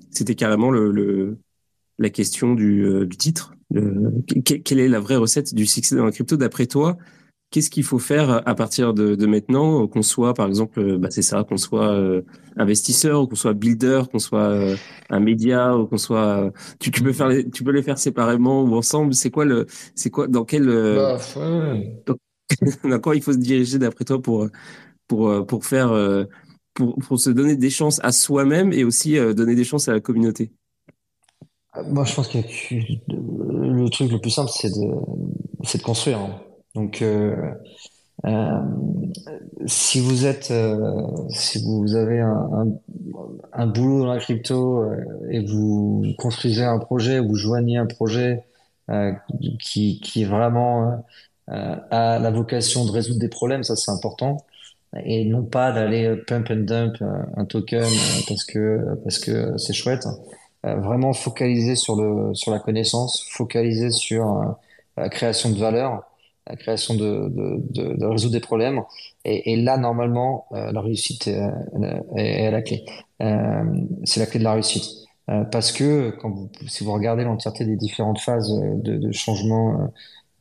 [0.10, 1.38] c'était carrément le, le,
[2.00, 3.54] la question du, du titre.
[4.44, 6.98] quelle est la vraie recette du succès dans la crypto d'après toi?
[7.52, 11.22] Qu'est-ce qu'il faut faire à partir de, de maintenant, qu'on soit par exemple, bah, c'est
[11.22, 12.22] ça, qu'on soit euh,
[12.58, 14.76] investisseur, ou qu'on soit builder, qu'on soit euh,
[15.10, 18.64] un média, ou qu'on soit, tu, tu peux faire, les, tu peux les faire séparément
[18.64, 19.14] ou ensemble.
[19.14, 21.18] C'est quoi le, c'est quoi, dans quel, euh,
[22.06, 22.16] bah,
[22.84, 24.48] dans, quoi il faut se diriger d'après toi pour,
[25.08, 25.94] pour, pour faire,
[26.74, 30.00] pour, pour se donner des chances à soi-même et aussi donner des chances à la
[30.00, 30.52] communauté?
[31.88, 34.92] Moi, je pense que le truc le plus simple, c'est de,
[35.64, 36.20] c'est de construire.
[36.20, 36.40] Hein.
[36.76, 37.36] Donc, euh,
[38.26, 38.60] euh,
[39.66, 42.68] si vous êtes, euh, si vous avez un, un,
[43.54, 44.98] un, boulot dans la crypto euh,
[45.30, 48.44] et vous construisez un projet, vous joignez un projet
[48.90, 49.14] euh,
[49.60, 51.06] qui, qui est vraiment
[51.48, 54.38] a la vocation de résoudre des problèmes, ça c'est important,
[55.04, 56.96] et non pas d'aller pump and dump
[57.38, 57.86] un token
[58.28, 60.08] parce que parce que c'est chouette.
[60.64, 64.56] vraiment focaliser sur le sur la connaissance, focaliser sur
[64.98, 66.04] la création de valeur
[66.48, 68.82] la création de, de, de, résoudre des problèmes.
[69.24, 71.42] Et, et là, normalement, euh, la réussite est,
[72.18, 72.86] est, à la clé.
[73.22, 73.64] Euh,
[74.04, 74.84] c'est la clé de la réussite.
[75.30, 79.92] Euh, parce que quand vous, si vous regardez l'entièreté des différentes phases de, de changement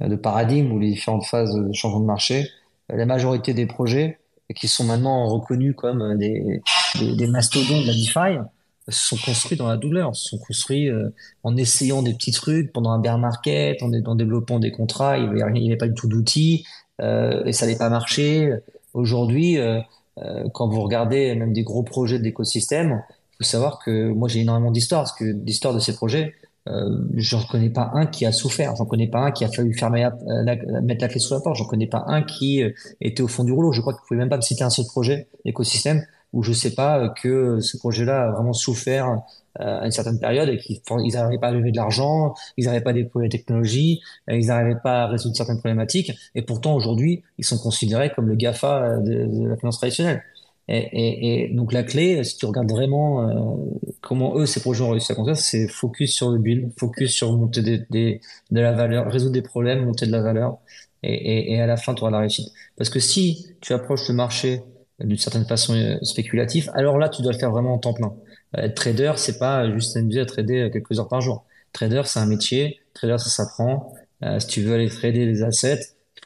[0.03, 2.49] euh, de paradigme ou les différentes phases de changement de marché,
[2.91, 4.19] la majorité des projets
[4.55, 6.61] qui sont maintenant reconnus comme des,
[7.01, 8.47] des, des mastodontes de la DeFi,
[8.89, 11.09] sont construits dans la douleur, sont construits euh,
[11.43, 15.43] en essayant des petits trucs pendant un bear market, en, développant des contrats, il n'y
[15.43, 16.65] avait, avait, pas du tout d'outils
[17.01, 18.53] euh, et ça n'allait pas marcher.
[18.95, 19.81] Aujourd'hui, euh,
[20.23, 23.03] euh, quand vous regardez même des gros projets d'écosystème,
[23.33, 26.35] il faut savoir que moi j'ai énormément d'histoires, parce que d'histoires de ces projets,
[26.69, 29.75] euh, j'en connais pas un qui a souffert, j'en connais pas un qui a fallu
[29.75, 32.63] fermer la, mettre la clé sous la porte, j'en connais pas un qui
[33.01, 33.73] était au fond du rouleau.
[33.73, 36.53] Je crois que vous pouvez même pas me citer un seul projet d'écosystème où je
[36.53, 39.23] sais pas euh, que ce projet-là a vraiment souffert
[39.61, 40.81] euh, à une certaine période et qu'ils
[41.13, 44.49] n'arrivaient pas à lever de l'argent, ils n'arrivaient pas à déployer la technologie, euh, ils
[44.49, 46.11] n'arrivaient pas à résoudre certaines problématiques.
[46.35, 50.25] Et pourtant, aujourd'hui, ils sont considérés comme le GAFA de, la finance traditionnelle.
[50.67, 55.13] Et, donc la clé, si tu regardes vraiment euh, comment eux, ces projets ont réussi
[55.13, 58.21] à construire, c'est focus sur le build, focus sur monter de
[58.51, 60.59] la valeur, résoudre des problèmes, monter de la valeur,
[61.03, 62.49] et, et à la fin, tu auras la réussite.
[62.77, 64.63] Parce que si tu approches le marché
[65.01, 68.15] d'une certaine façon euh, spéculatif, alors là, tu dois le faire vraiment en temps plein.
[68.57, 71.45] Euh, être trader, c'est pas juste amuser à trader quelques heures par jour.
[71.73, 72.81] Trader, c'est un métier.
[72.95, 73.93] Trader, ça s'apprend.
[74.23, 75.81] Euh, si tu veux aller trader des assets,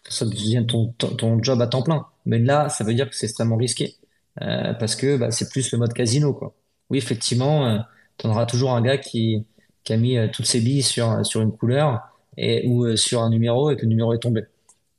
[0.09, 2.07] ça devient ton, ton, job à temps plein.
[2.27, 3.97] Mais là, ça veut dire que c'est extrêmement risqué.
[4.43, 6.33] Euh, parce que bah, c'est plus le mode casino.
[6.35, 6.55] Quoi.
[6.91, 7.79] Oui, effectivement, euh,
[8.19, 9.47] tu en auras toujours un gars qui,
[9.85, 12.01] qui a mis toutes ses billes sur, sur une couleur
[12.37, 14.45] et, ou sur un numéro et que le numéro est tombé.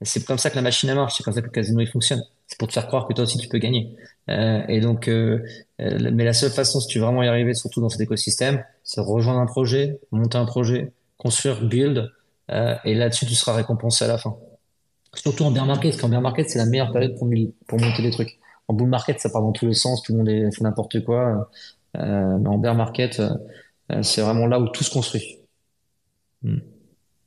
[0.01, 2.23] C'est comme ça que la machine marche, c'est comme ça que le casino il fonctionne
[2.49, 3.95] c'est pour te faire croire que toi aussi tu peux gagner.
[4.29, 5.39] Euh, et donc, euh,
[5.79, 8.63] euh, mais la seule façon, si tu veux vraiment y arriver, surtout dans cet écosystème,
[8.83, 12.11] c'est rejoindre un projet, monter un projet, construire, build,
[12.51, 14.35] euh, et là-dessus tu seras récompensé à la fin.
[15.13, 17.29] Surtout en bear market, parce qu'en bear market c'est la meilleure période pour,
[17.67, 18.39] pour monter des trucs.
[18.67, 21.03] En bull market, ça part dans tous les sens, tout le monde est, fait n'importe
[21.03, 21.49] quoi.
[21.97, 25.39] Euh, mais en bear market, euh, c'est vraiment là où tout se construit.
[26.43, 26.59] Hmm.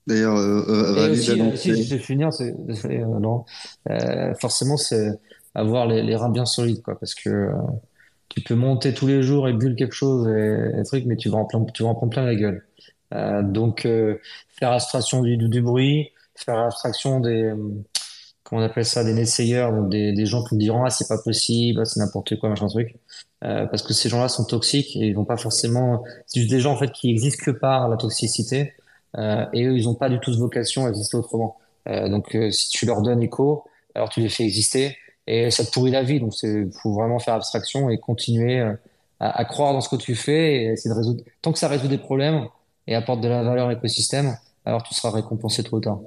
[0.07, 3.45] D'ailleurs, euh, euh aussi, si je vais finir, c'est, euh, non,
[3.89, 5.19] euh, forcément, c'est
[5.55, 7.53] avoir les, les, reins bien solides, quoi, parce que euh,
[8.29, 11.29] tu peux monter tous les jours et bulle quelque chose et, et truc, mais tu
[11.29, 12.67] vas en plein, tu vas en prendre plein la gueule.
[13.15, 13.87] Euh, donc,
[14.59, 17.53] faire abstraction du, du, bruit, faire abstraction des,
[18.43, 21.07] comment on appelle ça, des essayeurs, donc des, des gens qui me diront ah c'est
[21.07, 22.97] pas possible, ah, c'est n'importe quoi, machin truc,
[23.41, 26.73] parce que ces gens-là sont toxiques et ils vont pas forcément, c'est juste des gens
[26.73, 28.73] en fait qui existent que par la toxicité.
[28.73, 28.82] euh,
[29.17, 31.59] et eux, ils n'ont pas du tout de vocation à exister autrement.
[31.89, 33.65] Euh, donc, euh, si tu leur donnes écho,
[33.95, 36.21] alors tu les fais exister et ça te pourrit la vie.
[36.21, 38.79] Donc, c'est faut vraiment faire abstraction et continuer à,
[39.21, 41.25] à, croire dans ce que tu fais et essayer de résoudre.
[41.43, 42.47] Tant que ça résout des problèmes
[42.87, 46.01] et apporte de la valeur à l'écosystème, alors tu seras récompensé trop tard.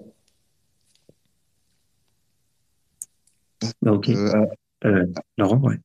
[3.85, 4.09] Ok.
[4.09, 4.45] Euh,
[4.85, 5.05] euh,
[5.37, 5.75] Laurent, ouais.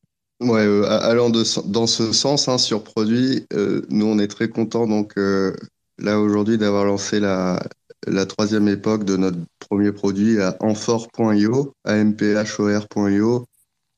[0.40, 3.46] Ouais, euh, allant de, dans ce sens, hein, sur produit,
[3.90, 5.14] nous on est très contents donc
[6.00, 7.62] là aujourd'hui d'avoir lancé la,
[8.06, 13.46] la troisième époque de notre premier produit à amphor.io, amphor.io.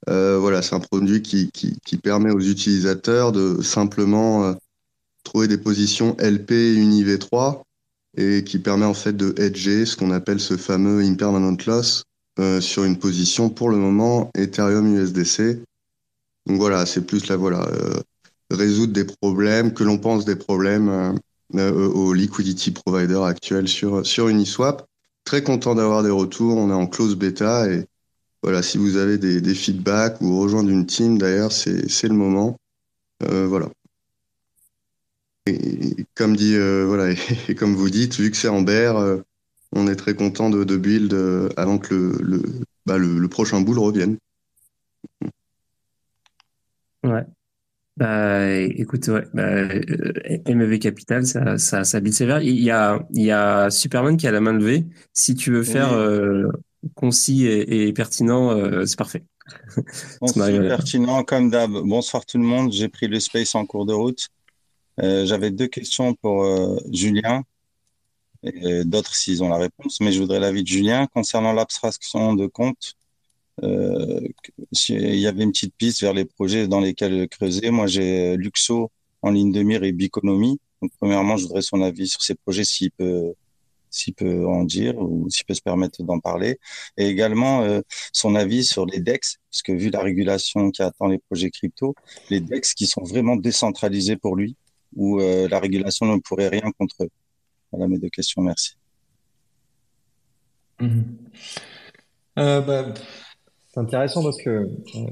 [0.08, 1.50] Euh, voilà, c'est un produit qui,
[2.02, 4.54] permet aux utilisateurs de simplement euh,
[5.22, 7.62] trouver des positions LP Uni V3
[8.16, 12.02] et qui permet en fait de hedger ce qu'on appelle ce fameux impermanent loss
[12.40, 15.62] euh, sur une position pour le moment Ethereum USDC.
[16.46, 17.68] Donc voilà, c'est plus là voilà
[18.50, 21.16] résoudre des problèmes que l'on pense des problèmes
[21.54, 24.86] au liquidity provider actuel sur, sur Uniswap.
[25.24, 26.56] Très content d'avoir des retours.
[26.56, 27.86] On est en close bêta et
[28.42, 32.58] voilà, si vous avez des, feedbacks ou rejoindre une team, d'ailleurs, c'est le moment.
[33.22, 33.68] Euh, voilà.
[35.46, 37.10] et comme dit, euh, voilà,
[37.48, 39.22] et comme vous dites, vu que c'est en euh,
[39.72, 42.42] on est très content de, build euh, avant que le, le,
[42.84, 44.18] bah, le, le prochain boule revienne.
[47.04, 47.24] Ouais.
[47.96, 52.40] Bah, écoute, ouais, bah, euh, MEV Capital, ça, ça, ça build sévère.
[52.42, 54.86] Il y a, il y a Superman qui a la main levée.
[55.12, 55.92] Si tu veux faire Oui.
[55.92, 56.48] euh,
[56.94, 59.24] concis et, et pertinent, euh, c'est parfait.
[60.20, 61.70] Bon, c'est pertinent, comme d'hab.
[61.72, 62.72] Bonsoir tout le monde.
[62.72, 64.28] J'ai pris le space en cours de route.
[65.00, 66.44] Euh, j'avais deux questions pour
[66.92, 67.44] Julien
[68.42, 72.46] et d'autres s'ils ont la réponse, mais je voudrais l'avis de Julien concernant l'abstraction de
[72.46, 72.94] compte.
[73.62, 74.20] Euh,
[74.88, 77.70] il y avait une petite piste vers les projets dans lesquels creuser.
[77.70, 78.90] Moi, j'ai euh, Luxo
[79.22, 80.60] en ligne de mire et Biconomie.
[80.80, 83.34] Donc, premièrement, je voudrais son avis sur ces projets, s'il peut,
[83.92, 86.58] s'il peut en dire ou s'il peut se permettre d'en parler.
[86.96, 87.80] Et également, euh,
[88.12, 91.94] son avis sur les DEX, parce que vu la régulation qui attend les projets crypto,
[92.30, 94.56] les DEX qui sont vraiment décentralisés pour lui,
[94.96, 97.10] où euh, la régulation ne pourrait rien contre eux.
[97.70, 98.76] Voilà mes deux questions, merci.
[100.80, 101.16] Mhm.
[102.38, 102.94] Euh, bah,
[103.72, 104.66] c'est intéressant parce que euh,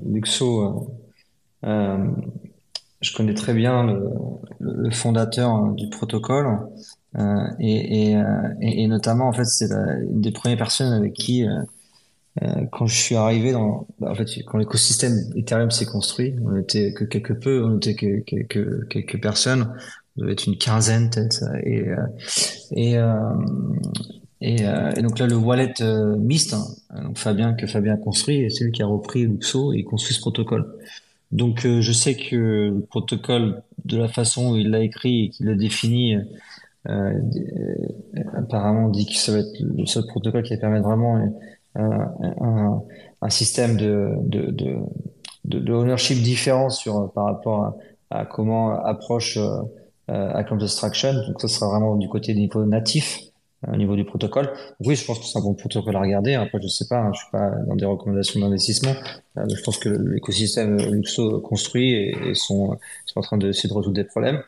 [0.04, 0.90] Luxo,
[1.64, 2.10] euh, euh,
[3.00, 3.86] je connais très bien
[4.58, 6.58] le, fondateur euh, du protocole
[7.58, 8.16] et,
[8.86, 11.44] notamment en fait c'est une des premières personnes avec qui
[12.70, 16.92] quand je suis arrivé dans bah, en fait quand l'écosystème Ethereum s'est construit on était
[16.92, 19.74] que quelque peu on était que quelques quelques personnes
[20.16, 22.96] on devait être une quinzaine peut-être et
[24.40, 26.64] et, euh, et donc là, le wallet euh, Mist, hein,
[27.02, 30.20] donc Fabien que Fabien a construit, c'est lui qui a repris Luxo et construit ce
[30.20, 30.78] protocole.
[31.30, 32.36] Donc euh, je sais que
[32.74, 36.22] le protocole, de la façon où il l'a écrit et qu'il l'a défini, euh,
[36.88, 37.12] euh,
[38.34, 41.16] apparemment dit que ça va être le seul protocole qui va permettre vraiment
[41.74, 41.82] un,
[42.40, 42.82] un,
[43.20, 44.76] un système de, de, de,
[45.44, 47.64] de, ownership différent sur, par rapport
[48.10, 49.62] à, à comment approche euh,
[50.08, 51.12] account abstraction.
[51.28, 53.29] Donc ça sera vraiment du côté du niveau natif
[53.66, 54.50] au niveau du protocole.
[54.80, 56.34] Oui, je pense que c'est un bon protocole à regarder.
[56.34, 58.94] Après, je sais pas, hein, je suis pas dans des recommandations d'investissement.
[59.36, 63.74] Euh, je pense que l'écosystème Luxo construit et, et sont, sont en train d'essayer de
[63.74, 64.42] résoudre des problèmes.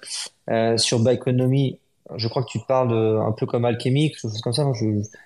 [0.50, 1.78] Euh, sur Bioeconomy,
[2.16, 4.64] je crois que tu parles un peu comme Alchemy, quelque chose comme ça.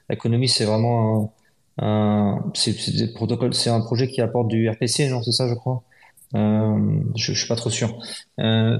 [0.08, 1.32] L'économie, c'est vraiment
[1.78, 5.22] un, un c'est protocoles, c'est un projet qui apporte du RPC, non?
[5.22, 5.82] C'est ça, je crois?
[6.34, 7.98] Euh, je, je suis pas trop sûr.
[8.40, 8.78] Euh,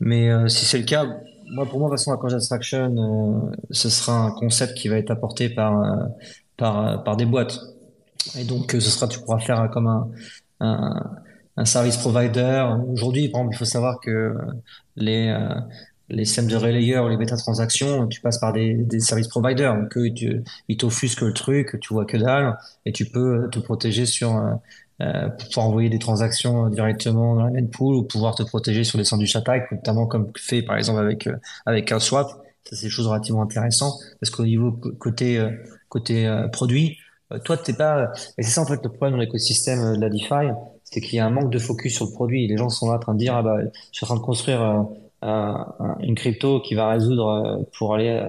[0.00, 1.06] mais euh, si c'est le cas,
[1.54, 4.88] moi, pour moi, de toute façon, la Conscious Abstraction, euh, ce sera un concept qui
[4.88, 6.06] va être apporté par, euh,
[6.56, 7.58] par, par des boîtes.
[8.38, 10.10] Et donc, euh, ce sera, tu pourras faire comme un,
[11.56, 12.66] un, service provider.
[12.88, 14.34] Aujourd'hui, par exemple, il faut savoir que
[14.96, 15.54] les, euh,
[16.08, 19.74] les systèmes de relayeur ou les bêta transactions, tu passes par des, des services providers.
[19.74, 23.58] Donc, eux, tu, ils t'offusquent le truc, tu vois que dalle, et tu peux te
[23.60, 24.42] protéger sur,
[25.02, 28.84] euh, pour pouvoir envoyer des transactions directement dans la main pool ou pouvoir te protéger
[28.84, 32.28] sur les sandwich attaques, notamment comme fait par exemple avec euh, avec un swap.
[32.64, 35.50] Ça c'est des choses relativement intéressantes parce qu'au niveau côté euh,
[35.88, 36.98] côté euh, produit,
[37.44, 38.12] toi t'es pas.
[38.38, 40.52] Et c'est ça en fait le problème dans l'écosystème de la DeFi,
[40.84, 42.46] c'est qu'il y a un manque de focus sur le produit.
[42.46, 44.20] Les gens sont là en train de dire ah bah je suis en train de
[44.20, 44.62] construire
[45.22, 48.22] un, une crypto qui va résoudre pour aller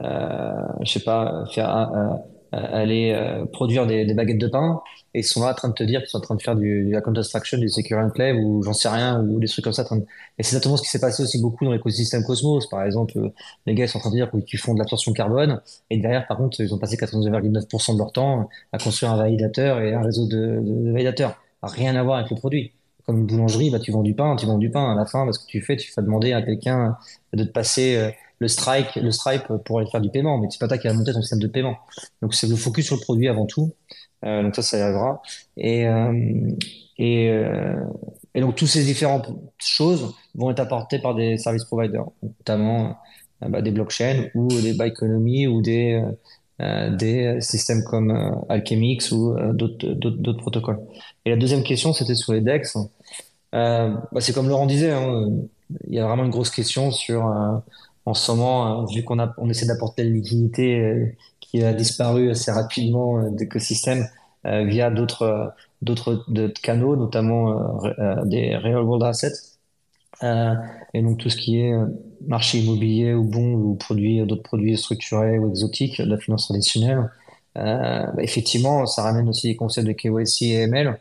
[0.00, 2.20] je sais pas faire un,
[2.52, 4.80] aller euh, produire des, des, baguettes de pain
[5.14, 6.56] et ils sont là en train de te dire qu'ils sont en train de faire
[6.56, 9.72] du, du account abstraction, du secure enclave ou j'en sais rien ou des trucs comme
[9.72, 9.84] ça.
[9.84, 9.96] De...
[9.96, 12.68] Et c'est exactement ce qui s'est passé aussi beaucoup dans l'écosystème Cosmos.
[12.68, 13.32] Par exemple,
[13.66, 15.60] les gars sont en train de dire qu'ils font de l'absorption carbone
[15.90, 19.80] et derrière, par contre, ils ont passé 99,9% de leur temps à construire un validateur
[19.80, 21.40] et un réseau de, de, de validateurs.
[21.62, 22.72] Rien à voir avec le produit.
[23.06, 24.92] Comme une boulangerie, bah, tu vends du pain, tu vends du pain.
[24.92, 26.96] À la fin, bah, ce que tu fais, tu fais demander à quelqu'un
[27.32, 28.10] de te passer euh,
[28.40, 31.12] le strike, le stripe pour faire du paiement, mais c'est pas toi qui vas monter
[31.12, 31.76] ton système de paiement.
[32.22, 33.72] Donc c'est le focus sur le produit avant tout.
[34.24, 35.22] Euh, donc ça, ça y arrivera.
[35.56, 36.12] Et euh,
[37.00, 37.76] euh,
[38.34, 42.96] et donc toutes ces différentes choses vont être apportées par des services providers, notamment
[43.40, 46.02] bah, des blockchains ou des Bioeconomy ou des
[46.58, 50.80] des systèmes comme Alchemix ou d'autres d'autres protocoles.
[51.24, 52.76] Et la deuxième question, c'était sur les DEX.
[53.52, 55.30] bah, c'est comme Laurent disait, hein,
[55.88, 57.32] il y a vraiment une grosse question sur
[58.10, 61.06] en ce moment, vu qu'on on essaie d'apporter la liquidité euh,
[61.40, 64.06] qui a disparu assez rapidement euh, d'écosystèmes
[64.46, 66.22] euh, via d'autres d'autres
[66.62, 69.56] canaux, notamment euh, des real world assets.
[70.92, 71.72] et donc tout ce qui est
[72.26, 77.10] marché immobilier ou bon ou produits, d'autres produits structurés ou exotiques, de la finance traditionnelle.
[77.54, 80.98] Bah, effectivement, ça ramène aussi les concepts de KYC et ML.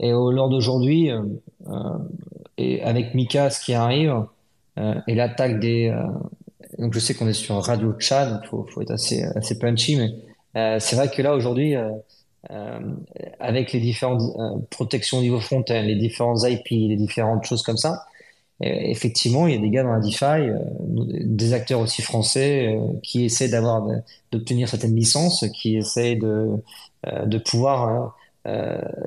[0.00, 1.10] Et au lors d'aujourd'hui,
[2.58, 4.14] et avec Mika, ce qui arrive,
[4.78, 6.06] euh, et l'attaque des euh,
[6.80, 10.10] donc je sais qu'on est sur Radio Chat donc faut, faut être assez punchy mais
[10.56, 11.74] euh, c'est vrai que là aujourd'hui
[13.38, 14.22] avec les différentes
[14.70, 18.06] protections au niveau front-end les différents IP les différentes choses comme ça
[18.60, 20.58] effectivement, il y a des gars dans la DeFi, euh,
[21.24, 23.86] des acteurs aussi français euh, qui essaient d'avoir
[24.32, 26.48] d'obtenir certaines licences, qui essaient de
[27.06, 28.16] euh, de pouvoir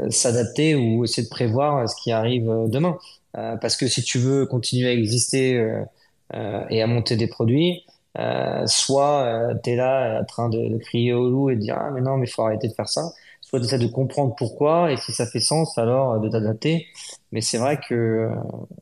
[0.10, 2.98] s'adapter ou essayer de prévoir ce qui arrive demain.
[3.34, 5.60] parce que si tu veux continuer à exister
[6.32, 7.86] et à monter des produits,
[8.66, 12.02] soit tu es là en train de, crier au loup et de dire ah mais
[12.02, 14.98] non mais il faut arrêter de faire ça soit tu essaies de comprendre pourquoi et
[14.98, 16.88] si ça fait sens alors de t'adapter
[17.34, 18.30] mais c'est vrai que euh,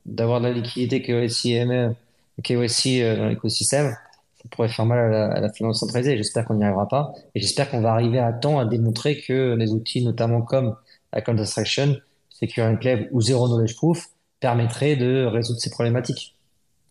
[0.05, 1.95] d'avoir de la liquidité KYC ML,
[2.43, 3.95] KYC euh, dans l'écosystème,
[4.35, 6.17] ça pourrait faire mal à la, à la finance centralisée.
[6.17, 7.13] J'espère qu'on n'y arrivera pas.
[7.33, 10.75] Et j'espère qu'on va arriver à temps à démontrer que les outils, notamment comme
[11.13, 11.95] Account Abstraction,
[12.29, 14.09] Secure Enclave ou Zero Knowledge Proof,
[14.41, 16.35] permettraient de résoudre ces problématiques.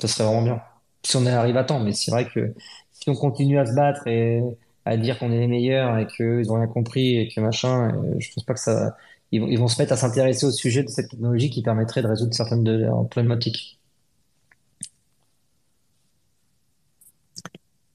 [0.00, 0.62] Ça serait vraiment bien.
[1.02, 1.80] Si on arrive à temps.
[1.80, 2.54] Mais c'est vrai que
[2.92, 4.42] si on continue à se battre et
[4.84, 8.14] à dire qu'on est les meilleurs et qu'ils ont rien compris et que machin, euh,
[8.18, 8.96] je pense pas que ça,
[9.32, 12.34] ils, vont se mettre à s'intéresser au sujet de cette technologie qui permettrait de résoudre
[12.34, 13.78] certaines de leurs problématiques.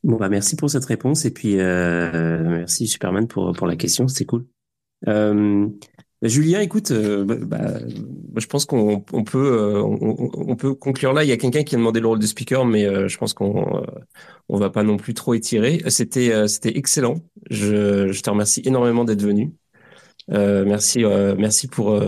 [0.03, 4.07] Bon, bah, merci pour cette réponse et puis euh, merci Superman pour, pour la question,
[4.07, 4.45] c'était cool.
[5.07, 5.67] Euh,
[6.21, 7.79] Julien, écoute, euh, bah, bah
[8.37, 9.03] je pense qu'on
[9.35, 11.23] euh, peut conclure là.
[11.23, 13.33] Il y a quelqu'un qui a demandé le rôle de speaker, mais euh, je pense
[13.33, 13.83] qu'on
[14.49, 15.83] on va pas non plus trop étirer.
[15.87, 17.17] C'était excellent.
[17.49, 19.53] Je, te remercie énormément d'être venu.
[20.29, 21.03] Merci,
[21.37, 21.99] merci pour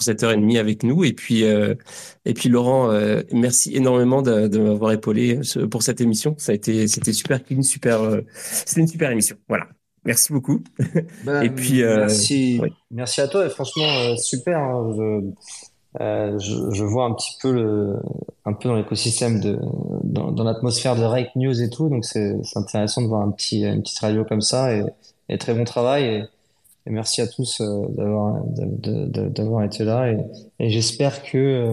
[0.00, 1.04] cette heure et demie avec nous.
[1.04, 2.90] Et puis et puis Laurent,
[3.32, 5.40] merci énormément de, m'avoir épaulé
[5.70, 6.34] pour cette émission.
[6.38, 8.00] Ça a été c'était super clean, super
[8.40, 9.36] c'était une super émission.
[9.48, 9.66] Voilà.
[10.06, 10.62] Merci beaucoup.
[11.24, 12.60] Ben, et puis merci
[12.90, 13.46] merci à toi.
[13.46, 14.58] Et franchement super.
[14.58, 14.94] Hein.
[15.98, 17.96] Je, je, je, vois un petit peu le
[18.44, 19.58] un peu dans l'écosystème de
[20.04, 21.88] dans, dans l'atmosphère de Rake News et tout.
[21.88, 24.84] Donc c'est intéressant de voir un petit une petite radio comme ça et,
[25.28, 26.04] et très bon travail.
[26.04, 26.24] Et,
[26.86, 30.18] et merci à tous euh, d'avoir d'avoir été là et,
[30.60, 31.72] et j'espère que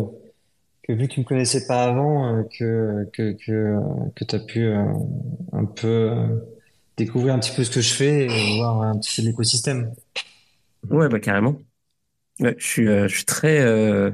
[0.82, 3.78] que vu que tu me connaissais pas avant euh, que que que,
[4.16, 4.86] que tu as pu euh,
[5.52, 6.16] un peu
[6.98, 9.94] découvrir un petit peu ce que je fais et voir un petit peu l'écosystème.
[10.90, 11.58] Ouais, bah carrément.
[12.40, 14.14] Ouais, je suis je suis très je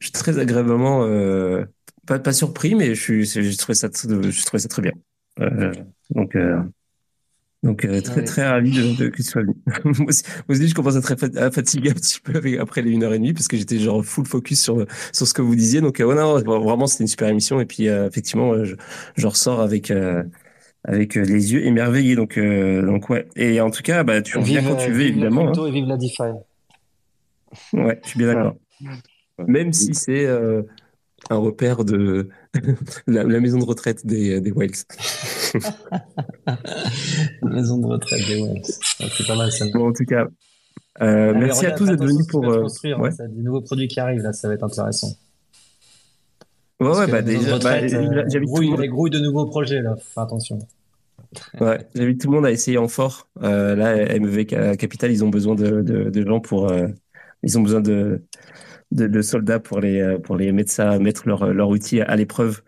[0.00, 1.06] suis très agréablement
[2.06, 4.92] pas pas surpris mais je suis j'ai trouvé ça je trouvé ça très bien.
[6.10, 6.36] donc
[7.62, 9.54] donc euh, très très ravi de, de, que tu sois venu.
[9.84, 10.06] moi,
[10.48, 13.78] aussi, je commence à à fatiguer un petit peu après les 1h30 parce que j'étais
[13.78, 15.82] genre full focus sur sur ce que vous disiez.
[15.82, 18.76] Donc euh, ouais, non, vraiment c'était une super émission et puis euh, effectivement je,
[19.16, 19.92] je ressors avec
[20.84, 22.16] avec les yeux émerveillés.
[22.16, 23.28] Donc donc ouais.
[23.36, 25.48] Et en tout cas bah tu reviens quand tu veux évidemment.
[25.48, 25.66] Hein.
[25.66, 26.22] Et vive la DeFi.
[27.72, 28.56] Ouais, je suis bien d'accord.
[29.46, 30.26] Même si c'est
[31.28, 32.28] un repère de
[33.06, 34.70] la, maison de retraite des, des Wales.
[37.42, 38.62] la maison de retraite des Wales.
[38.64, 39.66] C'est pas mal ça.
[39.72, 40.26] Bon, en tout cas,
[41.02, 42.48] euh, merci à tous d'être venus pour.
[42.48, 43.10] Euh, construire, ouais.
[43.18, 45.08] des nouveaux produits qui arrivent là, ça va être intéressant.
[46.80, 47.80] Ouais, ouais, bah déjà, bah,
[48.40, 50.58] grouille, les grouilles de nouveaux projets là, attention.
[51.60, 53.28] Ouais, j'invite tout le monde à essayer en fort.
[53.42, 54.46] Euh, là, MEV
[54.76, 56.70] Capital, ils ont besoin de, de, de gens pour.
[56.70, 56.88] Euh,
[57.42, 58.24] ils ont besoin de,
[58.92, 62.16] de, de, soldats pour les euh, pour les mettre ça mettre leur leur outil à,
[62.16, 62.62] l'épreuve.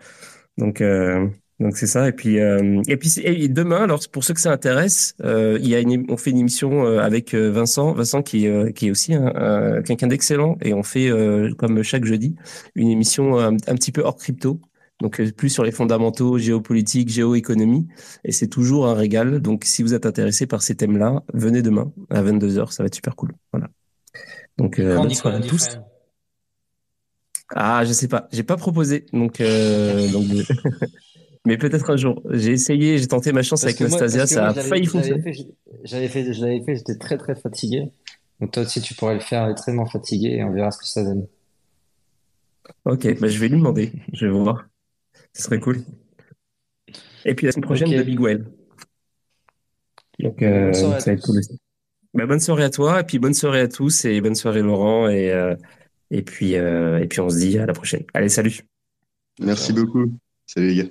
[0.59, 1.29] Donc euh,
[1.63, 2.09] donc c'est ça.
[2.09, 5.69] Et puis euh, et puis et demain alors pour ceux que ça intéresse euh, il
[5.69, 9.15] y a une, on fait une émission avec Vincent Vincent qui est qui est aussi
[9.15, 10.59] un, quelqu'un d'excellent.
[10.63, 11.11] Et on fait
[11.57, 12.35] comme chaque jeudi
[12.75, 14.61] une émission un, petit peu hors crypto.
[15.01, 17.89] Donc plus sur les fondamentaux géopolitique géoéconomie.
[18.25, 19.41] Et c'est toujours un régal.
[19.41, 22.89] Donc si vous êtes intéressé par ces thèmes là venez demain à 22h ça va
[22.89, 23.33] être super cool.
[23.53, 23.69] Voilà.
[24.59, 25.79] Donc bonne soirée à tous.
[27.55, 28.29] ah, je sais pas.
[28.33, 29.07] J'ai pas proposé.
[29.13, 30.27] Donc, euh, donc
[31.45, 32.23] mais peut-être un jour.
[32.31, 35.55] J'ai essayé, j'ai tenté ma chance avec Nastasia, ça a failli fonctionner.
[35.85, 37.91] J'avais fait, je l'avais fait, j'étais très très fatigué.
[38.41, 41.05] Donc toi aussi, tu pourrais le faire extrêmement fatigué et on verra ce que ça
[41.05, 41.27] donne.
[42.85, 43.93] Ok, bah, je vais lui demander.
[44.13, 44.67] Je vais voir.
[45.33, 45.83] Ce serait cool.
[47.25, 48.47] Et puis la semaine prochaine, de Big Well.
[50.19, 51.59] Donc, euh, ça va être cool aussi.
[52.15, 55.09] Bah, bonne soirée à toi, et puis bonne soirée à tous, et bonne soirée Laurent,
[55.09, 55.55] et euh,
[56.11, 58.05] et puis, euh, et puis on se dit à la prochaine.
[58.13, 58.61] Allez, salut.
[59.41, 60.13] Merci beaucoup.
[60.47, 60.91] Salut les gars.